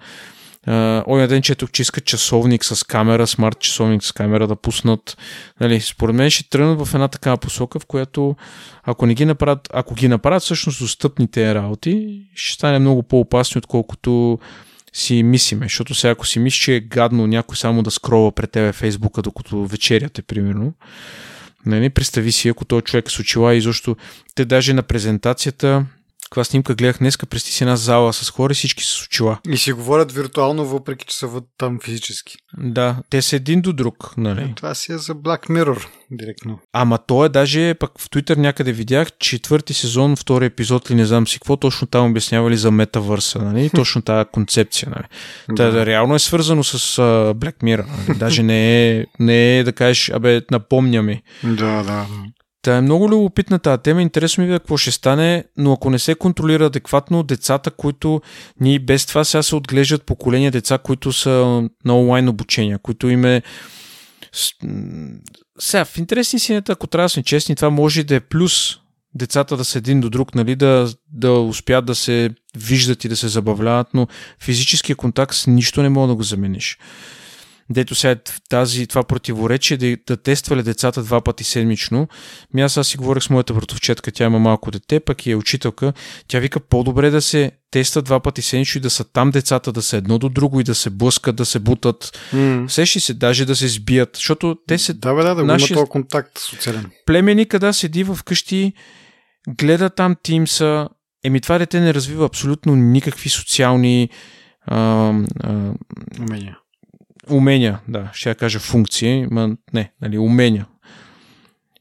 Uh, 0.68 1.28
ден 1.28 1.42
четох, 1.42 1.72
че 1.72 1.82
искат 1.82 2.06
часовник 2.06 2.66
с 2.66 2.84
камера, 2.84 3.28
смарт 3.28 3.60
часовник 3.60 4.04
с 4.04 4.12
камера 4.12 4.48
да 4.48 4.56
пуснат. 4.56 5.18
Нали, 5.60 5.82
според 5.82 6.16
мен 6.16 6.30
ще 6.30 6.50
тръгнат 6.50 6.88
в 6.88 6.94
една 6.94 7.08
такава 7.08 7.38
посока, 7.38 7.80
в 7.80 7.86
която 7.86 8.36
ако 8.84 9.06
не 9.06 9.14
ги 9.14 9.26
направят, 9.26 9.70
ако 9.74 9.96
ги 9.96 10.08
направят 10.08 10.44
всъщност 10.44 10.80
достъпните 10.80 11.56
работи, 11.56 12.22
ще 12.36 12.54
стане 12.54 12.80
много 12.80 13.04
по-опасно, 13.04 13.60
отколкото 13.60 14.40
си 14.94 15.24
мислиме. 15.24 15.66
Защото 15.66 15.96
сега 15.96 16.12
ако 16.12 16.28
си 16.28 16.40
мислиш, 16.40 16.64
че 16.64 16.76
е 16.76 16.80
гадно 16.80 17.28
някой 17.28 17.58
само 17.58 17.84
да 17.84 17.92
скролва 17.92 18.32
пред 18.32 18.52
тебе 18.52 18.74
Фейсбука, 18.74 19.22
докато 19.22 19.66
вечеряте, 19.66 20.22
примерно, 20.22 20.74
нали, 21.66 21.90
представи 21.90 22.32
си, 22.32 22.50
ако 22.50 22.66
този 22.66 22.84
човек 22.84 23.12
с 23.12 23.20
очила 23.20 23.56
и 23.56 23.62
защо 23.62 23.96
те 24.36 24.46
даже 24.46 24.74
на 24.74 24.84
презентацията 24.84 25.86
каква 26.30 26.44
снимка 26.44 26.76
гледах 26.76 26.98
днеска, 26.98 27.26
прести 27.26 27.52
си 27.52 27.64
една 27.64 27.76
зала 27.76 28.14
с 28.14 28.30
хора 28.30 28.52
и 28.52 28.56
всички 28.56 28.84
с 28.84 29.06
очила. 29.06 29.38
И 29.50 29.58
си 29.58 29.72
говорят 29.74 30.12
виртуално, 30.12 30.66
въпреки 30.66 31.06
че 31.06 31.18
са 31.18 31.42
там 31.58 31.80
физически. 31.84 32.38
Да, 32.58 32.98
те 33.10 33.22
са 33.22 33.36
един 33.36 33.62
до 33.62 33.74
друг, 33.74 34.14
нали? 34.18 34.42
Е, 34.42 34.54
това 34.56 34.76
си 34.76 34.94
е 34.94 34.98
за 34.98 35.16
Black 35.16 35.50
Mirror, 35.50 35.88
директно. 36.12 36.60
Ама 36.74 36.98
то 36.98 37.26
е 37.26 37.30
даже, 37.30 37.74
пък 37.74 37.92
в 38.00 38.10
Twitter 38.10 38.38
някъде 38.38 38.72
видях, 38.72 39.12
четвърти 39.20 39.74
сезон, 39.74 40.16
втори 40.16 40.46
епизод 40.46 40.92
ли 40.92 40.96
не 40.96 41.06
знам 41.06 41.28
си 41.28 41.40
какво, 41.40 41.58
точно 41.58 41.88
там 41.88 42.12
обяснявали 42.12 42.58
за 42.58 42.72
метавърса, 42.72 43.40
нали? 43.40 43.70
Точно 43.76 44.02
тази 44.02 44.30
концепция, 44.32 44.90
нали? 44.90 45.06
Да. 45.50 45.72
Та, 45.72 45.86
реално 45.86 46.16
е 46.16 46.20
свързано 46.20 46.64
с 46.64 47.02
uh, 47.02 47.34
Black 47.34 47.64
Mirror, 47.64 47.86
нали? 48.08 48.20
Даже 48.20 48.44
не 48.44 48.90
е, 48.92 49.06
не 49.20 49.60
е 49.60 49.64
да 49.64 49.74
кажеш, 49.74 50.10
абе, 50.10 50.42
напомня 50.52 51.02
ми. 51.02 51.22
Да, 51.44 51.84
да. 51.84 52.08
Та 52.66 52.78
е 52.78 52.82
много 52.82 53.10
любопитна 53.10 53.60
тази 53.60 53.82
тема. 53.82 54.02
Интересно 54.02 54.44
ми 54.44 54.50
е 54.50 54.58
какво 54.58 54.78
ще 54.78 54.92
стане, 54.92 55.44
но 55.58 55.74
ако 55.74 55.90
не 55.90 56.00
се 56.00 56.16
контролира 56.16 56.66
адекватно, 56.66 57.24
децата, 57.24 57.72
които 57.72 58.22
ние 58.62 58.80
без 58.80 59.06
това 59.06 59.24
сега 59.24 59.44
се 59.44 59.56
отглеждат 59.56 60.04
поколения 60.04 60.52
деца, 60.52 60.78
които 60.78 61.14
са 61.14 61.64
на 61.86 62.00
онлайн 62.00 62.30
обучения, 62.30 62.80
които 62.80 63.10
им 63.10 63.26
е... 63.26 63.42
Сега, 65.60 65.86
в 65.86 65.98
интересни 65.98 66.40
си, 66.40 66.62
ако 66.70 66.88
трябва 66.88 67.06
да 67.06 67.10
сме 67.10 67.24
честни, 67.24 67.56
това 67.56 67.70
може 67.70 68.04
да 68.04 68.16
е 68.16 68.20
плюс 68.20 68.78
децата 69.16 69.58
да 69.58 69.66
са 69.66 69.78
един 69.78 70.02
до 70.02 70.10
друг, 70.10 70.36
нали, 70.36 70.56
да, 70.56 70.94
да 71.12 71.32
успят 71.32 71.86
да 71.86 71.96
се 71.96 72.30
виждат 72.58 73.06
и 73.06 73.10
да 73.10 73.16
се 73.16 73.28
забавляват, 73.28 73.88
но 73.94 74.08
физическия 74.40 74.96
контакт 74.96 75.36
с 75.36 75.48
нищо 75.48 75.82
не 75.82 75.90
мога 75.90 76.08
да 76.08 76.16
го 76.16 76.24
замениш 76.24 76.78
дето 77.70 77.96
сега 77.96 78.16
тази, 78.50 78.88
това 78.88 79.04
противоречие 79.04 79.78
да, 79.78 79.98
да 80.08 80.18
тествали 80.18 80.64
децата 80.64 81.04
два 81.04 81.22
пъти 81.22 81.44
седмично. 81.44 82.08
Ми 82.54 82.62
аз, 82.62 82.78
аз 82.78 82.88
си 82.88 82.98
говорих 82.98 83.24
с 83.24 83.30
моята 83.30 83.54
братовчетка, 83.54 84.12
тя 84.12 84.26
има 84.26 84.40
малко 84.40 84.72
дете, 84.72 85.00
пък 85.00 85.26
и 85.26 85.32
е 85.32 85.36
учителка. 85.36 85.94
Тя 86.28 86.40
вика 86.40 86.60
по-добре 86.60 87.10
да 87.10 87.22
се 87.22 87.52
тества 87.72 88.02
два 88.02 88.20
пъти 88.20 88.42
седмично 88.42 88.80
и 88.80 88.82
да 88.82 88.90
са 88.90 89.04
там 89.04 89.32
децата, 89.32 89.72
да 89.72 89.82
са 89.82 89.98
едно 89.98 90.18
до 90.18 90.30
друго 90.30 90.60
и 90.60 90.64
да 90.64 90.76
се 90.76 90.90
блъскат, 90.90 91.36
да 91.36 91.46
се 91.46 91.60
бутат. 91.60 92.20
Mm. 92.34 92.68
Сещи 92.68 93.00
се, 93.00 93.14
даже 93.14 93.46
да 93.46 93.56
се 93.56 93.68
сбият, 93.68 94.10
защото 94.16 94.58
те 94.68 94.78
се... 94.78 94.94
Да, 94.94 95.14
бе, 95.14 95.24
да, 95.24 95.36
да 95.36 95.44
наши... 95.44 95.74
има 95.74 95.82
този 95.82 95.90
контакт 95.90 96.38
социален. 96.38 96.92
Племени, 97.06 97.46
къде 97.46 97.74
седи 97.74 98.04
в 98.04 98.20
къщи, 98.26 98.74
гледа 99.50 99.90
там 99.90 100.16
тимса, 100.24 100.90
еми 101.24 101.42
това 101.42 101.58
дете 101.58 101.80
не 101.80 101.94
развива 101.94 102.26
абсолютно 102.26 102.76
никакви 102.76 103.30
социални 103.30 104.10
а, 104.68 104.78
а, 105.44 105.74
умения 106.20 106.58
умения, 107.30 107.80
да, 107.88 108.10
ще 108.14 108.30
я 108.30 108.36
кажа 108.36 108.60
функции, 108.60 109.28
ма 109.32 109.58
не, 109.74 109.92
нали, 110.02 110.18
умения. 110.18 110.68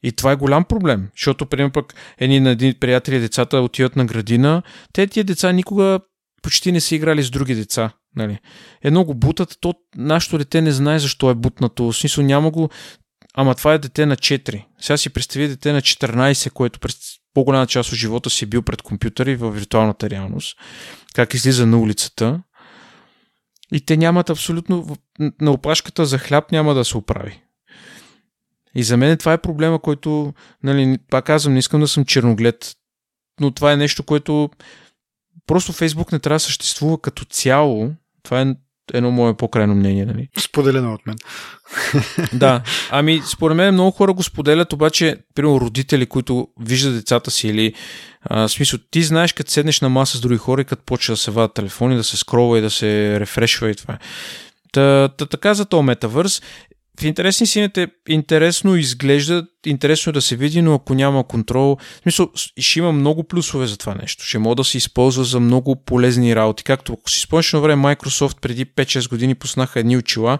И 0.03 0.11
това 0.11 0.31
е 0.31 0.35
голям 0.35 0.63
проблем, 0.65 1.07
защото, 1.15 1.45
примерно 1.45 1.71
пък, 1.71 1.93
едни 2.17 2.39
на 2.39 2.49
един 2.49 2.73
приятели 2.79 3.19
децата 3.19 3.57
отиват 3.57 3.95
на 3.95 4.05
градина, 4.05 4.61
те 4.93 5.07
тия 5.07 5.23
деца 5.23 5.51
никога 5.51 5.99
почти 6.41 6.71
не 6.71 6.81
са 6.81 6.95
играли 6.95 7.23
с 7.23 7.29
други 7.29 7.55
деца. 7.55 7.91
Нали. 8.15 8.37
Едно 8.81 9.03
го 9.03 9.13
бутат, 9.13 9.57
то 9.61 9.73
нашето 9.95 10.37
дете 10.37 10.61
не 10.61 10.71
знае 10.71 10.99
защо 10.99 11.29
е 11.29 11.35
бутнато. 11.35 11.91
В 11.91 11.97
смисъл 11.97 12.23
няма 12.23 12.51
го... 12.51 12.69
Ама 13.33 13.55
това 13.55 13.73
е 13.73 13.77
дете 13.77 14.05
на 14.05 14.15
4. 14.15 14.63
Сега 14.81 14.97
си 14.97 15.09
представи 15.09 15.47
дете 15.47 15.71
на 15.71 15.81
14, 15.81 16.51
което 16.51 16.79
през 16.79 16.95
по-голяма 17.33 17.67
част 17.67 17.91
от 17.91 17.97
живота 17.97 18.29
си 18.29 18.45
е 18.45 18.47
бил 18.47 18.61
пред 18.61 18.81
компютъри 18.81 19.35
в 19.35 19.51
виртуалната 19.51 20.09
реалност. 20.09 20.57
Как 21.15 21.33
излиза 21.33 21.65
на 21.65 21.77
улицата 21.77 22.41
и 23.75 23.81
те 23.81 23.97
нямат 23.97 24.29
абсолютно... 24.29 24.97
На 25.41 25.51
опашката 25.51 26.05
за 26.05 26.17
хляб 26.17 26.51
няма 26.51 26.73
да 26.73 26.85
се 26.85 26.97
оправи. 26.97 27.41
И 28.75 28.83
за 28.83 28.97
мен 28.97 29.17
това 29.17 29.33
е 29.33 29.41
проблема, 29.41 29.79
който, 29.79 30.33
нали, 30.63 30.97
пак 31.09 31.25
казвам, 31.25 31.53
не 31.53 31.59
искам 31.59 31.81
да 31.81 31.87
съм 31.87 32.05
черноглед, 32.05 32.75
но 33.39 33.51
това 33.51 33.73
е 33.73 33.77
нещо, 33.77 34.03
което 34.03 34.49
просто 35.47 35.73
Фейсбук 35.73 36.11
не 36.11 36.19
трябва 36.19 36.35
да 36.35 36.39
съществува 36.39 37.01
като 37.01 37.25
цяло. 37.25 37.91
Това 38.23 38.41
е 38.41 38.55
едно 38.93 39.11
мое 39.11 39.37
по-крайно 39.37 39.75
мнение. 39.75 40.05
Нали? 40.05 40.29
Споделено 40.37 40.93
от 40.93 41.07
мен. 41.07 41.15
да, 42.33 42.61
ами 42.91 43.21
според 43.25 43.57
мен 43.57 43.73
много 43.73 43.91
хора 43.91 44.13
го 44.13 44.23
споделят, 44.23 44.73
обаче, 44.73 45.17
примерно 45.35 45.61
родители, 45.61 46.05
които 46.05 46.47
виждат 46.59 46.95
децата 46.95 47.31
си 47.31 47.47
или 47.47 47.73
а, 48.21 48.47
смисъл, 48.47 48.79
ти 48.91 49.03
знаеш, 49.03 49.33
като 49.33 49.51
седнеш 49.51 49.81
на 49.81 49.89
маса 49.89 50.17
с 50.17 50.21
други 50.21 50.37
хора 50.37 50.61
и 50.61 50.65
като 50.65 50.83
почва 50.85 51.13
да 51.13 51.17
се 51.17 51.31
вадят 51.31 51.53
телефони, 51.53 51.95
да 51.95 52.03
се 52.03 52.17
скролва 52.17 52.57
и 52.57 52.61
да 52.61 52.69
се 52.69 53.19
рефрешва 53.19 53.69
и 53.69 53.75
това. 53.75 53.97
Та, 54.71 55.09
та, 55.17 55.25
така 55.25 55.53
за 55.53 55.65
този 55.65 55.83
метавърс 55.83 56.41
в 56.99 57.03
интересни 57.03 57.47
сините 57.47 57.87
интересно 58.09 58.75
изглежда, 58.75 59.47
интересно 59.65 60.09
е 60.09 60.13
да 60.13 60.21
се 60.21 60.35
види, 60.35 60.61
но 60.61 60.73
ако 60.73 60.93
няма 60.93 61.27
контрол, 61.27 61.77
в 61.77 62.01
смисъл, 62.01 62.29
ще 62.59 62.79
има 62.79 62.91
много 62.91 63.23
плюсове 63.23 63.67
за 63.67 63.77
това 63.77 63.95
нещо. 63.95 64.23
Ще 64.23 64.37
може 64.37 64.55
да 64.55 64.63
се 64.63 64.77
използва 64.77 65.23
за 65.23 65.39
много 65.39 65.75
полезни 65.75 66.35
работи. 66.35 66.63
Както 66.63 66.93
ако 66.93 67.09
си 67.09 67.19
спомняш 67.19 67.53
на 67.53 67.59
време, 67.59 67.83
Microsoft 67.83 68.39
преди 68.41 68.65
5-6 68.65 69.09
години 69.09 69.35
пуснаха 69.35 69.79
едни 69.79 69.97
очила, 69.97 70.37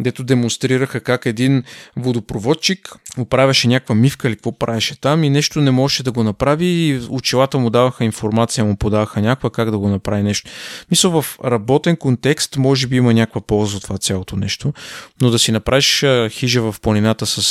дето 0.00 0.24
демонстрираха 0.24 1.00
как 1.00 1.26
един 1.26 1.62
водопроводчик 1.96 2.96
оправяше 3.18 3.68
някаква 3.68 3.94
мивка 3.94 4.28
или 4.28 4.36
какво 4.36 4.58
правеше 4.58 5.00
там 5.00 5.24
и 5.24 5.30
нещо 5.30 5.60
не 5.60 5.70
можеше 5.70 6.02
да 6.02 6.12
го 6.12 6.22
направи 6.22 6.66
и 6.66 7.00
очилата 7.08 7.58
му 7.58 7.70
даваха 7.70 8.04
информация, 8.04 8.64
му 8.64 8.76
подаваха 8.76 9.20
някаква 9.20 9.50
как 9.50 9.70
да 9.70 9.78
го 9.78 9.88
направи 9.88 10.22
нещо. 10.22 10.50
Мисля, 10.90 11.22
в 11.22 11.38
работен 11.44 11.96
контекст 11.96 12.56
може 12.56 12.86
би 12.86 12.96
има 12.96 13.14
някаква 13.14 13.40
полза 13.40 13.76
от 13.76 13.82
това 13.82 13.98
цялото 13.98 14.36
нещо, 14.36 14.72
но 15.20 15.30
да 15.30 15.38
си 15.38 15.52
направиш 15.52 15.89
хижа 16.30 16.72
в 16.72 16.80
планината 16.80 17.26
с, 17.26 17.42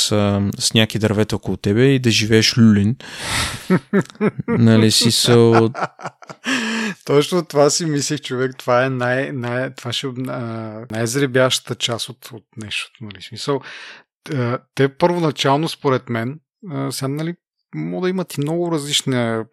с 0.58 0.74
някакви 0.74 0.98
дървета 0.98 1.36
около 1.36 1.56
тебе 1.56 1.84
и 1.84 1.98
да 1.98 2.10
живееш 2.10 2.58
люлин. 2.58 2.96
нали 4.48 4.90
си 4.90 5.10
са... 5.10 5.70
Точно 7.04 7.44
това 7.44 7.70
си 7.70 7.86
мислих, 7.86 8.20
човек. 8.20 8.56
Това 8.58 8.84
е 8.84 8.90
най, 8.90 9.32
най, 9.32 9.74
това 9.74 9.92
ще, 9.92 10.06
най-зребящата 10.90 11.74
част 11.74 12.08
от, 12.08 12.30
от 12.32 12.44
нещото. 12.56 13.04
Нали? 13.04 13.22
Смисъл, 13.22 13.60
те 14.74 14.88
първоначално, 14.88 15.68
според 15.68 16.08
мен, 16.08 16.40
сега, 16.90 17.08
нали, 17.08 17.34
мога 17.74 18.06
да 18.06 18.10
имат 18.10 18.34
и 18.34 18.40
много 18.40 18.72
различна 18.72 19.44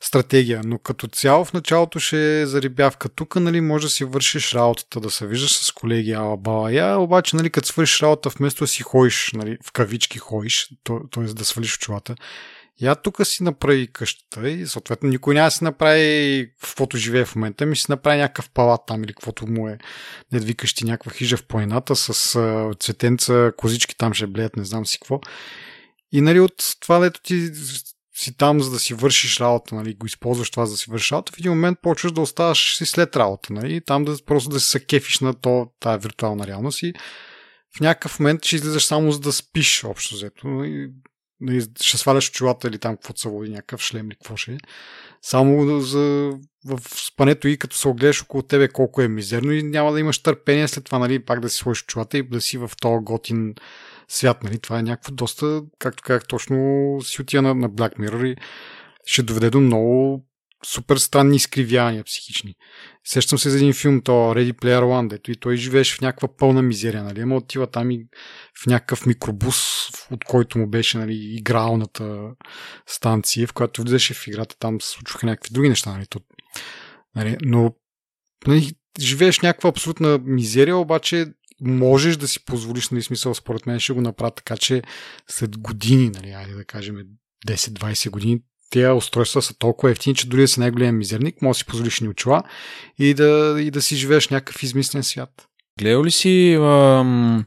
стратегия, 0.00 0.60
но 0.64 0.78
като 0.78 1.06
цяло 1.06 1.44
в 1.44 1.52
началото 1.52 1.98
ще 1.98 2.40
е 2.40 2.46
зарибявка. 2.46 3.08
Тук, 3.08 3.36
нали, 3.36 3.60
може 3.60 3.86
да 3.86 3.90
си 3.90 4.04
вършиш 4.04 4.54
работата, 4.54 5.00
да 5.00 5.10
се 5.10 5.26
виждаш 5.26 5.56
с 5.56 5.72
колеги, 5.72 6.12
ала 6.12 6.36
бала 6.36 6.72
я, 6.72 6.98
обаче, 6.98 7.36
нали, 7.36 7.50
като 7.50 7.68
свършиш 7.68 8.02
работа, 8.02 8.28
вместо 8.28 8.64
да 8.64 8.68
си 8.68 8.82
ходиш, 8.82 9.30
нали, 9.34 9.58
в 9.64 9.72
кавички 9.72 10.18
ходиш, 10.18 10.68
т.е. 10.84 11.20
да 11.20 11.44
свалиш 11.44 11.76
очилата, 11.76 12.14
я 12.80 12.94
тук 12.94 13.26
си 13.26 13.42
направи 13.42 13.86
къщата 13.92 14.50
и 14.50 14.66
съответно 14.66 15.08
никой 15.08 15.34
няма 15.34 15.46
да 15.46 15.50
си 15.50 15.64
направи 15.64 16.50
каквото 16.62 16.96
живее 16.96 17.24
в 17.24 17.36
момента, 17.36 17.66
ми 17.66 17.76
си 17.76 17.86
направи 17.88 18.18
някакъв 18.18 18.50
палат 18.50 18.80
там 18.86 19.04
или 19.04 19.12
каквото 19.12 19.46
му 19.46 19.68
е. 19.68 19.78
Не 20.32 20.40
викаш 20.40 20.74
ти 20.74 20.84
някаква 20.84 21.12
хижа 21.12 21.36
в 21.36 21.46
планината 21.46 21.96
с 21.96 22.38
цветенца, 22.80 23.52
козички 23.56 23.96
там 23.96 24.14
ще 24.14 24.26
блеят, 24.26 24.56
не 24.56 24.64
знам 24.64 24.86
си 24.86 24.98
какво. 24.98 25.20
И 26.12 26.20
нали 26.20 26.40
от 26.40 26.54
това, 26.80 26.98
дето 26.98 27.20
ти 27.22 27.50
си 28.14 28.36
там, 28.36 28.60
за 28.60 28.70
да 28.70 28.78
си 28.78 28.94
вършиш 28.94 29.40
работа, 29.40 29.74
нали, 29.74 29.94
го 29.94 30.06
използваш 30.06 30.50
това, 30.50 30.66
за 30.66 30.72
да 30.72 30.78
си 30.78 30.90
вършиш 30.90 31.12
работа, 31.12 31.32
в 31.32 31.38
един 31.38 31.52
момент 31.52 31.78
почваш 31.82 32.12
да 32.12 32.20
оставаш 32.20 32.76
си 32.76 32.86
след 32.86 33.16
работа, 33.16 33.52
нали, 33.52 33.80
там 33.80 34.04
да 34.04 34.16
просто 34.26 34.50
да 34.50 34.60
се 34.60 34.84
кефиш 34.84 35.20
на 35.20 35.34
то, 35.34 35.66
тая 35.80 35.98
виртуална 35.98 36.46
реалност 36.46 36.82
и 36.82 36.92
в 37.76 37.80
някакъв 37.80 38.20
момент 38.20 38.44
ще 38.44 38.56
излизаш 38.56 38.84
само 38.84 39.12
за 39.12 39.20
да 39.20 39.32
спиш 39.32 39.84
общо 39.84 40.14
взето. 40.14 40.48
Нали, 40.48 40.90
нали 41.40 41.66
ще 41.80 41.98
сваляш 41.98 42.28
очилата 42.28 42.68
или 42.68 42.78
там 42.78 42.96
каквото 42.96 43.20
се 43.20 43.28
води, 43.28 43.50
някакъв 43.50 43.82
шлем 43.82 44.06
или 44.06 44.14
какво 44.14 44.36
ще 44.36 44.52
е. 44.52 44.58
Само 45.22 45.80
за, 45.80 46.32
в 46.64 46.80
спането 47.06 47.48
и 47.48 47.58
като 47.58 47.76
се 47.76 47.88
огледаш 47.88 48.22
около 48.22 48.42
тебе 48.42 48.68
колко 48.68 49.02
е 49.02 49.08
мизерно 49.08 49.52
и 49.52 49.62
няма 49.62 49.92
да 49.92 50.00
имаш 50.00 50.18
търпение 50.18 50.68
след 50.68 50.84
това, 50.84 50.98
нали, 50.98 51.24
пак 51.24 51.40
да 51.40 51.48
си 51.48 51.56
сложиш 51.56 51.82
очилата 51.82 52.18
и 52.18 52.28
да 52.28 52.40
си 52.40 52.58
в 52.58 52.70
този 52.80 53.04
готин 53.04 53.54
свят. 54.12 54.42
Нали? 54.44 54.58
Това 54.58 54.78
е 54.78 54.82
някакво 54.82 55.12
доста, 55.12 55.62
както 55.78 56.02
казах, 56.02 56.26
точно 56.26 56.56
си 57.02 57.22
отива 57.22 57.42
на, 57.42 57.54
на 57.54 57.70
Black 57.70 57.98
Mirror 57.98 58.32
и 58.32 58.36
ще 59.04 59.22
доведе 59.22 59.50
до 59.50 59.60
много 59.60 60.24
супер 60.66 60.96
странни 60.96 61.36
изкривявания 61.36 62.04
психични. 62.04 62.54
Сещам 63.04 63.38
се 63.38 63.50
за 63.50 63.56
един 63.56 63.72
филм, 63.72 64.00
то 64.00 64.12
Ready 64.12 64.52
Player 64.52 64.82
One, 64.82 65.08
дето 65.08 65.30
и 65.30 65.36
той 65.36 65.56
живееше 65.56 65.96
в 65.96 66.00
някаква 66.00 66.36
пълна 66.36 66.62
мизерия, 66.62 67.04
нали? 67.04 67.20
Ама 67.20 67.36
отива 67.36 67.66
там 67.66 67.90
и 67.90 68.06
в 68.62 68.66
някакъв 68.66 69.06
микробус, 69.06 69.56
от 70.10 70.24
който 70.24 70.58
му 70.58 70.66
беше 70.66 70.98
нали, 70.98 71.14
игралната 71.14 72.30
станция, 72.86 73.46
в 73.46 73.52
която 73.52 73.82
влизаше 73.82 74.14
в 74.14 74.26
играта, 74.26 74.56
там 74.58 74.80
се 74.80 74.90
случваха 74.90 75.26
някакви 75.26 75.54
други 75.54 75.68
неща, 75.68 75.92
нали? 75.92 76.06
То, 76.06 76.20
нали? 77.16 77.36
Но 77.42 77.74
нали, 78.46 78.72
живееш 79.00 79.40
някаква 79.40 79.70
абсолютна 79.70 80.18
мизерия, 80.24 80.76
обаче 80.76 81.26
можеш 81.62 82.16
да 82.16 82.28
си 82.28 82.44
позволиш, 82.44 82.90
нали, 82.90 83.02
смисъл, 83.02 83.34
според 83.34 83.66
мен 83.66 83.80
ще 83.80 83.92
го 83.92 84.00
направя 84.00 84.30
така, 84.30 84.56
че 84.56 84.82
след 85.28 85.58
години, 85.58 86.10
нали, 86.10 86.30
айде 86.30 86.54
да 86.54 86.64
кажем 86.64 86.96
10-20 87.46 88.10
години, 88.10 88.40
тези 88.70 88.88
устройства 88.88 89.42
са 89.42 89.54
толкова 89.58 89.90
ефтини, 89.90 90.14
че 90.14 90.28
дори 90.28 90.40
да 90.40 90.48
си 90.48 90.60
най-голям 90.60 90.98
мизерник, 90.98 91.42
може 91.42 91.56
да 91.56 91.58
си 91.58 91.66
позволиш 91.66 92.00
ни 92.00 92.08
очила 92.08 92.42
и 92.98 93.14
да, 93.14 93.56
и 93.60 93.70
да 93.70 93.82
си 93.82 93.96
живееш 93.96 94.28
някакъв 94.28 94.62
измислен 94.62 95.02
свят. 95.02 95.48
Гледал 95.78 96.04
ли 96.04 96.10
си 96.10 96.54
ам, 96.60 97.44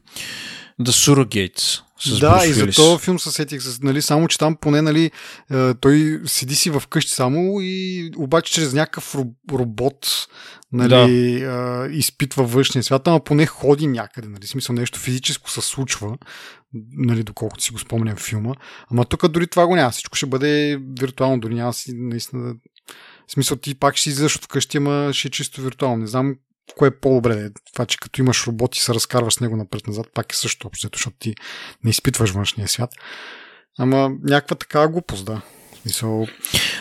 The 0.80 0.90
Surrogates. 0.90 1.82
С 1.98 2.18
да, 2.18 2.30
Брус 2.30 2.46
и 2.46 2.52
за 2.52 2.66
този 2.66 3.04
филм 3.04 3.18
се 3.18 3.30
сетих, 3.30 3.60
нали, 3.82 4.02
само 4.02 4.28
че 4.28 4.38
там 4.38 4.56
поне 4.56 4.82
нали, 4.82 5.10
е, 5.50 5.74
той 5.74 6.20
седи 6.26 6.54
си 6.54 6.70
в 6.70 6.82
къщи 6.90 7.12
само 7.12 7.58
и 7.60 8.10
обаче 8.16 8.52
чрез 8.52 8.72
някакъв 8.72 9.14
ро- 9.14 9.34
робот 9.52 10.28
нали, 10.72 11.40
да. 11.40 11.88
изпитва 11.90 12.44
външния 12.44 12.82
свят, 12.82 13.08
ама 13.08 13.24
поне 13.24 13.46
ходи 13.46 13.86
някъде, 13.86 14.28
нали, 14.28 14.46
смисъл 14.46 14.74
нещо 14.74 14.98
физическо 14.98 15.50
се 15.50 15.60
случва, 15.60 16.18
нали, 16.92 17.22
доколкото 17.22 17.64
си 17.64 17.72
го 17.72 17.78
спомням 17.78 18.16
в 18.16 18.20
филма. 18.20 18.52
Ама 18.90 19.04
тук 19.04 19.28
дори 19.28 19.46
това 19.46 19.66
го 19.66 19.76
няма, 19.76 19.90
всичко 19.90 20.16
ще 20.16 20.26
бъде 20.26 20.80
виртуално, 21.00 21.40
дори 21.40 21.54
няма 21.54 21.72
си 21.72 21.92
наистина. 21.94 22.54
В 23.26 23.32
смисъл 23.32 23.56
ти 23.56 23.74
пак 23.74 23.96
ще 23.96 24.10
излизаш 24.10 24.36
от 24.36 24.44
вкъщи, 24.44 24.76
ама 24.76 25.10
ще 25.12 25.28
е 25.28 25.30
чисто 25.30 25.60
виртуално. 25.60 25.96
Не 25.96 26.06
знам 26.06 26.36
кое 26.74 26.88
е 26.88 27.00
по-добре. 27.00 27.50
Това, 27.72 27.86
че 27.86 27.98
като 27.98 28.20
имаш 28.20 28.46
робот 28.46 28.76
и 28.76 28.80
се 28.80 28.94
разкарваш 28.94 29.34
с 29.34 29.40
него 29.40 29.56
напред-назад, 29.56 30.06
пак 30.14 30.32
е 30.32 30.36
също 30.36 30.66
общо, 30.66 30.88
защото 30.92 31.16
ти 31.18 31.34
не 31.84 31.90
изпитваш 31.90 32.30
външния 32.30 32.68
свят. 32.68 32.90
Ама 33.78 34.10
някаква 34.22 34.56
такава 34.56 34.88
глупост, 34.88 35.26
да. 35.26 35.40
Смисъл, 35.82 36.26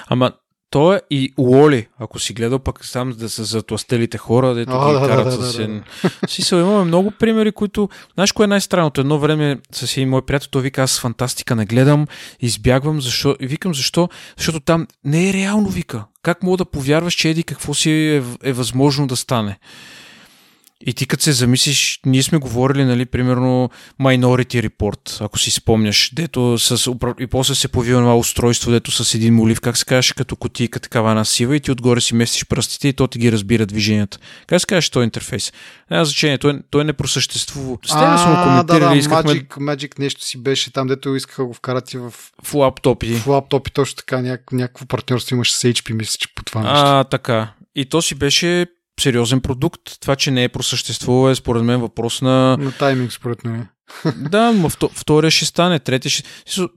Ама 0.08 0.32
то 0.70 0.94
е 0.94 1.02
и 1.10 1.34
Уоли, 1.38 1.88
ако 2.00 2.20
си 2.20 2.34
гледал 2.34 2.60
пък 2.60 2.92
там 2.92 3.12
да 3.12 3.30
са 3.30 3.44
затластелите 3.44 4.18
хора, 4.18 4.54
дето 4.54 4.72
ги 4.72 4.94
да, 4.94 5.00
да, 5.00 5.08
карат 5.08 5.26
да, 5.26 5.32
с 5.32 5.58
да, 5.58 5.64
един... 5.64 5.84
Смисъл, 6.28 6.60
имаме 6.60 6.84
много 6.84 7.12
примери, 7.12 7.52
които... 7.52 7.90
Знаеш 8.14 8.32
кое 8.32 8.44
е 8.44 8.48
най-странното? 8.48 9.02
Едно 9.02 9.20
време 9.20 9.60
с 9.72 9.98
един 9.98 10.10
мой 10.10 10.22
приятел, 10.22 10.50
той 10.52 10.62
вика, 10.62 10.82
аз 10.82 11.00
фантастика 11.00 11.56
не 11.56 11.66
гледам, 11.66 12.08
избягвам, 12.40 13.02
защо... 13.02 13.36
И 13.40 13.48
викам, 13.48 13.74
защо? 13.74 14.10
Защото 14.38 14.60
там 14.60 14.88
не 15.04 15.30
е 15.30 15.34
реално, 15.34 15.70
вика. 15.70 16.06
Как 16.26 16.44
мога 16.44 16.58
да 16.58 16.66
повярваш, 16.66 17.14
че 17.14 17.30
еди 17.30 17.44
какво 17.44 17.74
си 17.74 17.92
е, 17.92 18.24
е 18.44 18.54
възможно 18.54 19.08
да 19.08 19.16
стане? 19.16 19.58
И 20.88 20.94
ти 20.94 21.08
като 21.08 21.24
се 21.24 21.32
замислиш, 21.32 22.00
ние 22.06 22.24
сме 22.24 22.38
говорили, 22.38 22.86
нали, 22.86 23.06
примерно 23.06 23.70
Minority 24.02 24.70
Report, 24.70 25.26
ако 25.26 25.40
си 25.40 25.52
спомняш, 25.52 26.12
дето 26.14 26.58
с, 26.58 26.92
и 27.20 27.28
после 27.28 27.56
се 27.56 27.68
появи 27.68 27.92
това 27.92 28.18
устройство, 28.18 28.72
дето 28.72 28.92
с 28.92 29.16
един 29.16 29.34
молив, 29.34 29.62
как 29.62 29.78
се 29.78 29.86
казваше, 29.86 30.16
като 30.16 30.36
кутийка 30.36 30.80
такава 30.80 31.10
една 31.10 31.26
сива 31.26 31.56
и 31.56 31.60
ти 31.60 31.72
отгоре 31.72 32.02
си 32.02 32.16
местиш 32.16 32.46
пръстите 32.46 32.88
и 32.88 32.94
то 32.94 33.08
ти 33.08 33.20
ги 33.20 33.32
разбира 33.32 33.66
движенията. 33.66 34.18
Как 34.48 34.62
се 34.62 34.68
казваше 34.68 34.92
този 34.92 35.04
интерфейс? 35.04 35.54
Няма 35.92 36.06
значение, 36.06 36.38
той, 36.38 36.60
той 36.70 36.86
не 36.86 36.94
просъществува. 36.94 37.78
С 37.86 37.90
тебе 37.90 38.18
сме 38.18 38.32
го 38.32 38.38
да, 38.38 38.44
коментирали, 38.44 38.94
да, 38.94 39.00
искахме 39.00 39.32
Magic, 39.32 39.48
Magic 39.48 40.00
нещо 40.00 40.24
си 40.24 40.44
беше 40.44 40.74
там, 40.74 40.88
дето 40.88 41.16
искаха 41.16 41.42
да 41.42 41.46
го 41.46 41.54
вкарат 41.54 41.94
и 41.94 41.98
в, 41.98 42.14
в 42.44 42.54
лаптопи. 42.54 43.16
в 43.16 43.28
лаптопи, 43.28 43.72
точно 43.72 43.96
така, 43.96 44.22
няк, 44.22 44.52
някакво 44.52 44.86
партньорство 44.86 45.36
имаше 45.36 45.58
с 45.58 45.62
HP, 45.62 45.94
мисля, 45.94 46.18
че 46.20 46.34
по 46.36 46.44
това 46.44 46.62
нещо. 46.62 46.86
А, 46.86 47.04
така. 47.04 47.52
И 47.76 47.86
то 47.86 48.02
си 48.02 48.16
беше 48.16 48.66
сериозен 49.02 49.42
продукт. 49.42 49.82
Това, 50.02 50.16
че 50.16 50.32
не 50.32 50.44
е 50.44 50.50
просъществува 50.50 51.32
е 51.32 51.36
според 51.36 51.64
мен 51.64 51.82
въпрос 51.82 52.22
на 52.22 52.58
На 52.58 52.72
тайминг, 52.72 53.12
според 53.12 53.44
мен. 53.44 53.68
Да, 54.16 54.52
но 54.52 54.70
вто- 54.70 54.92
втория 54.94 55.32
ще 55.32 55.46
стане, 55.46 55.80
третия 55.80 56.10
ще... 56.10 56.24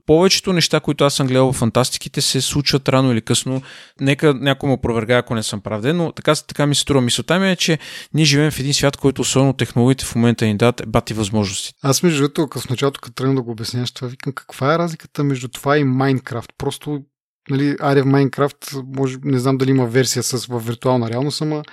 Повечето 0.05 0.53
неща, 0.53 0.79
които 0.79 1.03
аз 1.03 1.13
съм 1.13 1.27
гледал 1.27 1.51
в 1.51 1.55
фантастиките, 1.55 2.21
се 2.21 2.41
случват 2.41 2.89
рано 2.89 3.11
или 3.11 3.21
късно. 3.21 3.61
Нека 4.01 4.33
някой 4.33 4.67
му 4.67 4.73
опровергае, 4.73 5.17
ако 5.17 5.35
не 5.35 5.43
съм 5.43 5.61
правден, 5.61 5.97
но 5.97 6.11
така, 6.11 6.35
така 6.35 6.65
ми 6.65 6.75
се 6.75 6.81
струва. 6.81 7.01
Мисълта 7.01 7.39
ми 7.39 7.51
е, 7.51 7.55
че 7.55 7.79
ние 8.13 8.25
живеем 8.25 8.51
в 8.51 8.59
един 8.59 8.73
свят, 8.73 8.97
който 8.97 9.21
особено 9.21 9.53
технологиите 9.53 10.05
в 10.05 10.15
момента 10.15 10.45
ни 10.45 10.57
дадат 10.57 10.81
е 10.81 10.85
бати 10.85 11.13
възможности. 11.13 11.73
Аз 11.81 12.03
между 12.03 12.21
другото, 12.21 12.59
в 12.59 12.69
началото, 12.69 13.01
като 13.01 13.15
тръгна 13.15 13.35
да 13.35 13.41
го 13.41 13.51
обясняваш 13.51 13.91
това, 13.91 14.07
викам 14.07 14.33
каква 14.33 14.73
е 14.73 14.77
разликата 14.77 15.23
между 15.23 15.47
това 15.47 15.77
и 15.77 15.83
Майнкрафт. 15.83 16.49
Просто, 16.57 16.99
нали, 17.49 17.75
аре 17.79 18.01
в 18.01 18.05
Майнкрафт, 18.05 18.71
може, 18.97 19.17
не 19.23 19.39
знам 19.39 19.57
дали 19.57 19.69
има 19.69 19.85
версия 19.85 20.23
с 20.23 20.45
в 20.45 20.59
виртуална 20.59 21.09
реалност, 21.09 21.41
ама 21.41 21.63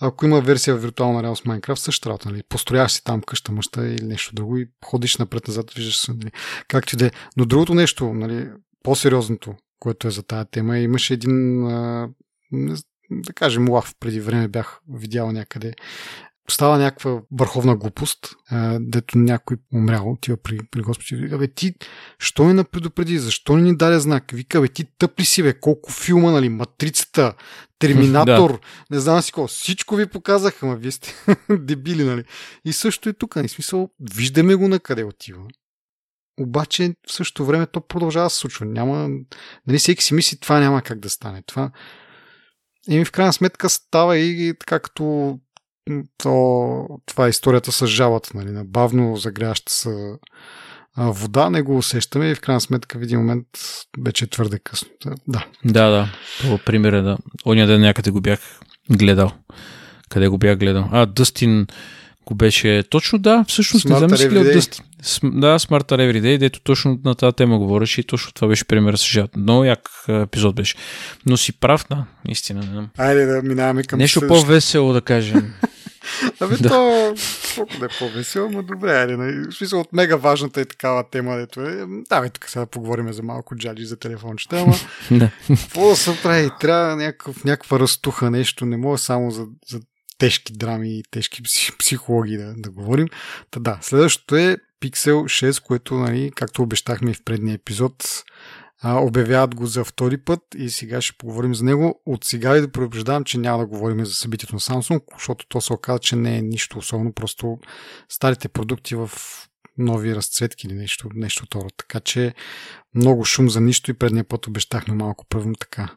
ако 0.00 0.26
има 0.26 0.40
версия 0.40 0.76
в 0.76 0.80
виртуална 0.80 1.22
реалност 1.22 1.44
Майнкрафт, 1.44 1.82
същата 1.82 2.08
работа, 2.08 2.30
нали? 2.30 2.42
Построяваш 2.48 2.92
си 2.92 3.04
там 3.04 3.22
къща, 3.22 3.52
мъща 3.52 3.86
или 3.86 4.04
нещо 4.04 4.34
друго 4.34 4.56
и 4.56 4.68
ходиш 4.84 5.16
напред-назад, 5.16 5.74
виждаш 5.74 5.98
се, 5.98 6.12
нали? 6.12 6.30
Както 6.68 6.94
и 6.94 6.98
да 6.98 7.06
е. 7.06 7.10
Но 7.36 7.44
другото 7.44 7.74
нещо, 7.74 8.14
нали, 8.14 8.48
по-сериозното, 8.82 9.54
което 9.78 10.08
е 10.08 10.10
за 10.10 10.22
тая 10.22 10.44
тема, 10.44 10.78
е, 10.78 10.82
имаше 10.82 11.14
един, 11.14 11.66
а, 11.66 12.08
да 13.10 13.32
кажем, 13.32 13.68
лав 13.68 13.94
преди 14.00 14.20
време 14.20 14.48
бях 14.48 14.80
видял 14.88 15.32
някъде 15.32 15.72
става 16.50 16.78
някаква 16.78 17.20
върховна 17.32 17.76
глупост, 17.76 18.18
а, 18.50 18.78
дето 18.80 19.18
някой 19.18 19.56
умрял, 19.74 20.10
отива 20.10 20.36
при, 20.36 20.58
при 20.70 20.80
Господи. 20.80 21.22
Вика, 21.22 21.38
бе, 21.38 21.48
ти, 21.48 21.74
що 22.18 22.52
ни 22.52 22.64
предупреди? 22.64 23.18
Защо 23.18 23.56
ни 23.56 23.76
даде 23.76 24.00
знак? 24.00 24.30
Вика, 24.32 24.60
бе, 24.60 24.68
ти 24.68 24.84
тъп 24.98 25.20
ли 25.20 25.24
си, 25.24 25.42
бе? 25.42 25.60
Колко 25.60 25.92
филма, 25.92 26.30
нали? 26.30 26.48
Матрицата, 26.48 27.34
Терминатор, 27.80 28.60
не 28.90 29.00
знам 29.00 29.22
си 29.22 29.32
какво. 29.32 29.46
Всичко 29.46 29.96
ви 29.96 30.06
показаха, 30.06 30.66
ма 30.66 30.76
вие 30.76 30.90
сте 30.90 31.14
дебили, 31.50 32.04
нали? 32.04 32.24
И 32.64 32.72
също 32.72 33.08
и 33.08 33.14
тук, 33.14 33.36
нали? 33.36 33.48
Смисъл, 33.48 33.90
виждаме 34.14 34.54
го 34.54 34.68
на 34.68 34.80
къде 34.80 35.04
отива. 35.04 35.42
Обаче 36.40 36.94
в 37.08 37.12
същото 37.12 37.44
време 37.46 37.66
то 37.66 37.80
продължава 37.80 38.26
да 38.26 38.30
се 38.30 38.36
случва. 38.36 38.66
Няма, 38.66 39.08
нали, 39.66 39.78
всеки 39.78 40.04
си 40.04 40.14
мисли, 40.14 40.38
това 40.40 40.60
няма 40.60 40.82
как 40.82 40.98
да 40.98 41.10
стане. 41.10 41.42
Това, 41.46 41.70
и 42.88 43.04
в 43.04 43.12
крайна 43.12 43.32
сметка 43.32 43.68
става 43.68 44.18
и 44.18 44.54
така 44.60 44.80
като 44.80 45.38
то, 46.18 46.86
това 47.06 47.26
е 47.26 47.30
историята 47.30 47.72
с 47.72 47.86
жалата, 47.86 48.30
нали, 48.34 48.50
на 48.50 48.64
бавно 48.64 49.16
загряща 49.16 49.72
се 49.72 50.12
вода, 50.96 51.50
не 51.50 51.62
го 51.62 51.76
усещаме 51.76 52.30
и 52.30 52.34
в 52.34 52.40
крайна 52.40 52.60
сметка 52.60 52.98
в 52.98 53.02
един 53.02 53.18
момент 53.18 53.46
вече 54.00 54.24
е 54.24 54.28
твърде 54.28 54.58
късно. 54.58 54.88
Да. 55.28 55.44
Да, 55.64 55.90
да. 55.90 56.08
Това 56.38 56.58
пример 56.58 56.92
е 56.92 57.02
да. 57.02 57.18
Оня 57.46 57.66
ден 57.66 57.80
някъде 57.80 58.10
го 58.10 58.20
бях 58.20 58.60
гледал. 58.90 59.32
Къде 60.08 60.28
го 60.28 60.38
бях 60.38 60.58
гледал? 60.58 60.88
А, 60.92 61.06
Дъстин 61.06 61.66
го 62.26 62.34
беше... 62.34 62.84
Точно 62.90 63.18
да, 63.18 63.44
всъщност 63.48 63.84
не 63.84 63.94
Smarter 63.94 63.98
знам 63.98 64.16
си 64.16 64.28
Everyday. 64.28 64.52
Дъстин. 64.52 64.84
Да, 65.22 65.58
Smarter 65.58 65.82
Everyday, 65.82 66.38
дето 66.38 66.60
точно 66.60 66.98
на 67.04 67.14
тази 67.14 67.36
тема 67.36 67.58
говореше 67.58 68.00
и 68.00 68.04
точно 68.04 68.32
това 68.32 68.48
беше 68.48 68.64
пример 68.64 68.94
с 68.94 69.04
жалата. 69.04 69.38
Много 69.38 69.64
як 69.64 69.90
епизод 70.08 70.54
беше. 70.54 70.76
Но 71.26 71.36
си 71.36 71.52
прав, 71.52 71.86
да, 71.90 72.04
истина. 72.28 72.60
Не 72.60 72.66
знам. 72.66 72.88
Айде 72.98 73.26
да 73.26 73.42
минаваме 73.42 73.82
към 73.82 73.98
Нещо 73.98 74.20
по-весело 74.28 74.92
да 74.92 75.00
кажем. 75.00 75.52
Абе, 76.40 76.56
Да. 76.56 76.68
то, 76.68 77.14
да 77.78 77.84
е 77.84 77.98
по-весело, 77.98 78.50
но 78.50 78.62
добре, 78.62 78.92
айде, 78.92 79.16
нали? 79.16 79.46
В 79.50 79.52
смисъл 79.52 79.80
от 79.80 79.92
мега 79.92 80.16
важната 80.16 80.60
е 80.60 80.64
такава 80.64 81.10
тема, 81.10 81.36
дето 81.36 81.60
е. 81.60 81.84
Давай 82.08 82.30
тук 82.30 82.48
сега 82.48 82.66
поговорим 82.66 83.12
за 83.12 83.22
малко 83.22 83.56
джаджи 83.56 83.84
за 83.84 83.96
телефончета, 83.96 84.60
ама 84.60 84.74
да. 85.18 85.30
какво 85.48 85.88
да 85.88 85.96
се 85.96 86.22
прави? 86.22 86.50
Трябва 86.60 86.96
някакъв, 86.96 87.44
някаква 87.44 87.78
разтуха 87.78 88.30
нещо, 88.30 88.66
не 88.66 88.76
мога 88.76 88.98
само 88.98 89.30
за, 89.30 89.46
за 89.68 89.80
тежки 90.18 90.52
драми 90.52 90.98
и 90.98 91.02
тежки 91.10 91.42
пси- 91.42 91.76
психологии 91.78 92.36
да, 92.36 92.54
да 92.56 92.70
говорим. 92.70 93.08
Та 93.50 93.60
да, 93.60 93.78
следващото 93.82 94.36
е 94.36 94.56
Pixel 94.82 95.14
6, 95.50 95.62
което, 95.62 95.94
нали, 95.94 96.32
както 96.34 96.62
обещахме 96.62 97.10
и 97.10 97.14
в 97.14 97.24
предния 97.24 97.54
епизод, 97.54 98.22
а, 98.82 99.00
обявяват 99.00 99.54
го 99.54 99.66
за 99.66 99.84
втори 99.84 100.16
път 100.16 100.40
и 100.56 100.70
сега 100.70 101.00
ще 101.00 101.16
поговорим 101.18 101.54
за 101.54 101.64
него. 101.64 102.02
От 102.06 102.24
сега 102.24 102.56
и 102.56 102.60
да 102.60 102.72
предупреждавам, 102.72 103.24
че 103.24 103.38
няма 103.38 103.58
да 103.58 103.66
говорим 103.66 104.06
за 104.06 104.14
събитието 104.14 104.54
на 104.54 104.60
Samsung, 104.60 105.02
защото 105.18 105.46
то 105.48 105.60
се 105.60 105.72
оказа, 105.72 105.98
че 105.98 106.16
не 106.16 106.38
е 106.38 106.42
нищо 106.42 106.78
особено, 106.78 107.12
просто 107.12 107.58
старите 108.08 108.48
продукти 108.48 108.94
в 108.94 109.10
нови 109.78 110.14
разцветки 110.14 110.66
или 110.66 110.74
нещо, 110.74 111.08
нещо 111.14 111.44
второ. 111.46 111.68
Така 111.76 112.00
че 112.00 112.34
много 112.94 113.24
шум 113.24 113.50
за 113.50 113.60
нищо 113.60 113.90
и 113.90 113.94
предния 113.94 114.24
път 114.24 114.46
обещахме 114.46 114.94
малко 114.94 115.26
първо 115.28 115.52
така 115.60 115.96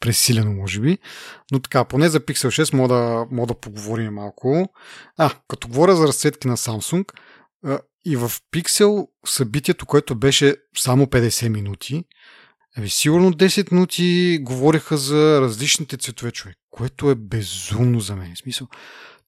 пресилено, 0.00 0.52
може 0.52 0.80
би. 0.80 0.98
Но 1.52 1.60
така, 1.60 1.84
поне 1.84 2.08
за 2.08 2.20
Pixel 2.20 2.62
6 2.62 2.74
мога 2.74 2.94
да, 2.94 3.26
мога 3.30 3.46
да 3.46 3.60
поговорим 3.60 4.14
малко. 4.14 4.72
А, 5.18 5.30
като 5.48 5.68
говоря 5.68 5.96
за 5.96 6.06
разцветки 6.06 6.48
на 6.48 6.56
Samsung, 6.56 7.04
и 8.04 8.16
в 8.16 8.32
Pixel 8.52 9.08
събитието, 9.26 9.86
което 9.86 10.14
беше 10.14 10.56
само 10.76 11.06
50 11.06 11.48
минути, 11.48 12.04
ами 12.76 12.88
сигурно 12.88 13.32
10 13.32 13.72
минути 13.72 14.38
говореха 14.42 14.96
за 14.96 15.40
различните 15.40 15.96
цветове 15.96 16.30
човек, 16.30 16.56
което 16.70 17.10
е 17.10 17.14
безумно 17.14 18.00
за 18.00 18.16
мен. 18.16 18.36
Смисъл, 18.36 18.68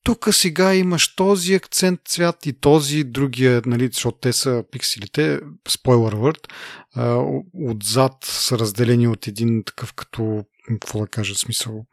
тук 0.03 0.29
сега 0.33 0.75
имаш 0.75 1.14
този 1.14 1.55
акцент 1.55 2.01
цвят 2.09 2.47
и 2.47 2.53
този 2.53 3.05
другия, 3.05 3.62
нали, 3.66 3.89
защото 3.93 4.18
те 4.18 4.33
са 4.33 4.64
пикселите, 4.70 5.41
спойлер 5.68 6.14
word, 6.14 6.53
отзад 7.55 8.25
са 8.25 8.59
разделени 8.59 9.09
от 9.09 9.27
един 9.27 9.62
такъв 9.64 9.93
като 9.93 10.45
какво 10.68 11.01
да 11.01 11.07
кажа, 11.07 11.35
смисъл, 11.35 11.87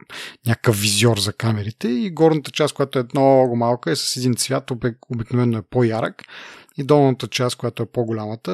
някакъв 0.46 0.80
визиор 0.80 1.18
за 1.18 1.32
камерите 1.32 1.88
и 1.88 2.10
горната 2.10 2.50
част, 2.50 2.74
която 2.74 2.98
е 2.98 3.04
много 3.14 3.56
малка, 3.56 3.90
е 3.90 3.96
с 3.96 4.16
един 4.16 4.34
цвят, 4.34 4.70
обик, 4.70 4.96
обикновено 5.10 5.58
е 5.58 5.62
по-ярък 5.70 6.22
и 6.78 6.84
долната 6.84 7.28
част, 7.28 7.56
която 7.56 7.82
е 7.82 7.86
по-голямата, 7.86 8.52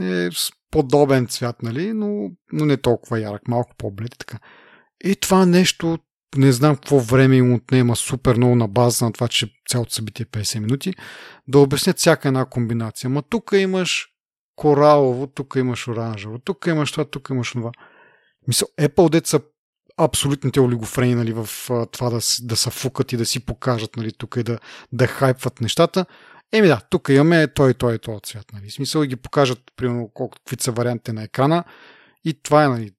е, 0.00 0.06
е 0.06 0.30
с 0.32 0.50
подобен 0.70 1.26
цвят, 1.26 1.62
нали, 1.62 1.92
но, 1.92 2.30
но 2.52 2.64
не 2.64 2.76
толкова 2.76 3.20
ярък, 3.20 3.48
малко 3.48 3.74
по-блед 3.78 4.14
и 4.14 4.18
така. 4.18 4.38
И 5.04 5.16
това 5.16 5.46
нещо, 5.46 5.98
не 6.36 6.52
знам 6.52 6.74
какво 6.74 7.00
време 7.00 7.36
им 7.36 7.54
отнема 7.54 7.96
супер 7.96 8.36
много 8.36 8.54
на 8.54 8.68
база 8.68 9.04
на 9.04 9.12
това, 9.12 9.28
че 9.28 9.52
цялото 9.68 9.92
събитие 9.92 10.26
е 10.32 10.38
50 10.38 10.58
минути, 10.58 10.94
да 11.48 11.58
обяснят 11.58 11.98
всяка 11.98 12.28
една 12.28 12.44
комбинация. 12.44 13.10
Ма 13.10 13.22
тук 13.22 13.50
имаш 13.54 14.08
коралово, 14.56 15.26
тук 15.26 15.54
имаш 15.56 15.88
оранжево, 15.88 16.38
тук 16.38 16.66
имаш 16.66 16.92
това, 16.92 17.04
тук 17.04 17.28
имаш 17.30 17.52
това. 17.52 17.70
Мисъл, 18.48 18.68
Apple 18.80 19.10
деца 19.10 19.38
абсолютните 19.96 20.60
олигофрени 20.60 21.14
нали, 21.14 21.32
в 21.32 21.48
това 21.92 22.10
да, 22.10 22.18
да 22.42 22.56
са 22.56 22.70
фукат 22.70 23.12
и 23.12 23.16
да 23.16 23.26
си 23.26 23.46
покажат 23.46 23.96
нали, 23.96 24.12
тук 24.18 24.36
и 24.36 24.42
да, 24.42 24.58
да 24.92 25.06
хайпват 25.06 25.60
нещата. 25.60 26.06
Еми 26.56 26.68
да, 26.68 26.80
тук 26.90 27.08
имаме 27.08 27.48
той, 27.48 27.74
той 27.74 27.98
този 27.98 28.20
цвят. 28.22 28.52
Нали. 28.52 28.70
Смисъл 28.70 29.00
да 29.00 29.06
ги 29.06 29.16
покажат, 29.16 29.58
примерно, 29.76 30.10
колко, 30.14 30.38
какви 30.38 30.62
са 30.62 30.72
вариантите 30.72 31.12
на 31.12 31.22
екрана. 31.22 31.64
И 32.24 32.42
това 32.42 32.64
е, 32.64 32.68
нали, 32.68 32.90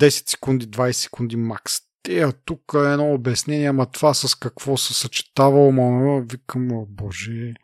10 0.00 0.30
секунди, 0.30 0.68
20 0.68 0.92
секунди 0.92 1.36
макс. 1.36 1.80
Те, 2.02 2.32
тук 2.44 2.60
е 2.74 2.78
едно 2.78 3.14
обяснение, 3.14 3.68
ама 3.68 3.86
това 3.86 4.14
с 4.14 4.34
какво 4.34 4.76
се 4.76 4.94
съчетава, 4.94 5.68
ама 5.68 6.20
викам, 6.20 6.72
о, 6.72 6.86
боже. 6.88 7.54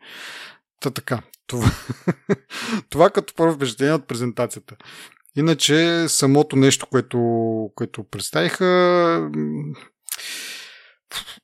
Та 0.79 0.91
така, 0.91 1.21
това, 1.47 1.71
това 2.89 3.09
като 3.09 3.33
първо 3.35 3.53
впечатление 3.53 3.93
от 3.93 4.07
презентацията. 4.07 4.75
Иначе 5.35 6.05
самото 6.07 6.55
нещо, 6.55 6.87
което, 6.87 7.19
което 7.75 8.03
представиха, 8.03 9.31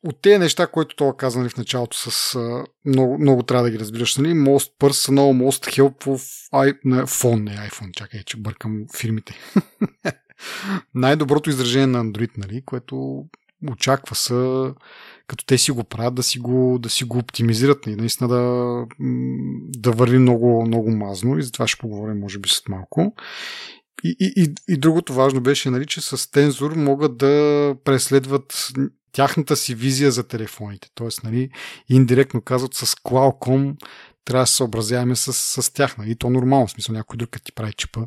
от 0.04 0.22
тези 0.22 0.38
неща, 0.38 0.68
които 0.68 0.96
това 0.96 1.14
каза 1.18 1.40
нали, 1.40 1.50
в 1.50 1.58
началото, 1.58 1.98
с, 2.12 2.38
много, 2.86 3.18
много 3.20 3.44
трябва 3.44 3.64
да 3.64 3.72
ги 3.72 3.80
разбираш. 3.80 4.18
Нали? 4.18 4.34
Most 4.34 4.72
personal, 4.80 5.50
most 5.50 5.80
helpful 5.80 6.48
I, 6.54 6.78
не, 6.86 7.02
phone, 7.02 7.44
не 7.44 7.70
iPhone, 7.70 7.92
чакай, 7.92 8.24
че 8.26 8.38
бъркам 8.38 8.86
фирмите. 8.98 9.34
Най-доброто 10.96 11.50
изражение 11.50 11.88
на 11.88 12.06
Android, 12.06 12.32
нали? 12.38 12.62
което 12.66 13.26
очаква 13.72 14.16
са, 14.16 14.74
като 15.28 15.46
те 15.46 15.58
си 15.58 15.72
го 15.72 15.84
правят, 15.84 16.16
да 16.16 16.24
си 16.24 16.40
го, 16.40 16.80
да 16.80 16.90
си 16.90 17.04
го 17.04 17.18
оптимизират, 17.18 17.86
нали? 17.86 17.96
наистина 17.96 18.28
да, 18.28 18.86
да 19.78 19.92
върви 19.92 20.18
много, 20.18 20.66
много 20.66 20.92
мазно 20.92 21.38
и 21.38 21.44
за 21.44 21.52
това 21.52 21.68
ще 21.68 21.80
поговорим, 21.80 22.20
може 22.20 22.40
би, 22.40 22.50
след 22.50 22.70
малко. 22.70 23.16
И, 24.04 24.16
и, 24.20 24.44
и, 24.44 24.74
и 24.74 24.78
другото 24.78 25.14
важно 25.14 25.42
беше, 25.42 25.70
нали, 25.70 25.86
че 25.86 26.02
с 26.02 26.18
Tensor 26.18 26.76
могат 26.76 27.18
да 27.18 27.76
преследват 27.84 28.70
тяхната 29.18 29.56
си 29.56 29.76
визия 29.76 30.12
за 30.12 30.28
телефоните. 30.28 30.90
Тоест, 30.96 31.24
нали, 31.24 31.50
индиректно 31.90 32.42
казват 32.42 32.74
с 32.74 32.86
Qualcomm 32.86 33.76
трябва 34.26 34.44
да 34.44 34.48
се 34.48 34.56
съобразяваме 34.56 35.16
с, 35.16 35.34
с 35.34 35.74
тях. 35.74 35.98
Нали? 35.98 36.16
То 36.16 36.30
нормално, 36.30 36.68
в 36.68 36.72
смисъл 36.72 36.96
някой 36.96 37.18
друг, 37.18 37.30
като 37.30 37.46
ти 37.46 37.52
прави 37.52 37.74
чипа, 37.74 38.02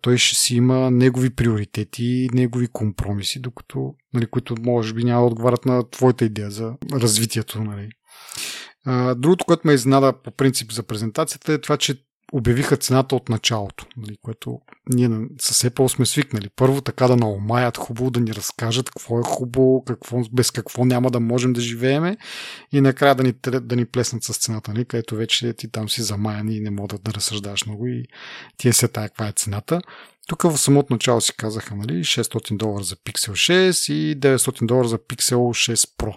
той 0.00 0.18
ще 0.18 0.36
си 0.36 0.56
има 0.56 0.90
негови 0.90 1.30
приоритети, 1.30 2.28
негови 2.32 2.68
компромиси, 2.72 3.40
докато, 3.40 3.94
нали, 4.12 4.26
които 4.26 4.54
може 4.60 4.94
би 4.94 5.04
няма 5.04 5.20
да 5.20 5.26
отговарят 5.26 5.64
на 5.64 5.90
твоята 5.90 6.24
идея 6.24 6.50
за 6.50 6.72
развитието. 6.92 7.64
Нали. 7.64 7.88
Другото, 9.16 9.44
което 9.44 9.66
ме 9.66 9.72
изненада 9.72 10.12
по 10.24 10.30
принцип 10.30 10.72
за 10.72 10.82
презентацията 10.82 11.52
е 11.52 11.60
това, 11.60 11.76
че 11.76 12.04
обявиха 12.36 12.76
цената 12.76 13.16
от 13.16 13.28
началото, 13.28 13.86
нали, 13.96 14.16
което 14.22 14.60
ние 14.92 15.08
с 15.40 15.70
Apple 15.70 15.88
сме 15.88 16.06
свикнали. 16.06 16.48
Първо 16.56 16.80
така 16.80 17.08
да 17.08 17.16
наумаят 17.16 17.76
хубаво, 17.76 18.10
да 18.10 18.20
ни 18.20 18.34
разкажат 18.34 18.90
какво 18.90 19.18
е 19.18 19.22
хубаво, 19.22 19.84
какво, 19.84 20.20
без 20.32 20.50
какво 20.50 20.84
няма 20.84 21.10
да 21.10 21.20
можем 21.20 21.52
да 21.52 21.60
живееме 21.60 22.16
и 22.72 22.80
накрая 22.80 23.14
да 23.14 23.22
ни, 23.22 23.34
да 23.60 23.76
ни 23.76 23.84
плеснат 23.84 24.22
с 24.22 24.36
цената, 24.36 24.72
нали, 24.72 24.84
където 24.84 25.16
вече 25.16 25.52
ти 25.52 25.70
там 25.70 25.88
си 25.88 26.02
замаян 26.02 26.48
и 26.48 26.60
не 26.60 26.70
мога 26.70 26.98
да 26.98 27.14
разсъждаш 27.14 27.66
много 27.66 27.86
и 27.86 28.04
ти 28.56 28.68
е 28.68 28.72
се 28.72 28.88
тая 28.88 29.08
каква 29.08 29.28
е 29.28 29.32
цената. 29.32 29.80
Тук 30.28 30.42
в 30.42 30.58
самото 30.58 30.92
начало 30.92 31.20
си 31.20 31.36
казаха 31.36 31.74
нали, 31.74 31.92
600 31.92 32.56
долара 32.56 32.84
за 32.84 32.96
Pixel 32.96 33.30
6 33.70 33.92
и 33.92 34.20
900 34.20 34.66
долара 34.66 34.88
за 34.88 34.98
Pixel 34.98 35.36
6 35.74 35.90
Pro 35.98 36.14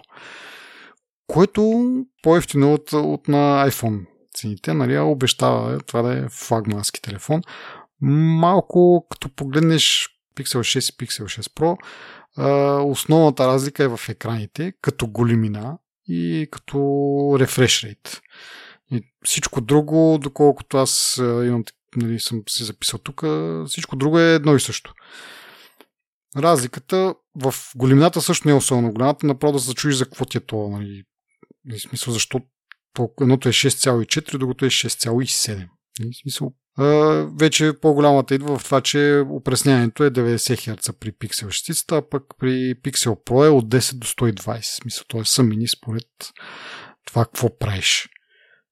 което 1.26 1.84
по-ефтино 2.22 2.74
от, 2.74 2.92
от 2.92 3.28
на 3.28 3.70
iPhone 3.70 4.04
цените, 4.38 4.74
нали, 4.74 4.98
обещава 4.98 5.80
това 5.80 6.02
да 6.02 6.18
е 6.18 6.28
флагмански 6.28 7.02
телефон. 7.02 7.42
Малко 8.00 9.06
като 9.10 9.28
погледнеш 9.28 10.08
Pixel 10.36 10.58
6 10.58 10.94
и 10.94 11.06
Pixel 11.06 11.40
6 11.40 11.42
Pro, 11.42 11.78
основната 12.84 13.46
разлика 13.46 13.84
е 13.84 13.88
в 13.88 14.00
екраните, 14.08 14.72
като 14.82 15.06
големина 15.06 15.78
и 16.08 16.48
като 16.50 16.76
refresh 17.38 17.94
rate. 17.94 18.20
И 18.90 19.02
всичко 19.24 19.60
друго, 19.60 20.18
доколкото 20.22 20.78
аз 20.78 21.14
имам, 21.20 21.64
нали, 21.96 22.20
съм 22.20 22.42
си 22.48 22.64
записал 22.64 22.98
тук, 22.98 23.24
всичко 23.66 23.96
друго 23.96 24.18
е 24.18 24.34
едно 24.34 24.56
и 24.56 24.60
също. 24.60 24.94
Разликата 26.36 27.14
в 27.36 27.54
големината 27.76 28.20
също 28.20 28.48
не 28.48 28.52
е 28.52 28.56
особено 28.56 28.92
голямата, 28.92 29.26
направо 29.26 29.52
да 29.52 29.60
се 29.60 29.74
чуеш 29.74 29.94
за 29.94 30.04
какво 30.04 30.24
ти 30.24 30.38
е 30.38 30.40
това. 30.40 30.78
Нали. 30.78 31.04
В 31.72 31.80
смисъл, 31.80 32.14
защо 32.14 32.40
едното 33.20 33.48
е 33.48 33.52
6,4, 33.52 34.38
другото 34.38 34.64
е 34.64 34.70
6,7. 34.70 35.68
Смисъл, 36.22 36.52
вече 37.38 37.72
по-голямата 37.82 38.34
идва 38.34 38.58
в 38.58 38.64
това, 38.64 38.80
че 38.80 39.24
опресняването 39.28 40.04
е 40.04 40.10
90 40.10 40.36
Hz 40.36 40.92
при 40.92 41.12
Pixel 41.12 41.46
6, 41.46 41.98
а 41.98 42.08
пък 42.08 42.22
при 42.38 42.74
Pixel 42.74 43.24
Pro 43.24 43.46
е 43.46 43.48
от 43.48 43.68
10 43.68 43.94
до 43.94 44.06
120. 44.06 44.60
Смисъл, 44.80 45.04
т.е. 45.08 45.24
са 45.24 45.42
мини 45.42 45.68
според 45.68 46.06
това 47.06 47.24
какво 47.24 47.58
правиш. 47.58 48.08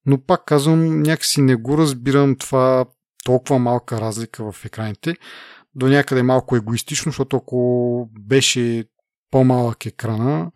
Но 0.06 0.20
пак 0.20 0.44
казвам, 0.44 1.02
някакси 1.02 1.40
не 1.40 1.56
го 1.56 1.78
разбирам 1.78 2.36
това 2.36 2.84
толкова 3.24 3.58
малка 3.58 4.00
разлика 4.00 4.52
в 4.52 4.64
екраните. 4.64 5.14
До 5.74 5.88
някъде 5.88 6.22
малко 6.22 6.56
егоистично, 6.56 7.12
защото 7.12 7.36
ако 7.36 8.10
беше 8.20 8.84
по-малък 9.30 9.86
екрана, 9.86 10.50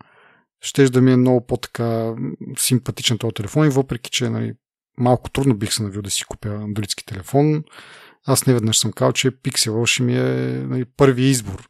ще 0.61 0.89
да 0.89 1.01
ми 1.01 1.11
е 1.11 1.17
много 1.17 1.45
по-така 1.45 2.13
симпатичен 2.57 3.17
този 3.17 3.33
телефон 3.33 3.67
и 3.67 3.69
въпреки, 3.69 4.11
че 4.11 4.29
нали, 4.29 4.53
малко 4.97 5.29
трудно 5.29 5.57
бих 5.57 5.73
се 5.73 5.83
навил 5.83 6.01
да 6.01 6.09
си 6.09 6.25
купя 6.25 6.49
андроидски 6.49 7.05
телефон, 7.05 7.63
аз 8.25 8.45
не 8.45 8.53
веднъж 8.53 8.77
съм 8.77 8.91
казал, 8.91 9.11
че 9.11 9.31
Pixel 9.31 9.85
ще 9.85 10.03
ми 10.03 10.17
е 10.17 10.63
нали, 10.67 10.85
първи 10.97 11.23
избор. 11.23 11.69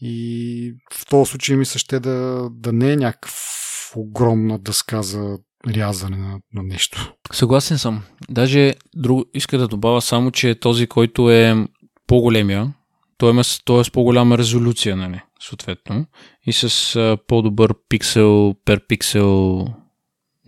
И 0.00 0.74
в 0.92 1.06
този 1.06 1.30
случай 1.30 1.56
ми 1.56 1.64
се 1.66 1.78
ще 1.78 2.00
да, 2.00 2.48
да 2.52 2.72
не 2.72 2.92
е 2.92 2.96
някакъв 2.96 3.92
огромна 3.96 4.58
дъска 4.58 5.02
за 5.02 5.38
рязане 5.68 6.16
на, 6.16 6.38
на 6.54 6.62
нещо. 6.62 7.14
Съгласен 7.32 7.78
съм. 7.78 8.02
Даже 8.30 8.74
друг, 8.96 9.28
иска 9.34 9.58
да 9.58 9.68
добавя 9.68 10.02
само, 10.02 10.30
че 10.30 10.54
този, 10.54 10.86
който 10.86 11.30
е 11.30 11.66
по-големия, 12.06 12.74
той, 13.18 13.30
има, 13.30 13.42
той 13.64 13.80
е 13.80 13.84
с 13.84 13.90
по-голяма 13.90 14.38
резолюция, 14.38 14.96
нали, 14.96 15.20
съответно, 15.40 16.06
и 16.46 16.52
с 16.52 16.96
а, 16.96 17.18
по-добър 17.26 17.74
пиксел 17.88 18.54
per 18.66 18.86
пиксел 18.86 19.64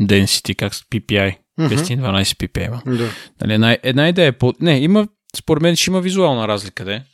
density, 0.01 0.57
как 0.57 0.75
с 0.75 0.83
PPI. 0.83 1.37
Mm-hmm. 1.61 1.69
512 1.69 2.23
PPI 2.23 2.67
има. 2.67 2.97
Да. 2.97 3.11
Нали, 3.41 3.55
една, 3.55 3.79
една 3.83 4.09
идея 4.09 4.27
е 4.27 4.33
по... 4.33 4.55
Не, 4.61 4.81
има, 4.81 5.09
според 5.37 5.63
мен 5.63 5.77
ще 5.77 5.91
има 5.91 6.01
визуална 6.01 6.49
разлика, 6.49 6.85
де, 6.85 7.05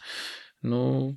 но, 0.62 1.12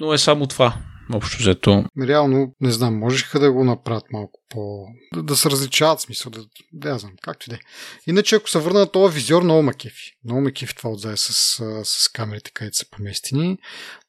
но 0.00 0.12
е 0.12 0.18
само 0.18 0.46
това 0.46 0.76
общо 1.14 1.38
взето. 1.38 1.84
Реално, 2.02 2.54
не 2.60 2.70
знам, 2.70 2.98
можеха 2.98 3.40
да 3.40 3.52
го 3.52 3.64
направят 3.64 4.04
малко 4.12 4.40
по... 4.48 4.86
Да, 5.14 5.22
да 5.22 5.36
се 5.36 5.50
различават, 5.50 6.00
смисъл, 6.00 6.32
да, 6.32 6.44
да 6.72 6.98
знам, 6.98 7.12
както 7.22 7.46
и 7.48 7.50
да 7.50 7.56
е. 7.56 7.58
Иначе, 8.06 8.34
ако 8.34 8.50
се 8.50 8.58
върна 8.58 8.78
на 8.78 8.90
този 8.90 9.14
визиор, 9.14 9.42
много 9.42 9.62
ме 9.62 9.74
кефи. 9.74 10.12
Много 10.24 10.40
ме 10.40 10.52
кефи 10.52 10.74
това 10.76 10.90
отзад 10.90 11.18
с, 11.18 11.32
с 11.84 12.08
камерите, 12.08 12.50
където 12.54 12.76
са 12.76 12.90
поместени. 12.90 13.58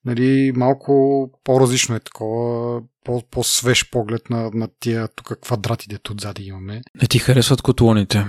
Нали, 0.05 0.51
малко 0.55 1.29
по-различно 1.43 1.95
е 1.95 1.99
такова, 1.99 2.81
по- 3.03 3.23
по-свеж 3.31 3.89
поглед 3.89 4.29
на, 4.29 4.51
на 4.53 4.67
тия 4.79 5.07
тук 5.07 5.39
квадрати, 5.41 5.87
дето 5.89 6.13
отзади 6.13 6.43
имаме. 6.43 6.81
Не 7.01 7.07
ти 7.07 7.19
харесват 7.19 7.61
котлоните? 7.61 8.25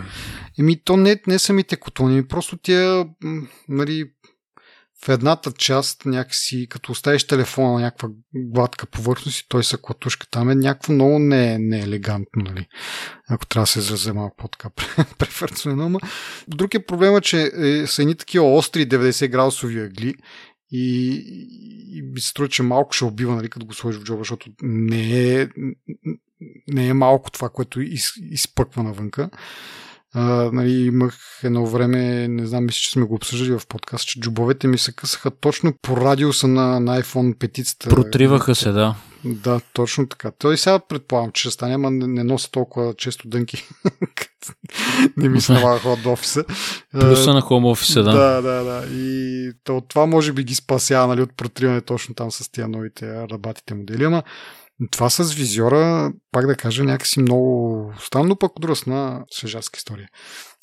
Еми, 0.59 0.85
то 0.85 0.97
не, 0.97 1.21
не 1.27 1.39
самите 1.39 1.77
котлони, 1.77 2.27
просто 2.27 2.57
тия, 2.57 3.07
нали, 3.69 4.05
в 5.05 5.09
едната 5.09 5.53
част 5.53 6.07
някакси, 6.07 6.67
като 6.71 6.93
оставиш 6.93 7.27
телефона 7.27 7.73
на 7.73 7.81
някаква 7.81 8.09
гладка 8.35 8.87
повърхност 8.87 9.41
и 9.41 9.49
той 9.49 9.65
са 9.65 9.79
клатушка 9.79 10.27
там 10.31 10.51
е 10.51 10.55
някакво 10.55 10.93
много 10.93 11.19
не, 11.19 11.59
не 11.59 11.81
елегантно, 11.81 12.43
нали? 12.43 12.67
Ако 13.29 13.47
трябва 13.47 13.63
да 13.63 13.67
се 13.67 13.79
изразя 13.79 14.15
малко 14.15 14.37
по-така 14.37 14.71
преференционно. 15.19 15.89
Но 15.89 15.99
друг 16.49 16.75
е 16.75 16.87
проблема, 16.87 17.21
че 17.21 17.51
е, 17.57 17.87
са 17.87 18.03
едни 18.03 18.15
такива 18.15 18.55
остри 18.55 18.89
90 18.89 19.29
градусови 19.29 19.81
ъгли 19.81 20.15
и, 20.77 21.15
и 21.93 22.03
би 22.03 22.21
се 22.21 22.29
струва, 22.29 22.49
че 22.49 22.63
малко 22.63 22.93
ще 22.93 23.05
убива, 23.05 23.37
нали, 23.37 23.49
като 23.49 23.67
го 23.67 23.75
сложиш 23.75 24.01
в 24.01 24.05
джоба, 24.05 24.21
защото 24.21 24.51
не 24.63 25.41
е, 25.41 25.49
не 26.69 26.87
е 26.89 26.95
малко 26.95 27.31
това, 27.31 27.49
което 27.49 27.81
из, 27.81 28.13
изпъква 28.17 28.83
навънка. 28.83 29.31
А, 30.17 30.51
нали, 30.53 30.73
имах 30.73 31.41
едно 31.43 31.67
време, 31.67 32.29
не 32.29 32.47
знам, 32.47 32.65
мисля, 32.65 32.79
че 32.79 32.91
сме 32.91 33.05
го 33.05 33.15
обсъждали 33.15 33.59
в 33.59 33.67
подкаст, 33.69 34.09
че 34.09 34.21
джобовете 34.21 34.67
ми 34.67 34.79
се 34.79 34.93
късаха 34.93 35.31
точно 35.31 35.75
по 35.83 35.97
радиуса 35.97 36.49
на, 36.49 36.81
на 36.81 37.03
iPhone 37.03 37.35
5. 37.35 37.89
Протриваха 37.89 38.55
се, 38.55 38.71
да. 38.71 38.95
Да, 39.25 39.61
точно 39.73 40.09
така. 40.09 40.31
Той 40.31 40.59
сега 40.59 40.79
предполагам, 40.79 41.33
че 41.33 41.41
ще 41.41 41.51
стане, 41.51 41.75
ама 41.75 41.91
не, 41.91 42.25
нося 42.25 42.51
толкова 42.51 42.95
често 42.95 43.29
дънки. 43.29 43.69
не 45.17 45.29
ми 45.29 45.41
се 45.41 45.53
налага 45.53 45.89
от 45.89 46.07
офиса. 46.07 46.45
Плюса 46.93 47.35
на 47.35 47.41
хом 47.41 47.65
офиса, 47.65 48.03
да. 48.03 48.13
Да, 48.13 48.43
да, 48.43 48.65
да. 48.65 48.87
И 48.93 49.53
то, 49.65 49.83
това 49.89 50.07
може 50.07 50.33
би 50.33 50.45
ги 50.45 50.55
спасява 50.55 51.07
нали, 51.07 51.23
от 51.23 51.37
протриване 51.37 51.81
точно 51.81 52.15
там 52.15 52.31
с 52.31 52.51
тия 52.51 52.69
новите 52.69 53.29
рабатите 53.29 53.75
модели, 53.75 54.05
ама 54.05 54.23
това 54.91 55.11
с 55.11 55.33
визиора, 55.33 56.13
пак 56.33 56.47
да 56.47 56.57
кажа, 56.57 56.85
някакси 56.85 57.21
много 57.21 57.93
странно, 58.01 58.37
пък 58.37 58.57
от 58.57 58.63
друга 58.63 58.77
страна, 58.77 59.25
свежарска 59.31 59.77
история. 59.77 60.09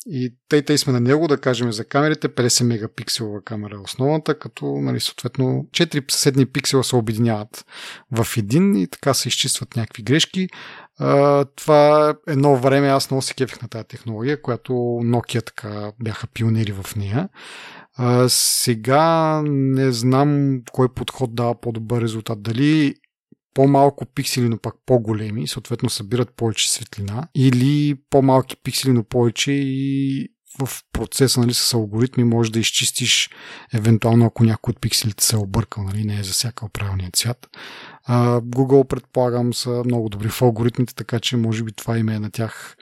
И 0.06 0.34
тъй 0.48 0.64
тъй 0.64 0.78
сме 0.78 0.92
на 0.92 1.00
него, 1.00 1.28
да 1.28 1.38
кажем 1.38 1.72
за 1.72 1.84
камерите, 1.84 2.28
50 2.28 2.64
мегапикселова 2.64 3.42
камера 3.44 3.74
е 3.74 3.84
основната, 3.84 4.38
като 4.38 4.66
нали, 4.66 5.00
съответно 5.00 5.66
4 5.70 6.12
съседни 6.12 6.46
пиксела 6.46 6.84
се 6.84 6.96
обединяват 6.96 7.64
в 8.10 8.26
един 8.36 8.76
и 8.76 8.86
така 8.86 9.14
се 9.14 9.28
изчистват 9.28 9.76
някакви 9.76 10.02
грешки. 10.02 10.48
А, 10.98 11.44
това 11.44 12.14
едно 12.28 12.56
време 12.56 12.88
аз 12.88 13.10
много 13.10 13.22
се 13.22 13.34
кефих 13.34 13.62
на 13.62 13.68
тази 13.68 13.84
технология, 13.84 14.42
която 14.42 14.72
Nokia 15.02 15.46
така 15.46 15.92
бяха 16.02 16.26
пионери 16.26 16.72
в 16.72 16.96
нея. 16.96 17.28
А, 17.96 18.28
сега 18.28 19.42
не 19.46 19.92
знам 19.92 20.60
кой 20.72 20.94
подход 20.94 21.34
дава 21.34 21.60
по-добър 21.60 22.02
резултат. 22.02 22.42
Дали 22.42 22.94
по-малко 23.54 24.06
пиксели, 24.06 24.48
но 24.48 24.58
пак 24.58 24.74
по-големи, 24.86 25.48
съответно 25.48 25.90
събират 25.90 26.36
повече 26.36 26.72
светлина, 26.72 27.28
или 27.34 27.94
по-малки 28.10 28.56
пиксели, 28.56 28.92
но 28.92 29.04
повече 29.04 29.52
и 29.52 30.28
в 30.58 30.68
процеса 30.92 31.40
нали, 31.40 31.54
с 31.54 31.74
алгоритми 31.74 32.24
може 32.24 32.52
да 32.52 32.60
изчистиш 32.60 33.30
евентуално 33.74 34.26
ако 34.26 34.44
някой 34.44 34.72
от 34.72 34.80
пикселите 34.80 35.24
се 35.24 35.36
е 35.36 35.38
объркал, 35.38 35.84
нали, 35.84 36.04
не 36.04 36.18
е 36.18 36.22
засякал 36.22 36.68
правилния 36.68 37.10
цвят. 37.10 37.48
Google 38.40 38.86
предполагам 38.86 39.54
са 39.54 39.82
много 39.84 40.08
добри 40.08 40.28
в 40.28 40.42
алгоритмите, 40.42 40.94
така 40.94 41.20
че 41.20 41.36
може 41.36 41.62
би 41.62 41.72
това 41.72 41.98
име 41.98 42.14
е 42.14 42.18
на 42.18 42.30
тях 42.30 42.76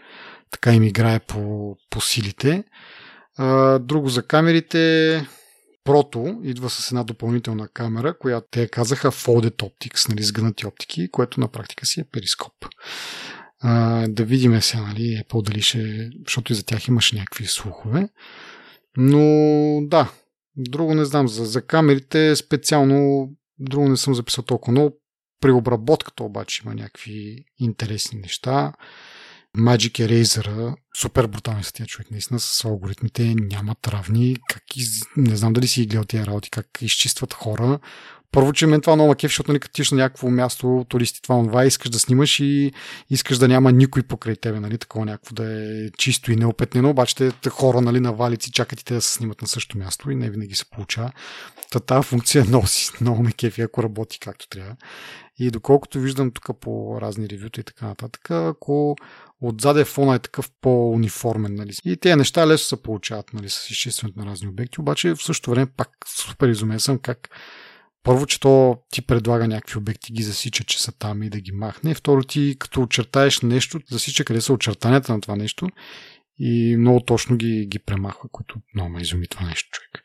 така 0.51 0.73
им 0.73 0.83
играе 0.83 1.21
по, 1.21 1.77
по 1.91 2.01
силите. 2.01 2.65
Друго 3.81 4.09
за 4.09 4.23
камерите, 4.23 5.27
Прото 5.85 6.41
идва 6.43 6.71
с 6.71 6.91
една 6.91 7.05
допълнителна 7.05 7.69
камера, 7.69 8.19
която 8.19 8.47
те 8.51 8.69
казаха 8.69 9.13
Folded 9.13 9.63
Optics, 9.63 10.09
нали, 10.09 10.23
сгънати 10.23 10.67
оптики, 10.67 11.11
което 11.11 11.41
на 11.41 11.49
практика 11.49 11.87
си 11.87 12.01
е 12.01 12.05
перископ. 12.05 12.53
А, 13.61 14.07
да 14.09 14.25
видим 14.25 14.61
сега, 14.63 14.83
нали, 14.83 15.23
Apple 15.25 15.43
дали 15.43 15.63
ще, 15.63 16.11
защото 16.27 16.53
и 16.53 16.57
за 16.57 16.67
тях 16.67 16.89
имаше 16.89 17.17
някакви 17.17 17.47
слухове. 17.47 18.09
Но 18.97 19.19
да, 19.87 20.13
друго 20.57 20.95
не 20.95 21.05
знам. 21.05 21.29
За, 21.29 21.45
за 21.45 21.63
камерите 21.63 22.37
специално 22.37 23.29
друго 23.59 23.89
не 23.89 23.97
съм 23.97 24.15
записал 24.15 24.45
толкова 24.45 24.73
много. 24.73 24.97
При 25.41 25.51
обработката 25.51 26.25
обаче 26.25 26.63
има 26.65 26.75
някакви 26.75 27.45
интересни 27.59 28.21
неща. 28.21 28.73
Magic 29.59 30.09
Eraser, 30.09 30.75
супер 30.97 31.27
брутален 31.27 31.63
са 31.63 31.73
тия 31.73 31.87
човек, 31.87 32.11
наистина 32.11 32.41
с 32.41 32.65
алгоритмите 32.65 33.35
нямат 33.35 33.89
равни, 33.89 34.37
как 34.49 34.77
из... 34.77 35.03
не 35.17 35.37
знам 35.37 35.53
дали 35.53 35.69
си 35.69 35.87
гледал 35.87 36.05
тия 36.05 36.27
работи, 36.27 36.51
как 36.51 36.67
изчистват 36.83 37.35
хора. 37.35 37.79
Първо, 38.33 38.53
че 38.53 38.67
мен 38.67 38.81
това 38.81 38.97
много 38.97 39.15
кеф, 39.15 39.31
защото 39.31 39.51
нали, 39.51 39.61
като 39.61 39.95
на 39.95 40.03
някакво 40.03 40.31
място, 40.31 40.87
туристи 40.89 41.23
това, 41.23 41.43
това, 41.43 41.65
искаш 41.65 41.91
да 41.91 41.99
снимаш 41.99 42.41
и 42.41 42.73
искаш 43.11 43.39
да 43.39 43.49
няма 43.49 43.73
никой 43.73 44.03
покрай 44.03 44.37
тебе, 44.37 44.61
нали, 44.61 44.79
такова 44.79 45.05
някакво 45.05 45.35
да 45.35 45.45
е 45.45 45.91
чисто 45.91 46.33
и 46.33 46.37
неопетнено, 46.37 46.91
обаче 46.91 47.15
те 47.15 47.51
хора 47.51 47.81
нали, 47.81 48.01
на 48.01 48.13
валици 48.13 48.53
чакат 48.53 48.81
и 48.81 48.85
те 48.85 48.95
да 48.95 49.01
се 49.01 49.13
снимат 49.13 49.43
на 49.43 49.49
същото 49.49 49.79
място 49.79 50.11
и 50.11 50.17
не 50.17 50.31
винаги 50.31 50.55
се 50.55 50.71
получава. 50.71 51.13
Та 51.71 51.81
тази 51.81 52.07
функция 52.07 52.45
много, 52.45 52.67
много 53.01 53.23
ме 53.23 53.33
кефи, 53.33 53.63
ако 53.63 53.83
работи 53.83 54.19
както 54.21 54.49
трябва. 54.49 54.77
И 55.39 55.51
доколкото 55.51 56.01
виждам 56.01 56.31
тук 56.31 56.61
по 56.61 56.99
разни 57.01 57.29
ревюта 57.29 57.61
и 57.61 57.65
така 57.65 57.87
нататък, 57.87 58.31
ако 58.31 58.97
отзаде 59.41 59.85
фона 59.85 60.15
е 60.15 60.19
такъв 60.19 60.51
по-униформен. 60.81 61.55
Нали. 61.55 61.73
И 61.85 61.97
тези 61.97 62.17
неща 62.17 62.47
лесно 62.47 62.65
се 62.77 62.83
получават 62.83 63.33
нали, 63.33 63.49
с 63.49 63.71
изчистването 63.71 64.19
на 64.21 64.27
разни 64.27 64.49
обекти, 64.49 64.81
обаче 64.81 65.15
в 65.15 65.23
същото 65.23 65.51
време 65.51 65.67
пак 65.77 65.89
супер 66.07 66.49
изумен 66.49 66.81
съм 66.81 66.99
как 66.99 67.29
първо, 68.03 68.27
че 68.27 68.41
то 68.41 68.79
ти 68.91 69.03
предлага 69.03 69.49
някакви 69.49 69.79
обекти, 69.79 70.13
ги 70.13 70.23
засича, 70.23 70.65
че 70.65 70.83
са 70.83 70.93
там 70.93 71.23
и 71.23 71.31
да 71.31 71.41
ги 71.41 71.53
махне. 71.53 71.95
Второ, 71.95 72.23
ти 72.23 72.57
като 72.59 72.83
очертаеш 72.83 73.41
нещо, 73.41 73.81
засича 73.91 74.25
къде 74.25 74.41
са 74.41 74.53
очертанията 74.53 75.13
на 75.13 75.21
това 75.21 75.37
нещо 75.37 75.69
и 76.39 76.77
много 76.77 77.01
точно 77.01 77.37
ги, 77.37 77.67
ги 77.67 77.79
премахва, 77.79 78.29
което 78.33 78.57
много 78.75 78.91
ме 78.91 79.03
изуми 79.03 79.29
това 79.29 79.47
нещо, 79.47 79.69
човек. 79.73 80.05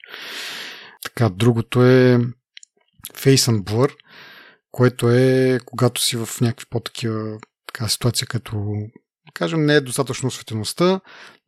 Така, 1.04 1.30
другото 1.30 1.84
е 1.84 2.20
Face 3.14 3.52
and 3.52 3.64
Blur, 3.64 3.96
което 4.72 5.10
е 5.10 5.60
когато 5.66 6.02
си 6.02 6.18
в 6.18 6.30
някакви 6.42 6.66
по-такива 6.70 7.38
така, 7.68 7.88
ситуация, 7.88 8.28
като 8.28 8.76
кажем, 9.36 9.66
не 9.66 9.76
е 9.76 9.82
достатъчно 9.82 10.28
осветеността, 10.28 11.00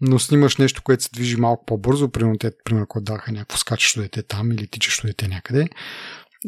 но 0.01 0.19
снимаш 0.19 0.57
нещо, 0.57 0.83
което 0.83 1.03
се 1.03 1.09
движи 1.13 1.35
малко 1.37 1.65
по-бързо, 1.65 2.09
примерно, 2.09 2.37
те, 2.37 2.51
примерно, 2.63 2.87
когато 2.87 3.13
даха 3.13 3.31
някакво 3.31 3.57
скачащо 3.57 4.01
дете 4.01 4.23
там 4.23 4.51
или 4.51 4.67
тичащо 4.67 5.07
дете 5.07 5.27
някъде. 5.27 5.69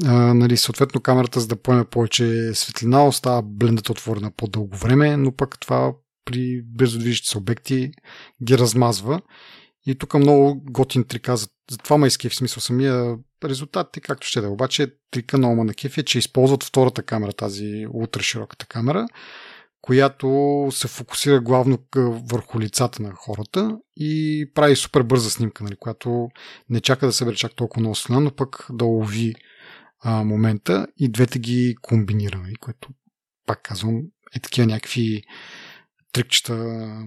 А, 0.06 0.34
нали, 0.34 0.58
съответно, 0.58 1.02
камерата, 1.02 1.40
за 1.40 1.48
да 1.48 1.56
поеме 1.56 1.86
повече 1.86 2.52
светлина, 2.54 3.06
остава 3.06 3.42
блендата 3.42 3.92
отворена 3.92 4.32
по-дълго 4.38 4.78
време, 4.78 5.18
но 5.18 5.36
пък 5.36 5.60
това 5.60 5.94
при 6.26 6.62
бързо 6.66 7.00
движещи 7.00 7.28
се 7.28 7.38
обекти 7.38 7.92
ги 8.44 8.58
размазва. 8.58 9.22
И 9.86 9.96
тук 9.96 10.14
много 10.14 10.64
готин 10.72 11.04
трика, 11.04 11.38
за, 11.38 11.48
за 11.72 11.78
това 11.78 11.98
ма 11.98 12.10
в 12.10 12.36
смисъл 12.36 12.62
самия 12.62 13.18
резултат 13.44 13.98
е 13.98 14.00
както 14.00 14.28
ще 14.28 14.42
да 14.42 14.48
е. 14.48 14.50
Обаче 14.50 14.94
трика 15.12 15.38
на 15.38 15.52
Ома 15.52 15.64
на 15.64 15.74
кеф 15.74 15.98
е, 15.98 16.04
че 16.04 16.20
използват 16.20 16.64
втората 16.64 17.04
камера, 17.04 17.34
тази 17.34 17.88
ултра 17.94 18.24
широката 18.24 18.66
камера, 18.66 19.06
която 19.82 20.68
се 20.72 20.88
фокусира 20.88 21.42
главно 21.42 21.78
върху 22.32 22.60
лицата 22.60 23.04
на 23.04 23.14
хората 23.14 23.78
и 23.96 24.46
прави 24.56 24.76
супер 24.76 25.04
бърза 25.04 25.30
снимка, 25.30 25.64
нали, 25.64 25.76
която 25.76 26.30
не 26.70 26.82
чака 26.82 27.06
да 27.06 27.14
събере 27.14 27.36
чак 27.36 27.56
толкова 27.56 27.80
много 27.80 27.96
светлина, 27.96 28.20
но 28.20 28.32
пък 28.32 28.68
да 28.72 28.86
лови 28.86 29.36
а, 30.00 30.24
момента 30.24 30.88
и 30.98 31.10
двете 31.12 31.40
ги 31.40 31.76
комбинира, 31.82 32.38
нали, 32.38 32.56
което 32.56 32.90
пак 33.46 33.64
казвам 33.64 34.02
е 34.36 34.40
такива 34.40 34.68
някакви 34.68 35.24
трикчета 36.12 36.54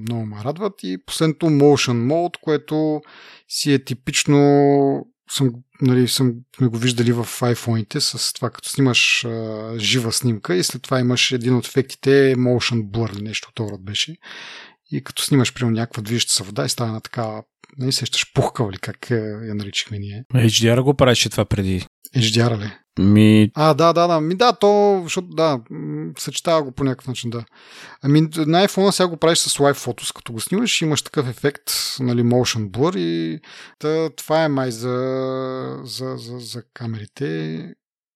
много 0.01 0.27
ме 0.27 0.45
радват. 0.45 0.75
И 0.83 0.99
последното 1.07 1.47
Motion 1.47 2.13
Mode, 2.13 2.41
което 2.41 3.01
си 3.49 3.73
е 3.73 3.85
типично 3.85 5.12
съм, 5.31 5.53
нали, 5.81 6.09
съм, 6.09 6.35
сме 6.57 6.67
го 6.67 6.79
виждали 6.79 7.13
в 7.13 7.25
iPhone-ите 7.25 7.99
с 7.99 8.33
това, 8.33 8.51
като 8.51 8.69
снимаш 8.69 9.25
а, 9.25 9.75
жива 9.79 10.13
снимка 10.13 10.55
и 10.55 10.63
след 10.63 10.83
това 10.83 11.01
имаш 11.01 11.33
един 11.33 11.55
от 11.55 11.67
ефектите 11.67 12.35
Motion 12.37 12.83
Blur 12.83 13.23
нещо 13.23 13.49
от 13.51 13.71
род 13.71 13.85
беше. 13.85 14.17
И 14.91 15.05
като 15.05 15.23
снимаш, 15.23 15.55
примерно, 15.55 15.77
някаква 15.77 16.03
движеща 16.03 16.33
се 16.33 16.43
вода 16.43 16.65
и 16.65 16.69
става 16.69 16.93
на 16.93 17.01
така, 17.01 17.43
не 17.79 17.93
сещаш 17.93 18.33
пухка 18.35 18.71
ли, 18.73 18.79
как 18.79 19.11
е, 19.11 19.15
я 19.47 19.55
наричахме 19.55 19.99
ние. 19.99 20.25
HDR 20.35 20.83
го 20.83 20.95
правеше 20.95 21.31
това 21.31 21.45
преди. 21.45 21.87
HDR 22.17 22.59
ли? 22.59 22.71
Ми... 22.99 23.51
А, 23.55 23.75
да, 23.75 23.93
да, 23.93 24.07
да. 24.07 24.21
Ми 24.21 24.35
да, 24.35 24.53
то, 24.53 25.01
защото 25.03 25.29
да, 25.29 25.61
съчетава 26.19 26.63
го 26.63 26.73
по 26.73 26.85
някакъв 26.85 27.09
начин, 27.09 27.31
да. 27.31 27.45
Ами 28.03 28.21
на 28.21 28.69
iPhone 28.69 28.91
сега 28.91 29.09
го 29.09 29.17
правиш 29.17 29.39
с 29.39 29.59
Live 29.59 29.77
Photos, 29.77 30.15
като 30.17 30.33
го 30.33 30.41
снимаш, 30.41 30.83
имаш 30.83 31.03
такъв 31.03 31.29
ефект, 31.29 31.73
нали, 32.01 32.23
motion 32.23 32.71
blur 32.71 32.99
и 32.99 33.41
да, 33.81 34.11
това 34.17 34.45
е 34.45 34.49
май 34.49 34.71
за, 34.71 35.81
за, 35.85 36.15
за, 36.17 36.39
за 36.39 36.63
камерите. 36.75 37.75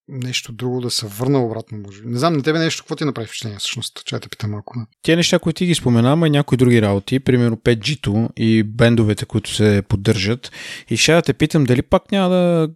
Нещо 0.09 0.53
друго 0.53 0.81
да 0.81 0.91
се 0.91 1.07
върна 1.07 1.45
обратно, 1.45 1.79
може 1.79 2.03
би. 2.03 2.09
Не 2.09 2.19
знам, 2.19 2.33
на 2.33 2.43
тебе 2.43 2.59
нещо, 2.59 2.83
какво 2.83 2.97
ти 2.97 3.05
направи 3.05 3.27
впечатление, 3.27 3.59
всъщност, 3.59 4.03
че 4.05 4.21
те 4.21 4.29
питам 4.29 4.51
малко. 4.51 4.75
Те 5.03 5.17
неща, 5.17 5.39
които 5.39 5.59
ти 5.59 5.67
ги 5.67 5.75
споменава, 5.75 6.27
и 6.27 6.31
някои 6.31 6.59
други 6.59 6.83
работи, 6.83 7.21
примерно 7.21 7.57
5G-то 7.57 8.31
и 8.37 8.63
бендовете, 8.63 9.27
които 9.27 9.55
се 9.55 9.83
поддържат. 9.89 10.53
И 10.91 10.97
ще 10.97 11.13
да 11.13 11.23
те 11.23 11.35
питам 11.35 11.65
дали 11.65 11.83
пак 11.83 12.13
няма 12.13 12.29
да 12.29 12.69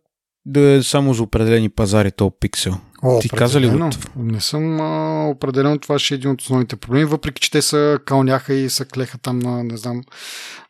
да 0.51 0.61
е 0.61 0.83
само 0.83 1.15
за 1.15 1.23
определени 1.23 1.69
пазари 1.69 2.13
то 2.13 2.33
пиксел. 2.41 2.75
О, 3.03 3.19
Ти 3.21 3.29
каза 3.29 3.61
ли 3.61 3.69
го? 3.69 3.91
Не 4.17 4.41
съм 4.41 4.81
а, 4.81 5.27
определен. 5.29 5.79
Това 5.79 5.99
ще 5.99 6.15
е 6.15 6.17
един 6.17 6.31
от 6.31 6.41
основните 6.41 6.77
проблеми, 6.77 7.05
въпреки 7.05 7.41
че 7.41 7.51
те 7.51 7.63
са 7.63 7.99
калняха 8.05 8.55
и 8.55 8.71
са 8.71 8.85
клеха 8.85 9.19
там 9.19 9.39
на, 9.39 9.65
не 9.65 9.77
знам, 9.77 10.03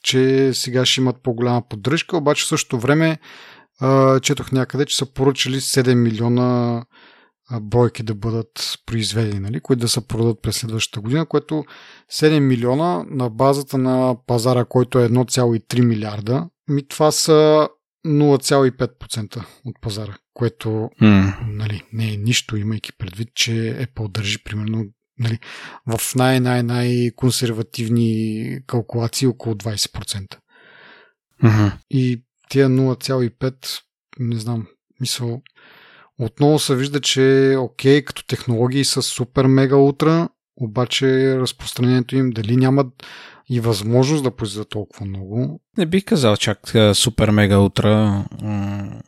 че 0.03 0.51
сега 0.55 0.87
ще 0.87 1.01
имат 1.01 1.17
по-голяма 1.23 1.63
поддръжка, 1.69 2.17
обаче 2.17 2.45
в 2.45 2.49
същото 2.49 2.79
време 2.79 3.19
а, 3.81 4.21
четох 4.21 4.53
някъде, 4.53 4.87
че 4.87 4.97
са 4.97 5.07
поръчали 5.07 5.61
7 5.61 5.95
милиона 5.95 6.83
бройки 7.61 8.03
да 8.03 8.15
бъдат 8.15 8.79
произведени, 8.87 9.41
нали, 9.41 9.61
които 9.61 9.81
да 9.81 9.89
се 9.89 10.09
продадат 10.09 10.43
през 10.43 10.57
следващата 10.57 11.01
година, 11.01 11.27
което 11.27 11.65
7 12.13 12.39
милиона 12.39 13.05
на 13.11 13.31
базата 13.31 13.79
на 13.79 14.17
пазара, 14.27 14.65
който 14.65 14.99
е 14.99 15.09
1,3 15.09 15.81
милиарда, 15.81 16.49
ми 16.69 16.89
това 16.89 17.11
са 17.11 17.69
0,5% 18.07 19.45
от 19.65 19.81
пазара, 19.81 20.17
което 20.35 20.91
mm. 21.03 21.35
нали, 21.47 21.83
не 21.93 22.13
е 22.13 22.17
нищо, 22.17 22.57
имайки 22.57 22.93
предвид, 22.93 23.29
че 23.35 23.51
Apple 23.51 24.11
държи 24.11 24.45
примерно 24.45 24.85
нали, 25.19 25.39
в 25.87 26.01
най-най-най-консервативни 26.15 28.59
калкулации 28.67 29.29
около 29.29 29.55
20%. 29.55 30.37
Mm-hmm. 31.45 31.73
И 31.91 32.25
тия 32.49 32.69
0,5, 32.69 33.81
не 34.19 34.37
знам, 34.37 34.67
мисъл, 35.01 35.43
отново 36.19 36.59
се 36.59 36.77
вижда, 36.77 37.01
че 37.01 37.57
окей, 37.59 38.03
като 38.03 38.27
технологии 38.27 38.85
са 38.85 39.03
супер 39.03 39.47
мега 39.47 39.77
утра, 39.77 40.29
обаче 40.57 41.39
разпространението 41.39 42.17
им 42.17 42.31
дали 42.31 42.57
нямат 42.57 43.07
и 43.51 43.61
възможност 43.61 44.25
да 44.25 44.31
произведат 44.31 44.69
толкова 44.69 45.07
много. 45.07 45.61
Не 45.79 45.87
бих 45.87 46.05
казал 46.05 46.37
чак 46.37 46.73
супер 46.95 47.31
мега 47.31 47.59
утра. 47.59 48.25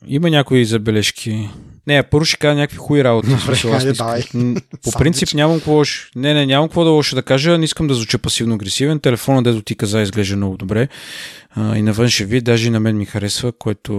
Има 0.07 0.30
някои 0.30 0.64
забележки. 0.64 1.51
Не, 1.87 2.03
първо 2.03 2.24
ще 2.24 2.37
кажа 2.37 2.55
някакви 2.55 2.76
хуи 2.76 3.05
работи. 3.05 3.28
Добре, 3.28 3.57
хайде, 3.57 3.93
давай. 3.93 4.22
По 4.83 4.93
принцип 4.99 5.35
нямам 5.35 5.57
какво 5.57 5.72
лошо. 5.72 6.11
Не, 6.16 6.35
не, 6.35 6.47
нямам 6.47 6.68
какво 6.68 6.85
да 6.85 6.91
лошо 6.91 7.14
да 7.14 7.22
кажа. 7.22 7.59
Не 7.59 7.64
искам 7.64 7.87
да 7.87 7.95
звуча 7.95 8.18
пасивно-агресивен. 8.18 9.03
Телефонът, 9.03 9.45
дето 9.45 9.62
ти 9.62 9.74
каза, 9.74 10.01
изглежда 10.01 10.37
много 10.37 10.57
добре. 10.57 10.89
А, 11.51 11.76
и 11.76 11.83
на 11.83 11.93
външен 11.93 12.26
вид, 12.26 12.45
даже 12.45 12.66
и 12.66 12.70
на 12.70 12.80
мен 12.80 12.97
ми 12.97 13.05
харесва, 13.05 13.53
което... 13.53 13.93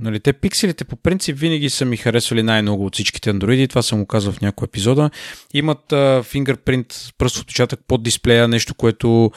Нали, 0.00 0.20
те 0.20 0.32
пикселите 0.32 0.84
по 0.84 0.96
принцип 0.96 1.38
винаги 1.38 1.70
са 1.70 1.84
ми 1.84 1.96
харесвали 1.96 2.42
най-много 2.42 2.86
от 2.86 2.94
всичките 2.94 3.30
андроиди. 3.30 3.68
Това 3.68 3.82
съм 3.82 3.98
го 3.98 4.06
казал 4.06 4.32
в 4.32 4.40
някой 4.40 4.66
епизода. 4.66 5.10
Имат 5.54 5.92
а, 5.92 6.22
фингърпринт, 6.22 6.94
пръст 7.18 7.36
отпечатък 7.36 7.80
под 7.88 8.02
дисплея, 8.02 8.48
нещо, 8.48 8.74
което, 8.74 9.30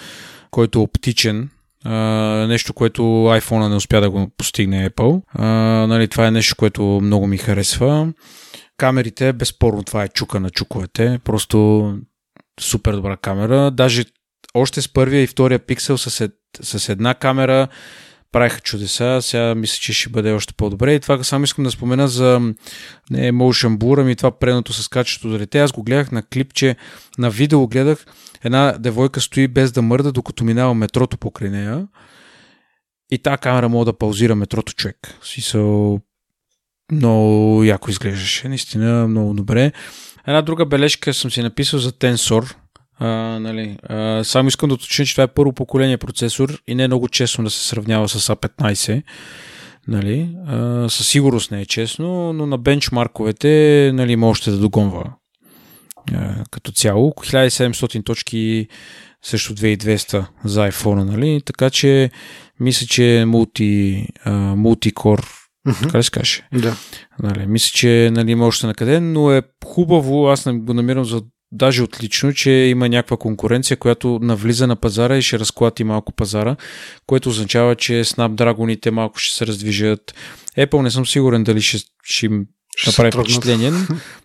който 0.52 0.80
е 0.80 0.82
оптичен, 0.82 1.50
Uh, 1.86 2.48
нещо, 2.48 2.74
което 2.74 3.02
iPhone 3.02 3.70
не 3.70 3.76
успя 3.76 4.02
да 4.02 4.10
го 4.10 4.32
постигне 4.38 4.90
Apple. 4.90 5.22
Uh, 5.38 5.86
нали, 5.86 6.08
това 6.08 6.28
е 6.28 6.32
нещо, 6.32 6.56
което 6.56 6.84
много 6.84 7.28
ми 7.28 7.38
харесва. 7.38 8.14
Камерите, 8.78 9.34
безспорно, 9.34 9.84
това 9.84 10.04
е 10.04 10.08
чука 10.08 10.40
на 10.40 10.50
чуковете. 10.50 11.20
Просто 11.24 11.98
супер 12.62 12.94
добра 12.94 13.18
камера. 13.18 13.72
Даже 13.72 14.06
още 14.54 14.82
с 14.82 14.94
първия 14.94 15.24
и 15.24 15.28
втория 15.28 15.60
пиксел 15.60 15.98
с, 15.98 16.30
с 16.62 16.90
една 16.90 17.14
камера 17.14 17.68
правиха 18.32 18.60
чудеса. 18.60 19.20
Сега 19.22 19.56
мисля, 19.56 19.78
че 19.82 19.94
ще 19.94 20.10
бъде 20.10 20.32
още 20.32 20.54
по-добре. 20.54 20.94
И 20.94 21.00
това 21.00 21.24
само 21.24 21.44
искам 21.44 21.64
да 21.64 21.72
спомена 21.72 22.08
за 22.08 22.40
не 23.10 23.32
Motion 23.32 23.78
Blur, 23.78 24.02
ами 24.02 24.16
това 24.16 24.32
предното 24.32 24.74
с 24.74 24.88
качеството 24.88 25.32
за 25.32 25.38
дете. 25.38 25.60
Аз 25.60 25.72
го 25.72 25.84
гледах 25.84 26.12
на 26.12 26.24
клипче, 26.24 26.76
на 27.18 27.30
видео 27.30 27.68
гледах. 27.68 28.06
Една 28.44 28.72
девойка 28.80 29.22
стои 29.22 29.48
без 29.48 29.72
да 29.72 29.82
мърда, 29.82 30.12
докато 30.12 30.44
минава 30.44 30.74
метрото 30.74 31.18
покрай 31.18 31.50
нея. 31.50 31.88
И 33.12 33.18
тази 33.18 33.38
камера 33.38 33.70
мога 33.70 33.86
да 33.86 33.98
паузира 33.98 34.36
метрото 34.36 34.74
човек. 34.74 35.18
Смисъл, 35.22 36.00
много 36.92 37.64
яко 37.64 37.90
изглеждаше, 37.90 38.50
наистина 38.50 39.08
много 39.08 39.34
добре. 39.34 39.72
Една 40.28 40.42
друга 40.42 40.66
бележка 40.66 41.14
съм 41.14 41.32
си 41.32 41.42
написал 41.42 41.80
за 41.80 41.92
Tensor, 41.92 42.56
а, 43.00 43.08
нали, 43.40 43.78
а, 43.84 44.24
само 44.24 44.48
искам 44.48 44.70
да 44.70 44.74
уточня, 44.76 45.06
че 45.06 45.14
това 45.14 45.24
е 45.24 45.28
първо 45.28 45.54
поколение 45.54 45.98
процесор 45.98 46.62
и 46.68 46.76
не 46.76 46.84
е 46.84 46.88
много 46.88 47.08
честно 47.08 47.44
да 47.44 47.50
се 47.50 47.68
сравнява 47.68 48.10
с 48.10 48.36
A15. 48.36 49.04
Нали, 49.88 50.36
а, 50.48 50.90
със 50.90 51.08
сигурност 51.08 51.52
не 51.52 51.62
е 51.62 51.66
честно, 51.66 52.34
но 52.34 52.46
на 52.46 52.58
бенчмарковете 52.58 53.92
нали, 53.94 54.16
можете 54.16 54.52
да 54.52 54.58
догонва 54.58 55.14
като 56.52 56.72
цяло. 56.72 57.14
1700 57.18 58.06
точки 58.06 58.68
също 59.22 59.54
2200 59.56 60.26
за 60.46 60.72
iPhone, 60.72 61.04
нали? 61.04 61.42
така 61.46 61.70
че 61.70 62.10
мисля, 62.60 62.88
че 62.88 63.20
е 63.20 63.26
мулти, 63.26 64.08
мултикор 64.56 65.40
Mm-hmm. 65.68 65.84
Така 65.84 65.98
ли 65.98 66.04
се 66.04 66.12
каже? 66.12 66.44
Да. 66.54 66.76
Нали, 67.20 67.46
мисля, 67.46 67.72
че 67.74 68.10
нали, 68.14 68.32
има 68.32 68.46
още 68.46 68.68
накъде, 68.68 69.00
но 69.00 69.32
е 69.32 69.42
хубаво, 69.66 70.28
аз 70.28 70.44
го 70.54 70.74
намирам 70.74 71.06
за 71.06 71.22
даже 71.52 71.84
отлично, 71.84 72.34
че 72.34 72.52
има 72.52 72.90
някаква 72.90 73.18
конкуренция, 73.18 73.78
която 73.78 74.20
навлиза 74.22 74.68
на 74.68 74.76
пазара 74.76 75.18
и 75.18 75.22
ще 75.22 75.40
разклати 75.40 75.84
малко 75.84 76.12
пазара, 76.12 76.56
което 77.08 77.30
означава, 77.30 77.76
че 77.76 77.94
Snapdragon 77.94 78.90
малко 78.92 79.20
ще 79.20 79.38
се 79.38 79.48
раздвижат. 79.48 80.16
Apple 80.58 80.82
не 80.82 80.92
съм 80.92 81.06
сигурен 81.06 81.44
дали 81.44 81.62
ще, 81.62 81.78
ще 82.04 82.26
им 82.26 82.46
направи 82.88 83.12
впечатление. 83.12 83.72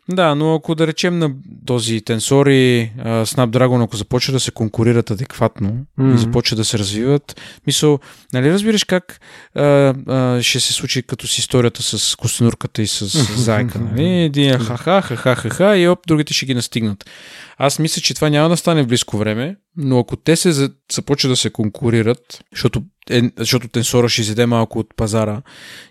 Да, 0.09 0.35
но 0.35 0.55
ако 0.55 0.75
да 0.75 0.87
речем 0.87 1.19
на 1.19 1.31
този 1.67 2.01
тенсори, 2.01 2.93
Snapdragon, 3.05 3.85
ако 3.85 3.97
започва 3.97 4.33
да 4.33 4.41
се 4.41 4.51
конкурират 4.51 5.11
адекватно 5.11 5.87
mm-hmm. 5.99 6.15
и 6.15 6.19
започва 6.19 6.57
да 6.57 6.65
се 6.65 6.79
развиват, 6.79 7.41
мисъл, 7.67 7.99
нали 8.33 8.53
разбираш 8.53 8.85
как 8.85 9.21
а, 9.55 9.63
а, 9.63 10.43
ще 10.43 10.61
се 10.61 10.73
случи 10.73 11.03
като 11.03 11.29
с 11.29 11.39
историята 11.39 11.83
с 11.83 12.17
костенурката 12.17 12.83
и 12.83 12.87
с 12.87 13.07
зайка, 13.37 13.79
нали? 13.79 14.09
Един 14.09 14.59
ха-ха, 14.59 15.03
ха-ха, 15.03 15.35
ха-ха 15.35 15.77
и 15.77 15.89
оп, 15.89 15.99
другите 16.07 16.35
ще 16.35 16.47
ги 16.47 16.55
настигнат. 16.55 17.11
Аз 17.59 17.79
мисля, 17.79 18.03
че 18.03 18.15
това 18.15 18.29
няма 18.29 18.49
да 18.49 18.57
стане 18.57 18.83
в 18.83 18.87
близко 18.87 19.19
време, 19.19 19.57
но 19.77 19.99
ако 19.99 20.17
те 20.17 20.37
се 20.37 20.71
започват 20.93 21.33
да 21.33 21.37
се 21.37 21.51
конкурират, 21.51 22.45
защото, 22.53 22.83
е, 23.11 23.23
защото 23.39 23.69
тенсора 23.69 24.09
ще 24.09 24.21
изеде 24.21 24.47
малко 24.47 24.79
от 24.79 24.95
пазара 24.97 25.43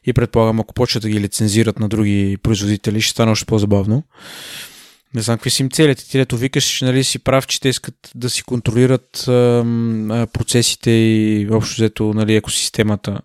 и 0.05 0.13
предполагам, 0.13 0.59
ако 0.59 0.73
почват 0.73 1.03
да 1.03 1.09
ги 1.09 1.19
лицензират 1.19 1.79
на 1.79 1.89
други 1.89 2.37
производители, 2.43 3.01
ще 3.01 3.11
стане 3.11 3.31
още 3.31 3.45
по-забавно. 3.45 4.03
Не 5.15 5.21
знам 5.21 5.37
какви 5.37 5.49
си 5.49 5.63
им 5.63 5.69
целите. 5.69 6.09
Ти 6.09 6.19
лето 6.19 6.37
викаш, 6.37 6.81
нали, 6.81 7.03
си 7.03 7.19
прав, 7.19 7.47
че 7.47 7.61
те 7.61 7.69
искат 7.69 8.11
да 8.15 8.29
си 8.29 8.43
контролират 8.43 9.27
а, 9.27 10.27
процесите 10.33 10.91
и 10.91 11.47
общо 11.51 11.75
взето 11.75 12.13
нали, 12.13 12.35
екосистемата, 12.35 13.21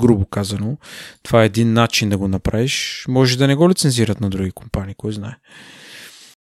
грубо 0.00 0.26
казано. 0.26 0.76
Това 1.22 1.42
е 1.42 1.46
един 1.46 1.72
начин 1.72 2.08
да 2.08 2.18
го 2.18 2.28
направиш. 2.28 3.04
Може 3.08 3.38
да 3.38 3.46
не 3.46 3.54
го 3.54 3.70
лицензират 3.70 4.20
на 4.20 4.30
други 4.30 4.50
компании, 4.50 4.94
кой 4.98 5.12
знае. 5.12 5.34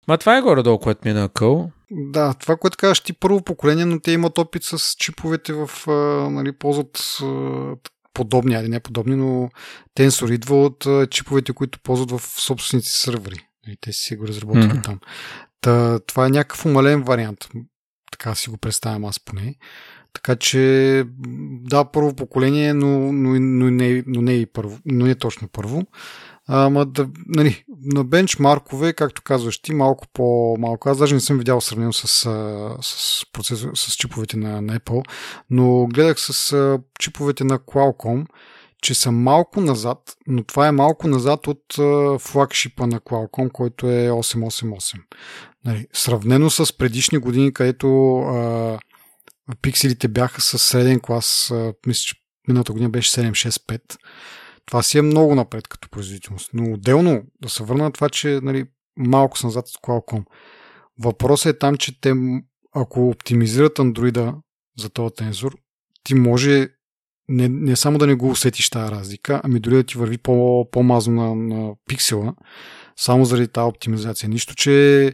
Ма 0.08 0.18
това 0.18 0.38
е 0.38 0.42
горе-долу, 0.42 0.80
което 0.80 1.02
ми 1.06 1.12
е 1.12 1.14
на 1.14 1.30
къл. 1.30 1.72
Да, 1.92 2.34
това, 2.34 2.58
което 2.58 2.78
казваш 2.78 3.00
ти 3.00 3.14
първо 3.14 3.42
поколение, 3.42 3.86
но 3.86 4.00
те 4.00 4.12
имат 4.12 4.38
опит 4.38 4.64
с 4.64 4.96
чиповете 4.98 5.54
в, 5.54 5.70
а, 5.88 5.92
нали, 6.30 6.52
ползват 6.52 7.18
а, 7.24 7.76
подобни, 8.14 8.56
али 8.56 8.68
не 8.68 8.80
подобни, 8.80 9.16
но 9.16 9.50
Tensor 9.98 10.34
идва 10.34 10.64
от 10.64 10.86
а, 10.86 11.08
чиповете, 11.08 11.54
които 11.54 11.80
ползват 11.80 12.12
в 12.12 12.22
собствените 12.42 12.90
сървъри. 12.90 13.48
Нали, 13.68 13.78
те 13.82 13.94
си 13.94 14.16
го 14.16 14.28
разработват 14.28 14.72
mm-hmm. 14.72 14.84
там. 14.84 15.00
Та, 15.62 16.00
това 16.00 16.26
е 16.26 16.30
някакъв 16.30 16.66
умален 16.66 17.04
вариант. 17.04 17.50
Така 18.12 18.36
си 18.36 18.50
го 18.50 18.58
представям 18.58 19.06
аз 19.06 19.20
поне. 19.20 19.56
Така 20.14 20.36
че, 20.36 21.04
да, 21.62 21.86
първо 21.86 22.16
поколение, 22.16 22.74
но, 22.74 23.12
но, 23.12 23.40
но, 23.40 23.72
не, 23.72 24.04
но 24.08 24.22
не 24.22 24.34
и 24.34 24.46
първо, 24.46 24.80
но 24.86 25.06
не 25.06 25.16
точно 25.16 25.48
първо. 25.48 25.84
Ама 26.50 26.86
да, 26.86 27.10
нали, 27.26 27.64
на 27.82 28.04
бенчмаркове, 28.04 28.94
както 28.94 29.22
казваш 29.22 29.62
ти, 29.62 29.74
малко 29.74 30.08
по-малко. 30.14 30.90
Аз 30.90 30.98
даже 30.98 31.16
не 31.16 31.22
съм 31.22 31.38
видял 31.38 31.62
сравнено 31.62 31.94
с, 31.94 32.08
с, 32.82 33.22
процесор, 33.34 33.72
с 33.76 33.96
чиповете 33.96 34.38
на, 34.38 34.62
на 34.62 34.80
Apple, 34.80 35.04
но 35.50 35.88
гледах 35.88 36.20
с 36.20 36.80
чиповете 37.00 37.44
на 37.44 37.60
Qualcomm, 37.60 38.26
че 38.82 38.94
са 38.94 39.12
малко 39.12 39.62
назад, 39.62 40.00
но 40.28 40.44
това 40.44 40.68
е 40.68 40.72
малко 40.72 41.08
назад 41.08 41.48
от 41.48 41.74
флагшипа 42.22 42.88
на 42.88 43.00
Qualcomm, 43.00 43.52
който 43.52 43.90
е 43.90 44.10
888. 44.10 45.02
Нали, 45.66 45.88
сравнено 45.94 46.50
с 46.50 46.78
предишни 46.78 47.18
години, 47.18 47.54
където 47.54 48.18
а, 48.18 48.80
пикселите 49.62 50.08
бяха 50.08 50.42
с 50.42 50.60
среден 50.60 51.00
клас, 51.00 51.52
а, 51.52 51.74
мисля, 51.88 52.02
че 52.02 52.16
миналата 52.48 52.72
година 52.72 52.90
беше 52.90 53.22
765 53.22 53.82
това 54.68 54.84
си 54.84 54.98
е 54.98 55.02
много 55.02 55.36
напред 55.36 55.68
като 55.68 55.90
производителност. 55.90 56.50
Но 56.54 56.74
отделно 56.74 57.24
да 57.42 57.50
се 57.50 57.64
върна 57.64 57.84
на 57.84 57.92
това, 57.92 58.10
че 58.10 58.40
нали, 58.44 58.66
малко 58.98 59.38
са 59.38 59.48
назад 59.48 59.68
с 59.68 59.72
Qualcomm. 59.72 60.24
Въпросът 61.00 61.56
е 61.56 61.60
там, 61.60 61.76
че 61.76 62.02
те, 62.02 62.14
ако 62.76 63.10
оптимизират 63.10 63.80
андроида 63.80 64.36
за 64.80 64.90
този 64.90 65.14
тензор, 65.16 65.58
ти 66.04 66.16
може 66.16 66.68
не, 67.30 67.50
не 67.50 67.76
само 67.76 67.98
да 67.98 68.08
не 68.08 68.16
го 68.16 68.30
усетиш 68.30 68.70
тази 68.70 68.92
разлика, 68.92 69.42
ами 69.44 69.60
дори 69.60 69.76
да 69.76 69.84
ти 69.84 69.98
върви 69.98 70.18
по, 70.18 70.68
по-мазно 70.72 71.14
на, 71.14 71.56
на 71.56 71.74
пиксела, 71.86 72.34
само 72.96 73.26
заради 73.26 73.48
тази 73.48 73.66
оптимизация. 73.66 74.30
Нищо, 74.30 74.56
че 74.56 75.14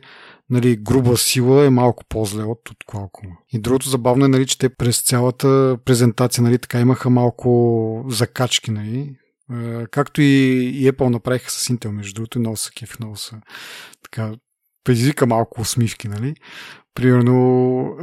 нали, 0.49 0.77
груба 0.77 1.17
сила 1.17 1.65
е 1.65 1.69
малко 1.69 2.03
по-зле 2.09 2.43
от, 2.43 2.69
от 2.69 2.77
Qualcomm. 2.87 3.31
И 3.53 3.59
другото 3.59 3.89
забавно 3.89 4.25
е, 4.25 4.27
нали, 4.27 4.47
че 4.47 4.57
те 4.57 4.69
през 4.69 5.01
цялата 5.01 5.77
презентация 5.85 6.43
нали, 6.43 6.57
така 6.57 6.79
имаха 6.79 7.09
малко 7.09 8.05
закачки. 8.09 8.71
Нали. 8.71 9.15
Както 9.91 10.21
и, 10.21 10.91
Apple 10.91 11.09
направиха 11.09 11.51
с 11.51 11.67
Intel, 11.67 11.91
между 11.91 12.13
другото, 12.13 12.39
много 12.39 12.57
са 12.57 12.71
кеф, 12.71 12.99
много 12.99 13.15
са 13.15 13.41
така, 14.03 14.31
предизвика 14.83 15.25
малко 15.25 15.61
усмивки, 15.61 16.07
нали? 16.07 16.35
Примерно 16.95 17.97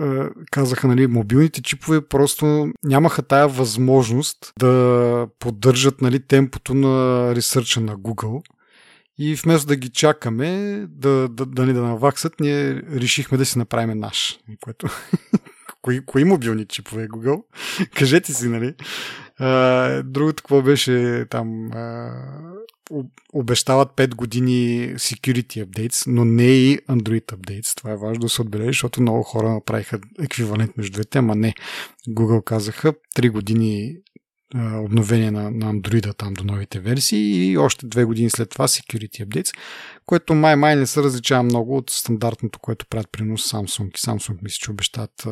казаха, 0.51 0.89
нали, 0.89 1.07
мобилните 1.07 1.63
чипове 1.63 2.09
просто 2.09 2.73
нямаха 2.85 3.23
тая 3.23 3.49
възможност 3.49 4.53
да 4.59 5.27
поддържат 5.39 6.01
нали, 6.01 6.27
темпото 6.27 6.75
на 6.75 7.35
ресърча 7.35 7.81
на 7.81 7.97
Google. 7.97 8.43
И 9.19 9.35
вместо 9.35 9.67
да 9.67 9.77
ги 9.77 9.89
чакаме 9.89 10.51
да, 10.89 11.29
да, 11.29 11.47
да, 11.47 11.47
да, 11.47 11.73
да 11.73 11.83
наваксат, 11.83 12.41
ние 12.41 12.75
решихме 12.75 13.39
да 13.39 13.47
си 13.47 13.59
направим 13.59 13.99
наш. 13.99 14.39
Което... 14.61 14.89
кои, 15.83 16.05
кои 16.07 16.25
мобилни 16.25 16.67
чипове 16.67 17.09
Google? 17.09 17.43
Кажете 17.95 18.33
си, 18.33 18.49
нали? 18.49 18.75
А, 19.41 20.03
другото, 20.03 20.43
какво 20.43 20.63
беше 20.63 21.27
там? 21.31 21.73
А, 21.73 22.13
обещават 23.33 23.89
5 23.97 24.15
години 24.15 24.89
security 24.95 25.67
updates, 25.67 26.07
но 26.07 26.25
не 26.25 26.47
и 26.47 26.79
Android 26.79 27.25
updates. 27.25 27.77
Това 27.77 27.91
е 27.91 27.97
важно 27.97 28.21
да 28.21 28.29
се 28.29 28.43
отбележи, 28.43 28.69
защото 28.69 29.03
много 29.03 29.23
хора 29.23 29.51
направиха 29.51 29.99
еквивалент 30.23 30.77
между 30.77 30.93
двете, 30.93 31.19
ама 31.19 31.35
не. 31.35 31.55
Google 32.09 32.45
казаха 32.45 32.95
3 33.17 33.31
години 33.31 33.97
обновение 34.55 35.31
на, 35.31 35.51
на 35.51 35.75
Android 35.75 36.17
там 36.17 36.35
до 36.35 36.45
новите 36.45 36.81
версии 36.81 37.51
и 37.51 37.59
още 37.59 37.87
две 37.87 38.05
години 38.05 38.31
след 38.31 38.51
това 38.51 38.69
Security 38.69 39.27
Updates, 39.27 39.57
което 40.07 40.35
май-май 40.35 40.77
не 40.77 40.87
се 40.87 41.03
различава 41.03 41.43
много 41.43 41.77
от 41.77 41.91
стандартното, 41.91 42.59
което 42.59 42.87
правят 42.87 43.13
принос 43.13 43.51
Samsung. 43.51 43.89
И 43.89 43.99
Samsung 43.99 44.39
мисля, 44.43 44.59
че 44.61 44.71
обещат 44.71 45.27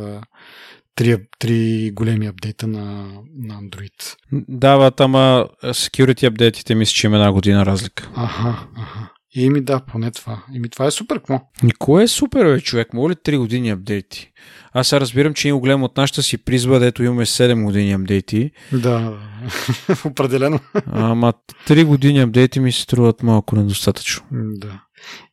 три, 0.99 1.19
три 1.39 1.91
големи 1.91 2.27
апдейта 2.27 2.67
на, 2.67 3.09
на 3.39 3.55
Android. 3.55 4.17
Дават, 4.33 5.01
ама 5.01 5.49
security 5.65 6.27
апдейтите 6.27 6.75
мисля, 6.75 6.93
че 6.93 7.07
има 7.07 7.17
една 7.17 7.33
година 7.33 7.67
разлика. 7.67 8.11
Аха, 8.17 8.67
аха. 8.77 9.11
Еми 9.37 9.61
да, 9.61 9.81
поне 9.81 10.11
това. 10.11 10.43
Еми 10.57 10.69
това 10.69 10.87
е 10.87 10.91
супер, 10.91 11.17
какво? 11.17 11.41
Никой 11.63 12.03
е 12.03 12.09
супер, 12.09 12.55
бе, 12.55 12.61
човек. 12.61 12.93
Моля 12.93 13.11
ли 13.11 13.15
3 13.15 13.39
години 13.39 13.71
апдейти? 13.71 14.33
Аз 14.73 14.89
сега 14.89 15.01
разбирам, 15.01 15.35
че 15.35 15.49
има 15.49 15.59
голям 15.59 15.83
от 15.83 15.97
нашата 15.97 16.23
си 16.23 16.39
призба, 16.39 16.79
дето 16.79 17.03
имаме 17.03 17.27
7 17.27 17.65
години 17.65 17.93
апдейти. 17.93 18.51
Да, 18.73 19.19
определено. 20.05 20.61
Ама 20.87 21.33
3 21.69 21.85
години 21.85 22.21
апдейти 22.21 22.61
ми 22.61 22.73
се 22.73 22.83
струват 22.83 23.23
малко 23.23 23.57
недостатъчно. 23.57 24.25
Да. 24.33 24.83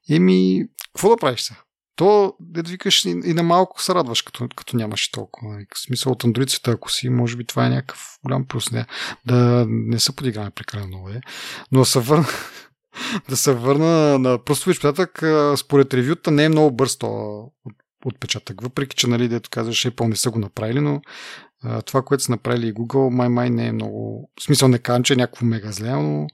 Еми, 0.10 0.66
какво 0.94 1.10
да 1.10 1.18
правиш 1.18 1.42
сега? 1.42 1.60
То, 1.96 2.34
да 2.40 2.62
викаш, 2.62 3.06
и, 3.06 3.10
и 3.10 3.34
на 3.34 3.44
малко 3.44 3.82
се 3.82 3.96
радваш, 3.96 4.22
като, 4.22 4.48
като 4.56 4.78
нямаш 4.78 5.12
толкова. 5.12 5.58
В 5.76 5.80
смисъл 5.80 6.12
от 6.12 6.24
андрицата, 6.24 6.72
ако 6.72 6.92
си, 6.92 7.10
може 7.10 7.36
би 7.36 7.46
това 7.46 7.66
е 7.66 7.70
някакъв 7.70 8.18
голям 8.24 8.46
плюс. 8.46 8.72
Не, 8.72 8.86
да 9.26 9.66
не 9.70 10.00
се 10.00 10.16
подиграме 10.16 10.50
прекалено 10.50 10.88
много, 10.88 11.10
е. 11.10 11.22
Но 11.72 11.80
да 11.80 11.86
се 11.86 12.00
върна, 12.00 12.26
да 13.30 13.38
се 13.38 13.54
върна 13.54 14.20
на 14.20 14.44
пръстович 14.44 14.78
отпечатък, 14.78 15.24
според 15.60 15.94
ревюта 15.94 16.32
не 16.32 16.44
е 16.44 16.50
много 16.50 16.76
бърз 16.76 16.98
то 16.98 17.42
отпечатък. 18.06 18.62
Въпреки, 18.62 18.96
че, 18.96 19.08
нали, 19.08 19.28
дето 19.28 19.50
казваш, 19.50 19.86
Apple 19.86 20.08
не 20.08 20.16
са 20.16 20.32
го 20.32 20.40
направили, 20.40 20.80
но 20.80 21.02
това, 21.86 22.02
което 22.02 22.24
са 22.24 22.32
направили 22.32 22.68
и 22.68 22.74
Google, 22.74 23.10
май 23.10 23.30
май 23.30 23.50
не 23.50 23.68
е 23.68 23.72
много... 23.72 24.30
В 24.40 24.44
смисъл 24.44 24.68
не 24.68 24.80
казвам, 24.80 25.04
че 25.04 25.14
е 25.14 25.18
някакво 25.18 25.46
мега 25.46 25.72
зле, 25.72 25.92
но 25.92 26.28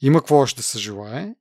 има 0.00 0.20
какво 0.20 0.36
още 0.36 0.56
да 0.56 0.62
се 0.62 0.78
желае. 0.78 1.34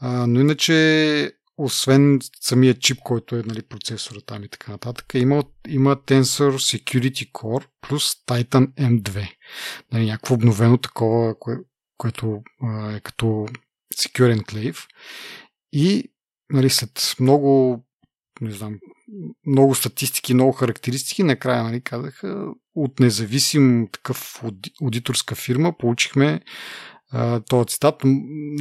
А, 0.00 0.26
но 0.26 0.40
иначе 0.40 1.32
освен 1.64 2.20
самия 2.40 2.78
чип, 2.78 2.98
който 3.04 3.36
е 3.36 3.42
нали, 3.46 3.62
процесора 3.62 4.20
там 4.26 4.44
и 4.44 4.48
така 4.48 4.72
нататък, 4.72 5.06
има, 5.14 5.44
има 5.68 5.96
Tensor 5.96 6.52
Security 6.52 7.32
Core 7.32 7.66
плюс 7.80 8.14
Titan 8.26 8.72
M2. 8.74 9.28
Нали, 9.92 10.06
някакво 10.06 10.34
обновено 10.34 10.78
такова, 10.78 11.38
кое, 11.38 11.56
което 11.96 12.42
а, 12.62 12.92
е 12.92 13.00
като 13.00 13.46
Secure 13.94 14.40
Enclave. 14.40 14.86
И 15.72 16.04
нали, 16.50 16.70
след 16.70 17.16
много 17.20 17.84
не 18.40 18.50
знам, 18.50 18.78
много 19.46 19.74
статистики, 19.74 20.34
много 20.34 20.52
характеристики, 20.52 21.22
накрая 21.22 21.64
нали, 21.64 21.80
казаха 21.80 22.46
от 22.74 23.00
независим 23.00 23.88
такъв 23.92 24.42
аудиторска 24.82 25.34
фирма 25.34 25.78
получихме 25.78 26.40
този 27.48 27.66
цитат 27.66 28.02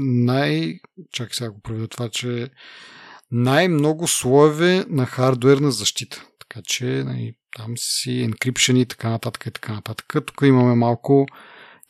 най... 0.02 0.80
Чакай 1.12 1.34
сега 1.34 1.52
го 1.52 1.62
проведа 1.62 1.88
това, 1.88 2.10
че 2.10 2.49
най-много 3.32 4.08
слоеве 4.08 4.86
на 4.89 5.06
хардуерна 5.06 5.72
защита. 5.72 6.26
Така 6.39 6.62
че 6.62 6.86
нали, 6.86 7.36
там 7.58 7.78
си 7.78 8.10
encryption 8.10 8.78
и 8.78 8.86
така 8.86 9.10
нататък 9.10 9.45
и 9.45 9.52
така 9.52 9.74
нататък. 9.74 10.14
Тук 10.26 10.41
имаме 10.43 10.76
малко 10.76 11.26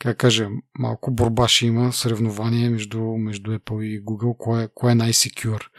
как 0.02 0.16
кажа, 0.16 0.48
малко 0.78 1.10
борба 1.10 1.48
ще 1.48 1.66
има, 1.66 1.92
съревнование 1.92 2.70
между, 2.70 3.00
между 3.00 3.50
Apple 3.50 3.84
и 3.84 4.04
Google, 4.04 4.36
кое, 4.36 4.68
кое 4.74 4.92
е 4.92 4.94
най-секюр. 4.94 5.70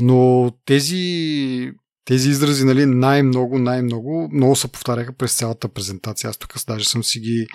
Но 0.00 0.50
тези, 0.64 1.72
тези 2.06 2.30
изрази, 2.30 2.64
нали, 2.64 2.86
най-много, 2.86 3.58
най-много, 3.58 4.28
много 4.32 4.56
се 4.56 4.68
повтаряха 4.68 5.12
през 5.12 5.36
цялата 5.36 5.68
презентация. 5.68 6.30
Аз 6.30 6.36
тук 6.36 6.54
даже 6.66 6.88
съм 6.88 7.04
си 7.04 7.20
ги 7.20 7.46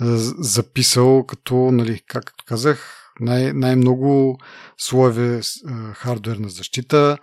а, 0.00 0.16
записал 0.38 1.26
като, 1.26 1.54
нали, 1.54 2.00
както 2.06 2.44
казах, 2.46 2.96
най- 3.20 3.52
най-много 3.52 4.38
слоеве 4.78 5.40
а, 5.66 5.94
хардуерна 5.94 6.48
защита, 6.48 7.18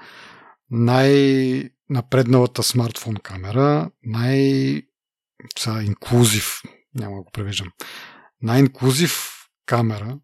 най-напредналата 0.71 2.63
смартфон 2.63 3.15
камера, 3.15 3.89
най- 4.03 4.81
инклюзив, 5.83 6.61
няма 6.95 7.15
да 7.15 7.21
го 7.21 7.29
превеждам, 7.33 7.67
най-инклюзив 8.41 9.33
камера, 9.65 10.17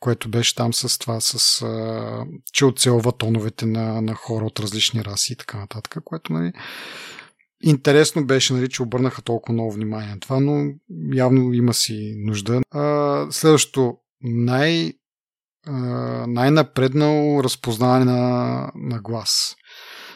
което 0.00 0.28
беше 0.28 0.54
там 0.54 0.74
с 0.74 0.98
това, 0.98 1.20
с, 1.20 1.62
а, 1.62 2.24
че 2.52 2.64
оцелва 2.64 3.12
тоновете 3.12 3.66
на, 3.66 4.02
на 4.02 4.14
хора 4.14 4.44
от 4.44 4.60
различни 4.60 5.04
раси 5.04 5.32
и 5.32 5.36
така 5.36 5.58
нататък, 5.58 5.98
което 6.04 6.32
нали, 6.32 6.52
интересно 7.62 8.26
беше, 8.26 8.52
нали, 8.52 8.68
че 8.68 8.82
обърнаха 8.82 9.22
толкова 9.22 9.52
много 9.52 9.72
внимание 9.72 10.08
на 10.08 10.20
това, 10.20 10.40
но 10.40 10.72
явно 11.12 11.52
има 11.52 11.74
си 11.74 12.14
нужда. 12.18 12.60
А, 12.70 13.26
следващото, 13.30 13.96
най, 14.22 14.92
а, 15.66 15.72
най-напреднал 16.26 17.40
разпознаване 17.44 18.04
на, 18.04 18.70
на 18.74 19.00
глас. 19.00 19.56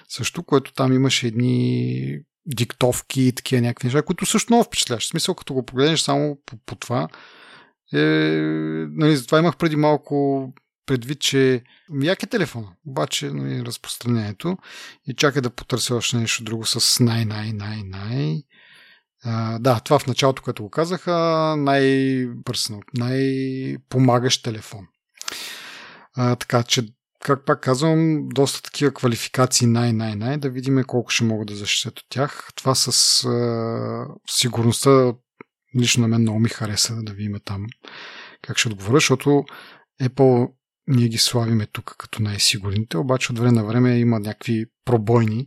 Също, 0.09 0.43
което 0.43 0.73
там 0.73 0.93
имаше 0.93 1.27
едни 1.27 2.19
диктовки 2.47 3.23
и 3.23 3.33
такива 3.33 3.63
някакви 3.63 3.87
неща, 3.87 4.03
които 4.03 4.27
също 4.27 4.53
много 4.53 4.65
впечатляващи. 4.65 5.09
В 5.09 5.11
смисъл, 5.11 5.35
като 5.35 5.55
го 5.55 5.67
погледнеш 5.67 6.01
само 6.01 6.39
по, 6.47 6.57
по 6.67 6.75
това, 6.75 7.09
е, 7.93 7.99
нали, 8.91 9.17
затова 9.17 9.39
имах 9.39 9.57
преди 9.57 9.77
малко 9.77 10.49
предвид, 10.87 11.21
че 11.21 11.63
як 12.03 12.23
е 12.23 12.27
телефона, 12.27 12.69
обаче 12.87 13.31
нали, 13.31 13.65
разпространението 13.65 14.59
и 15.07 15.15
чакай 15.15 15.43
да 15.43 15.51
потърся 15.51 15.95
още 15.95 16.17
нещо 16.17 16.45
друго 16.45 16.67
с 16.67 17.05
най-най-най-най. 17.05 18.43
Да, 19.59 19.81
това 19.85 19.99
в 19.99 20.07
началото, 20.07 20.43
което 20.43 20.63
го 20.63 20.71
казаха, 20.71 21.15
най-бърсно, 21.59 22.81
най-помагащ 22.99 24.45
телефон. 24.45 24.87
А, 26.15 26.37
така 26.37 26.63
че, 26.63 26.89
как 27.21 27.47
пак 27.47 27.61
казвам, 27.61 28.29
доста 28.29 28.63
такива 28.63 28.95
квалификации 28.95 29.67
най-най-най, 29.67 30.39
да 30.39 30.51
видим 30.51 30.85
колко 30.87 31.11
ще 31.11 31.25
могат 31.25 31.49
да 31.49 31.57
защитят 31.57 31.99
от 31.99 32.07
тях. 32.09 32.49
Това 32.55 32.75
с 32.75 33.25
а, 33.25 34.07
сигурността 34.31 35.13
лично 35.81 36.03
на 36.03 36.09
мен 36.09 36.21
много 36.21 36.39
ми 36.39 36.49
хареса 36.49 37.03
да 37.03 37.13
ви 37.13 37.25
има 37.25 37.41
там 37.41 37.67
как 38.43 38.59
ще 38.59 38.69
отговоря, 38.69 38.97
защото 38.97 39.45
Apple 40.03 40.53
ние 40.87 41.09
ги 41.09 41.19
славиме 41.19 41.67
тук 41.67 41.95
като 41.99 42.23
най-сигурните, 42.23 42.97
обаче 42.97 43.33
от 43.33 43.39
време 43.39 43.53
на 43.53 43.65
време 43.65 43.99
има 43.99 44.21
някакви 44.21 44.67
пробойни 44.85 45.47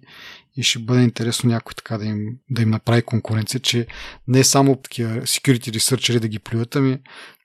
и 0.57 0.63
ще 0.63 0.80
бъде 0.80 1.03
интересно 1.03 1.49
някой 1.49 1.73
така 1.73 1.97
да 1.97 2.05
им, 2.05 2.38
да 2.49 2.61
им 2.61 2.69
направи 2.69 3.01
конкуренция, 3.01 3.59
че 3.59 3.88
не 4.28 4.43
само 4.43 4.76
такива 4.76 5.09
security 5.09 5.78
researchери 5.78 6.19
да 6.19 6.28
ги 6.28 6.39
плюят, 6.39 6.76
ами 6.76 6.99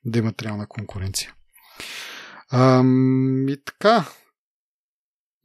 да 0.04 0.18
имат 0.18 0.42
реална 0.42 0.66
конкуренция. 0.66 1.32
Ам, 2.52 3.48
и 3.48 3.56
така, 3.64 4.04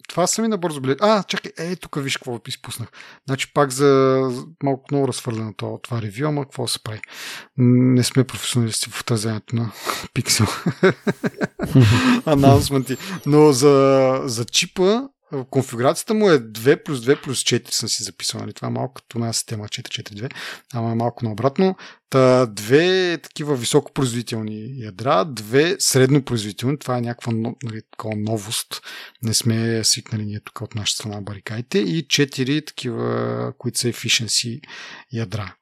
това 0.08 0.28
са 0.28 0.42
ми 0.42 0.48
набързо 0.48 0.82
билет. 0.82 0.98
А, 1.02 1.24
чакай, 1.24 1.52
е, 1.58 1.76
тук 1.76 1.96
виж 2.02 2.18
какво 2.18 2.40
изпуснах. 2.48 2.90
Значи 3.28 3.54
пак 3.54 3.72
за 3.72 4.20
малко 4.64 4.84
много 4.92 5.08
разхвърлено 5.08 5.54
това, 5.54 5.78
това 5.82 6.02
ревю, 6.02 6.28
ама 6.28 6.44
какво 6.44 6.68
се 6.68 6.84
прави? 6.84 7.02
Не 7.58 8.04
сме 8.04 8.24
професионалисти 8.24 8.90
в 8.90 9.02
отразяването 9.02 9.56
на 9.56 9.72
пиксел. 10.14 10.48
Анонсменти. 12.26 12.98
Но 13.26 13.52
за, 13.52 14.22
за 14.26 14.46
чипа 14.46 15.02
конфигурацията 15.50 16.14
му 16.14 16.30
е 16.30 16.40
2 16.40 16.84
плюс 16.84 17.00
2 17.00 17.22
плюс 17.22 17.44
4 17.44 17.72
съм 17.72 17.90
си 17.90 18.04
записал. 18.04 18.42
Нали? 18.42 18.54
Това 18.54 18.68
е 18.68 18.72
малко 18.72 18.94
като 18.94 19.18
една 19.18 19.34
система 19.34 19.66
442, 19.66 20.34
ама 20.74 20.92
е 20.92 20.96
малко 20.96 21.26
наобратно. 21.26 21.76
Та, 22.10 22.46
две 22.46 23.18
такива 23.18 23.56
високопроизводителни 23.56 24.82
ядра, 24.82 25.26
две 25.26 25.76
среднопроизводителни. 25.80 26.80
Това 26.80 26.98
е 26.98 27.02
някаква 27.02 27.34
нали, 27.64 27.82
такова 27.92 28.16
новост. 28.16 28.82
Не 29.24 29.34
сме 29.34 29.84
свикнали 29.84 30.26
ние 30.26 30.40
тук 30.40 30.62
от 30.62 30.76
нашата 30.76 30.98
страна 30.98 31.22
барикайте. 31.22 31.80
И 31.80 32.08
четири 32.08 32.66
такива, 32.66 33.54
които 33.58 33.80
са 33.80 33.88
efficiency 33.88 34.62
ядра. 35.14 35.56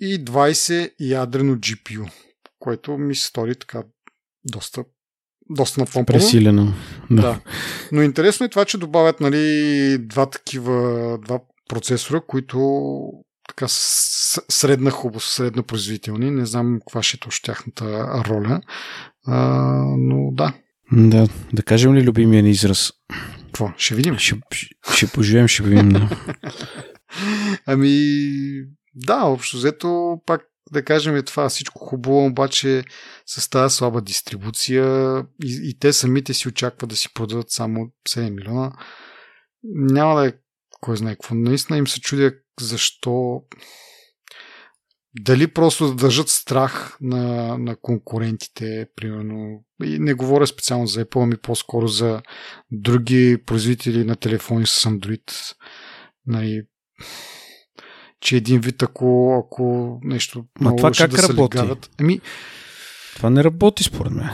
И 0.00 0.24
20 0.24 0.94
ядрено 1.00 1.54
GPU, 1.54 2.10
което 2.58 2.98
ми 2.98 3.14
се 3.14 3.26
стори 3.26 3.54
така 3.54 3.82
доста 4.44 4.84
доста 5.50 5.80
напомпано. 5.80 6.18
Пресилено. 6.18 6.72
Да. 7.10 7.22
да. 7.22 7.40
Но 7.92 8.02
интересно 8.02 8.46
е 8.46 8.48
това, 8.48 8.64
че 8.64 8.78
добавят 8.78 9.20
нали, 9.20 9.98
два 9.98 10.26
такива 10.26 11.18
два 11.18 11.40
процесора, 11.68 12.20
които 12.20 12.58
така 13.48 13.66
средна 13.68 14.90
хубост, 14.90 15.32
средно 15.32 15.62
производителни. 15.62 16.30
Не 16.30 16.46
знам 16.46 16.78
каква 16.80 17.02
ще 17.02 17.16
е 17.16 17.20
точно 17.20 17.44
тяхната 17.44 17.84
роля. 18.28 18.60
А, 19.26 19.38
но 19.98 20.30
да. 20.32 20.52
Да, 20.92 21.28
да 21.52 21.62
кажем 21.62 21.94
ли 21.94 22.02
любимия 22.02 22.42
ни 22.42 22.50
израз? 22.50 22.92
Какво? 23.46 23.72
Ще 23.76 23.94
видим. 23.94 24.18
Ще, 24.18 24.40
ще, 24.50 24.68
ще 24.94 25.06
поживем, 25.06 25.48
ще 25.48 25.62
видим. 25.62 25.88
Да. 25.88 26.08
ами, 27.66 27.98
да, 28.94 29.22
общо 29.24 29.56
взето 29.56 30.18
пак 30.26 30.42
да 30.72 30.84
кажем, 30.84 31.16
е 31.16 31.22
това 31.22 31.48
всичко 31.48 31.78
хубаво, 31.78 32.26
обаче 32.26 32.84
с 33.26 33.50
тази 33.50 33.74
слаба 33.74 34.00
дистрибуция 34.00 35.16
и, 35.44 35.60
и 35.62 35.78
те 35.78 35.92
самите 35.92 36.34
си 36.34 36.48
очакват 36.48 36.90
да 36.90 36.96
си 36.96 37.14
продадат 37.14 37.50
само 37.50 37.90
7 38.08 38.30
милиона. 38.30 38.72
Няма 39.64 40.20
да 40.20 40.28
е 40.28 40.32
кой 40.80 40.96
знае 40.96 41.14
какво. 41.14 41.34
Наистина 41.34 41.78
им 41.78 41.86
се 41.86 42.00
чудя 42.00 42.32
защо 42.60 43.42
дали 45.20 45.46
просто 45.46 45.86
да 45.86 45.94
държат 45.94 46.28
страх 46.28 46.96
на, 47.00 47.58
на 47.58 47.76
конкурентите, 47.76 48.86
примерно. 48.96 49.64
И 49.84 49.98
не 49.98 50.14
говоря 50.14 50.46
специално 50.46 50.86
за 50.86 51.04
Apple, 51.04 51.22
ами 51.22 51.36
по-скоро 51.36 51.88
за 51.88 52.22
други 52.70 53.38
производители 53.46 54.04
на 54.04 54.16
телефони 54.16 54.66
с 54.66 54.90
Android. 54.90 55.54
Нали, 56.26 56.62
че 58.20 58.36
един 58.36 58.60
вид, 58.60 58.82
ако, 58.82 59.36
ако 59.44 59.98
нещо 60.02 60.44
Ма 60.60 60.76
това 60.76 60.90
как 60.90 61.10
да 61.10 61.28
работи? 61.28 61.58
Ами, 62.00 62.20
това 63.16 63.30
не 63.30 63.44
работи 63.44 63.84
според 63.84 64.12
мен. 64.12 64.30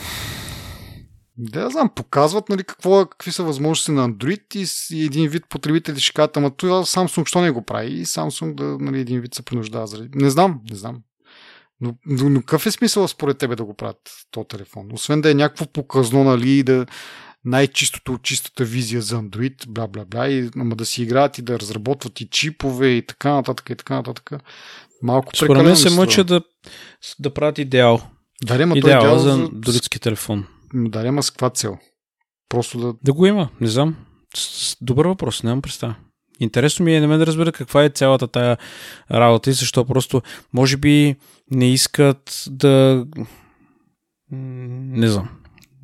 Да, 1.39 1.61
я 1.61 1.71
знам, 1.71 1.91
показват 1.95 2.49
нали, 2.49 2.65
какво, 2.65 3.07
какви 3.07 3.33
са 3.33 3.43
възможности 3.43 3.91
на 3.91 4.11
Android 4.11 4.57
и, 4.57 4.97
и 4.97 5.05
един 5.05 5.29
вид 5.29 5.45
потребители 5.49 6.01
ще 6.01 6.13
кажат, 6.13 6.37
ама 6.37 6.51
това 6.51 6.85
Samsung 6.85 7.27
що 7.27 7.41
не 7.41 7.51
го 7.51 7.63
прави 7.63 7.93
и 7.93 8.07
Samsung 8.07 8.55
да 8.55 8.85
нали, 8.85 9.01
един 9.01 9.21
вид 9.21 9.35
се 9.35 9.43
принуждава 9.43 9.87
заради. 9.87 10.09
Не 10.15 10.31
знам, 10.31 10.61
не 10.71 10.77
знам. 10.77 11.03
Но, 11.81 11.95
но, 12.07 12.31
но 12.31 12.41
какъв 12.41 12.67
е 12.67 12.71
смисъл 12.71 13.09
според 13.09 13.39
тебе 13.39 13.57
да 13.57 13.65
го 13.65 13.75
правят 13.75 14.11
този 14.31 14.49
телефон? 14.49 14.89
Освен 14.93 15.21
да 15.21 15.31
е 15.31 15.35
някакво 15.35 15.67
показно, 15.67 16.25
нали, 16.25 16.63
да 16.63 16.87
най-чистото 17.45 18.13
от 18.13 18.23
чистата 18.23 18.65
визия 18.65 19.03
за 19.03 19.17
Android, 19.17 19.69
бла 19.69 19.87
бла 19.87 20.05
бла, 20.05 20.29
и, 20.29 20.51
ама 20.57 20.77
да 20.77 20.87
си 20.87 21.03
играят 21.03 21.39
и 21.39 21.43
да 21.43 21.61
разработват 21.61 22.21
и 22.21 22.29
чипове 22.29 22.89
и 22.89 23.07
така 23.07 23.33
нататък 23.33 23.71
и 23.71 23.77
така 23.77 23.95
нататък. 23.95 24.33
Малко 25.03 25.37
Според 25.37 25.65
мен 25.65 25.77
се 25.77 25.91
мъчат 25.91 26.27
да, 26.27 26.43
да 27.19 27.35
правят 27.35 27.59
идеал. 27.59 28.01
Да, 28.45 28.67
ма 28.67 28.79
идеал, 28.79 29.01
идеал 29.01 29.19
за 29.19 29.33
андроидски 29.33 30.01
телефон. 30.01 30.47
Да, 30.75 31.09
ама 31.09 31.23
с 31.23 31.31
каква 31.31 31.51
цел? 31.51 31.79
Просто 32.49 32.79
да... 32.79 32.95
Да 33.05 33.13
го 33.13 33.27
има, 33.27 33.49
не 33.61 33.67
знам. 33.67 33.97
Добър 34.81 35.07
въпрос, 35.07 35.43
нямам 35.43 35.63
представа. 35.63 35.95
Интересно 36.41 36.85
ми 36.85 36.97
е 36.97 37.01
на 37.01 37.09
мен 37.09 37.19
да 37.19 37.27
разбера 37.27 37.53
каква 37.53 37.85
е 37.85 37.91
цялата 37.91 38.29
тая 38.29 38.57
работа 39.11 39.51
и 39.51 39.53
защо 39.53 39.85
просто 39.85 40.23
може 40.53 40.77
би 40.77 41.17
не 41.51 41.73
искат 41.73 42.45
да... 42.47 43.07
Не 44.31 45.09
знам. 45.09 45.29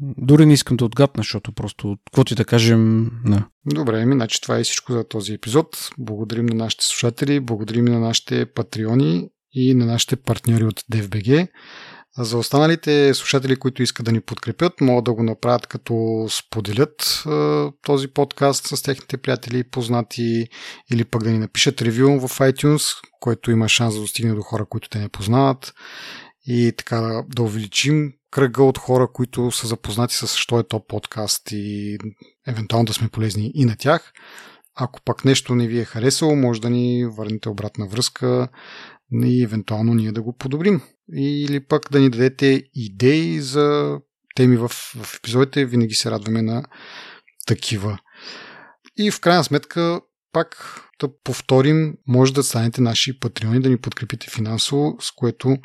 Дори 0.01 0.47
не 0.47 0.53
искам 0.53 0.77
да 0.77 0.85
отгадна, 0.85 1.21
защото 1.21 1.53
просто, 1.53 1.97
какво 2.07 2.25
ти 2.25 2.35
да 2.35 2.45
кажем, 2.45 3.11
не. 3.25 3.43
Добре, 3.67 4.07
ми, 4.07 4.15
значи 4.15 4.41
това 4.41 4.59
е 4.59 4.65
всичко 4.65 4.93
за 4.93 5.05
този 5.09 5.33
епизод. 5.33 5.91
Благодарим 5.99 6.47
на 6.47 6.55
нашите 6.55 6.85
слушатели, 6.85 7.41
благодарим 7.41 7.85
на 7.85 8.01
нашите 8.01 8.47
патреони 8.47 9.29
и 9.53 9.75
на 9.75 9.87
нашите 9.87 10.17
партньори 10.17 10.65
от 10.65 10.81
DFBG. 10.93 11.49
За 12.19 12.39
останалите 12.39 13.15
слушатели, 13.15 13.57
които 13.57 13.83
искат 13.83 14.07
да 14.07 14.13
ни 14.13 14.21
подкрепят, 14.21 14.81
могат 14.81 15.05
да 15.05 15.13
го 15.13 15.23
направят 15.23 15.67
като 15.67 16.27
споделят 16.31 17.25
е, 17.27 17.31
този 17.83 18.09
подкаст 18.09 18.67
с 18.67 18.83
техните 18.83 19.17
приятели 19.17 19.59
и 19.59 19.71
познати 19.71 20.47
или 20.93 21.05
пък 21.05 21.23
да 21.23 21.31
ни 21.31 21.39
напишат 21.39 21.83
ревю 21.83 22.29
в 22.29 22.39
iTunes, 22.39 22.97
който 23.21 23.51
има 23.51 23.69
шанс 23.69 23.95
да 23.95 24.01
достигне 24.01 24.35
до 24.35 24.43
хора, 24.43 24.67
които 24.67 24.89
те 24.89 24.99
не 24.99 25.09
познават 25.09 25.75
и 26.47 26.73
така 26.77 27.25
да 27.29 27.43
увеличим 27.43 28.13
кръга 28.31 28.63
от 28.63 28.79
хора, 28.79 29.09
които 29.13 29.51
са 29.51 29.67
запознати 29.67 30.15
с 30.15 30.37
що 30.37 30.59
е 30.59 30.69
то 30.69 30.87
подкаст 30.87 31.49
и 31.53 31.99
евентуално 32.47 32.85
да 32.85 32.93
сме 32.93 33.09
полезни 33.09 33.53
и 33.55 33.65
на 33.65 33.77
тях. 33.77 34.13
Ако 34.75 35.01
пък 35.05 35.25
нещо 35.25 35.55
не 35.55 35.67
ви 35.67 35.81
е 35.81 35.85
харесало, 35.85 36.37
може 36.37 36.61
да 36.61 36.71
ни 36.71 37.07
върнете 37.07 37.49
обратна 37.49 37.87
връзка 37.87 38.49
и 39.25 39.43
евентуално 39.43 39.95
ние 39.95 40.13
да 40.13 40.23
го 40.23 40.37
подобрим. 40.37 40.81
Или 41.15 41.61
пък 41.61 41.91
да 41.91 42.01
ни 42.01 42.11
дадете 42.11 42.63
идеи 42.75 43.41
за 43.41 43.99
теми 44.35 44.57
в, 44.57 44.69
в 44.69 45.17
епизодите. 45.17 45.65
Винаги 45.65 45.95
се 45.95 46.11
радваме 46.11 46.43
на 46.43 46.65
такива. 47.47 47.99
И 48.99 49.11
в 49.11 49.21
крайна 49.21 49.45
сметка, 49.45 50.01
пак 50.33 50.81
да 51.01 51.09
повторим, 51.25 51.95
може 52.09 52.35
да 52.35 52.43
станете 52.43 52.81
наши 52.81 53.21
патреони, 53.21 53.61
да 53.61 53.69
ни 53.69 53.77
подкрепите 53.77 54.31
финансово, 54.31 54.97
с 55.01 55.11
което 55.11 55.57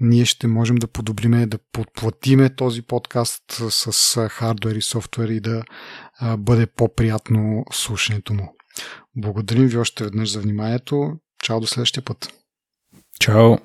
ние 0.00 0.24
ще 0.24 0.46
можем 0.46 0.76
да 0.76 0.86
подобриме, 0.86 1.46
да 1.46 1.58
подплатиме 1.72 2.54
този 2.54 2.82
подкаст 2.82 3.42
с 3.70 4.28
хардвер 4.28 4.74
и 4.74 4.82
софтуер 4.82 5.28
и 5.28 5.40
да 5.40 5.64
бъде 6.38 6.66
по-приятно 6.66 7.64
слушането 7.72 8.34
му. 8.34 8.54
Благодарим 9.16 9.66
ви 9.66 9.76
още 9.76 10.04
веднъж 10.04 10.32
за 10.32 10.40
вниманието. 10.40 11.12
Чао 11.42 11.60
до 11.60 11.66
следващия 11.66 12.04
път. 12.04 12.32
Чао. 13.20 13.56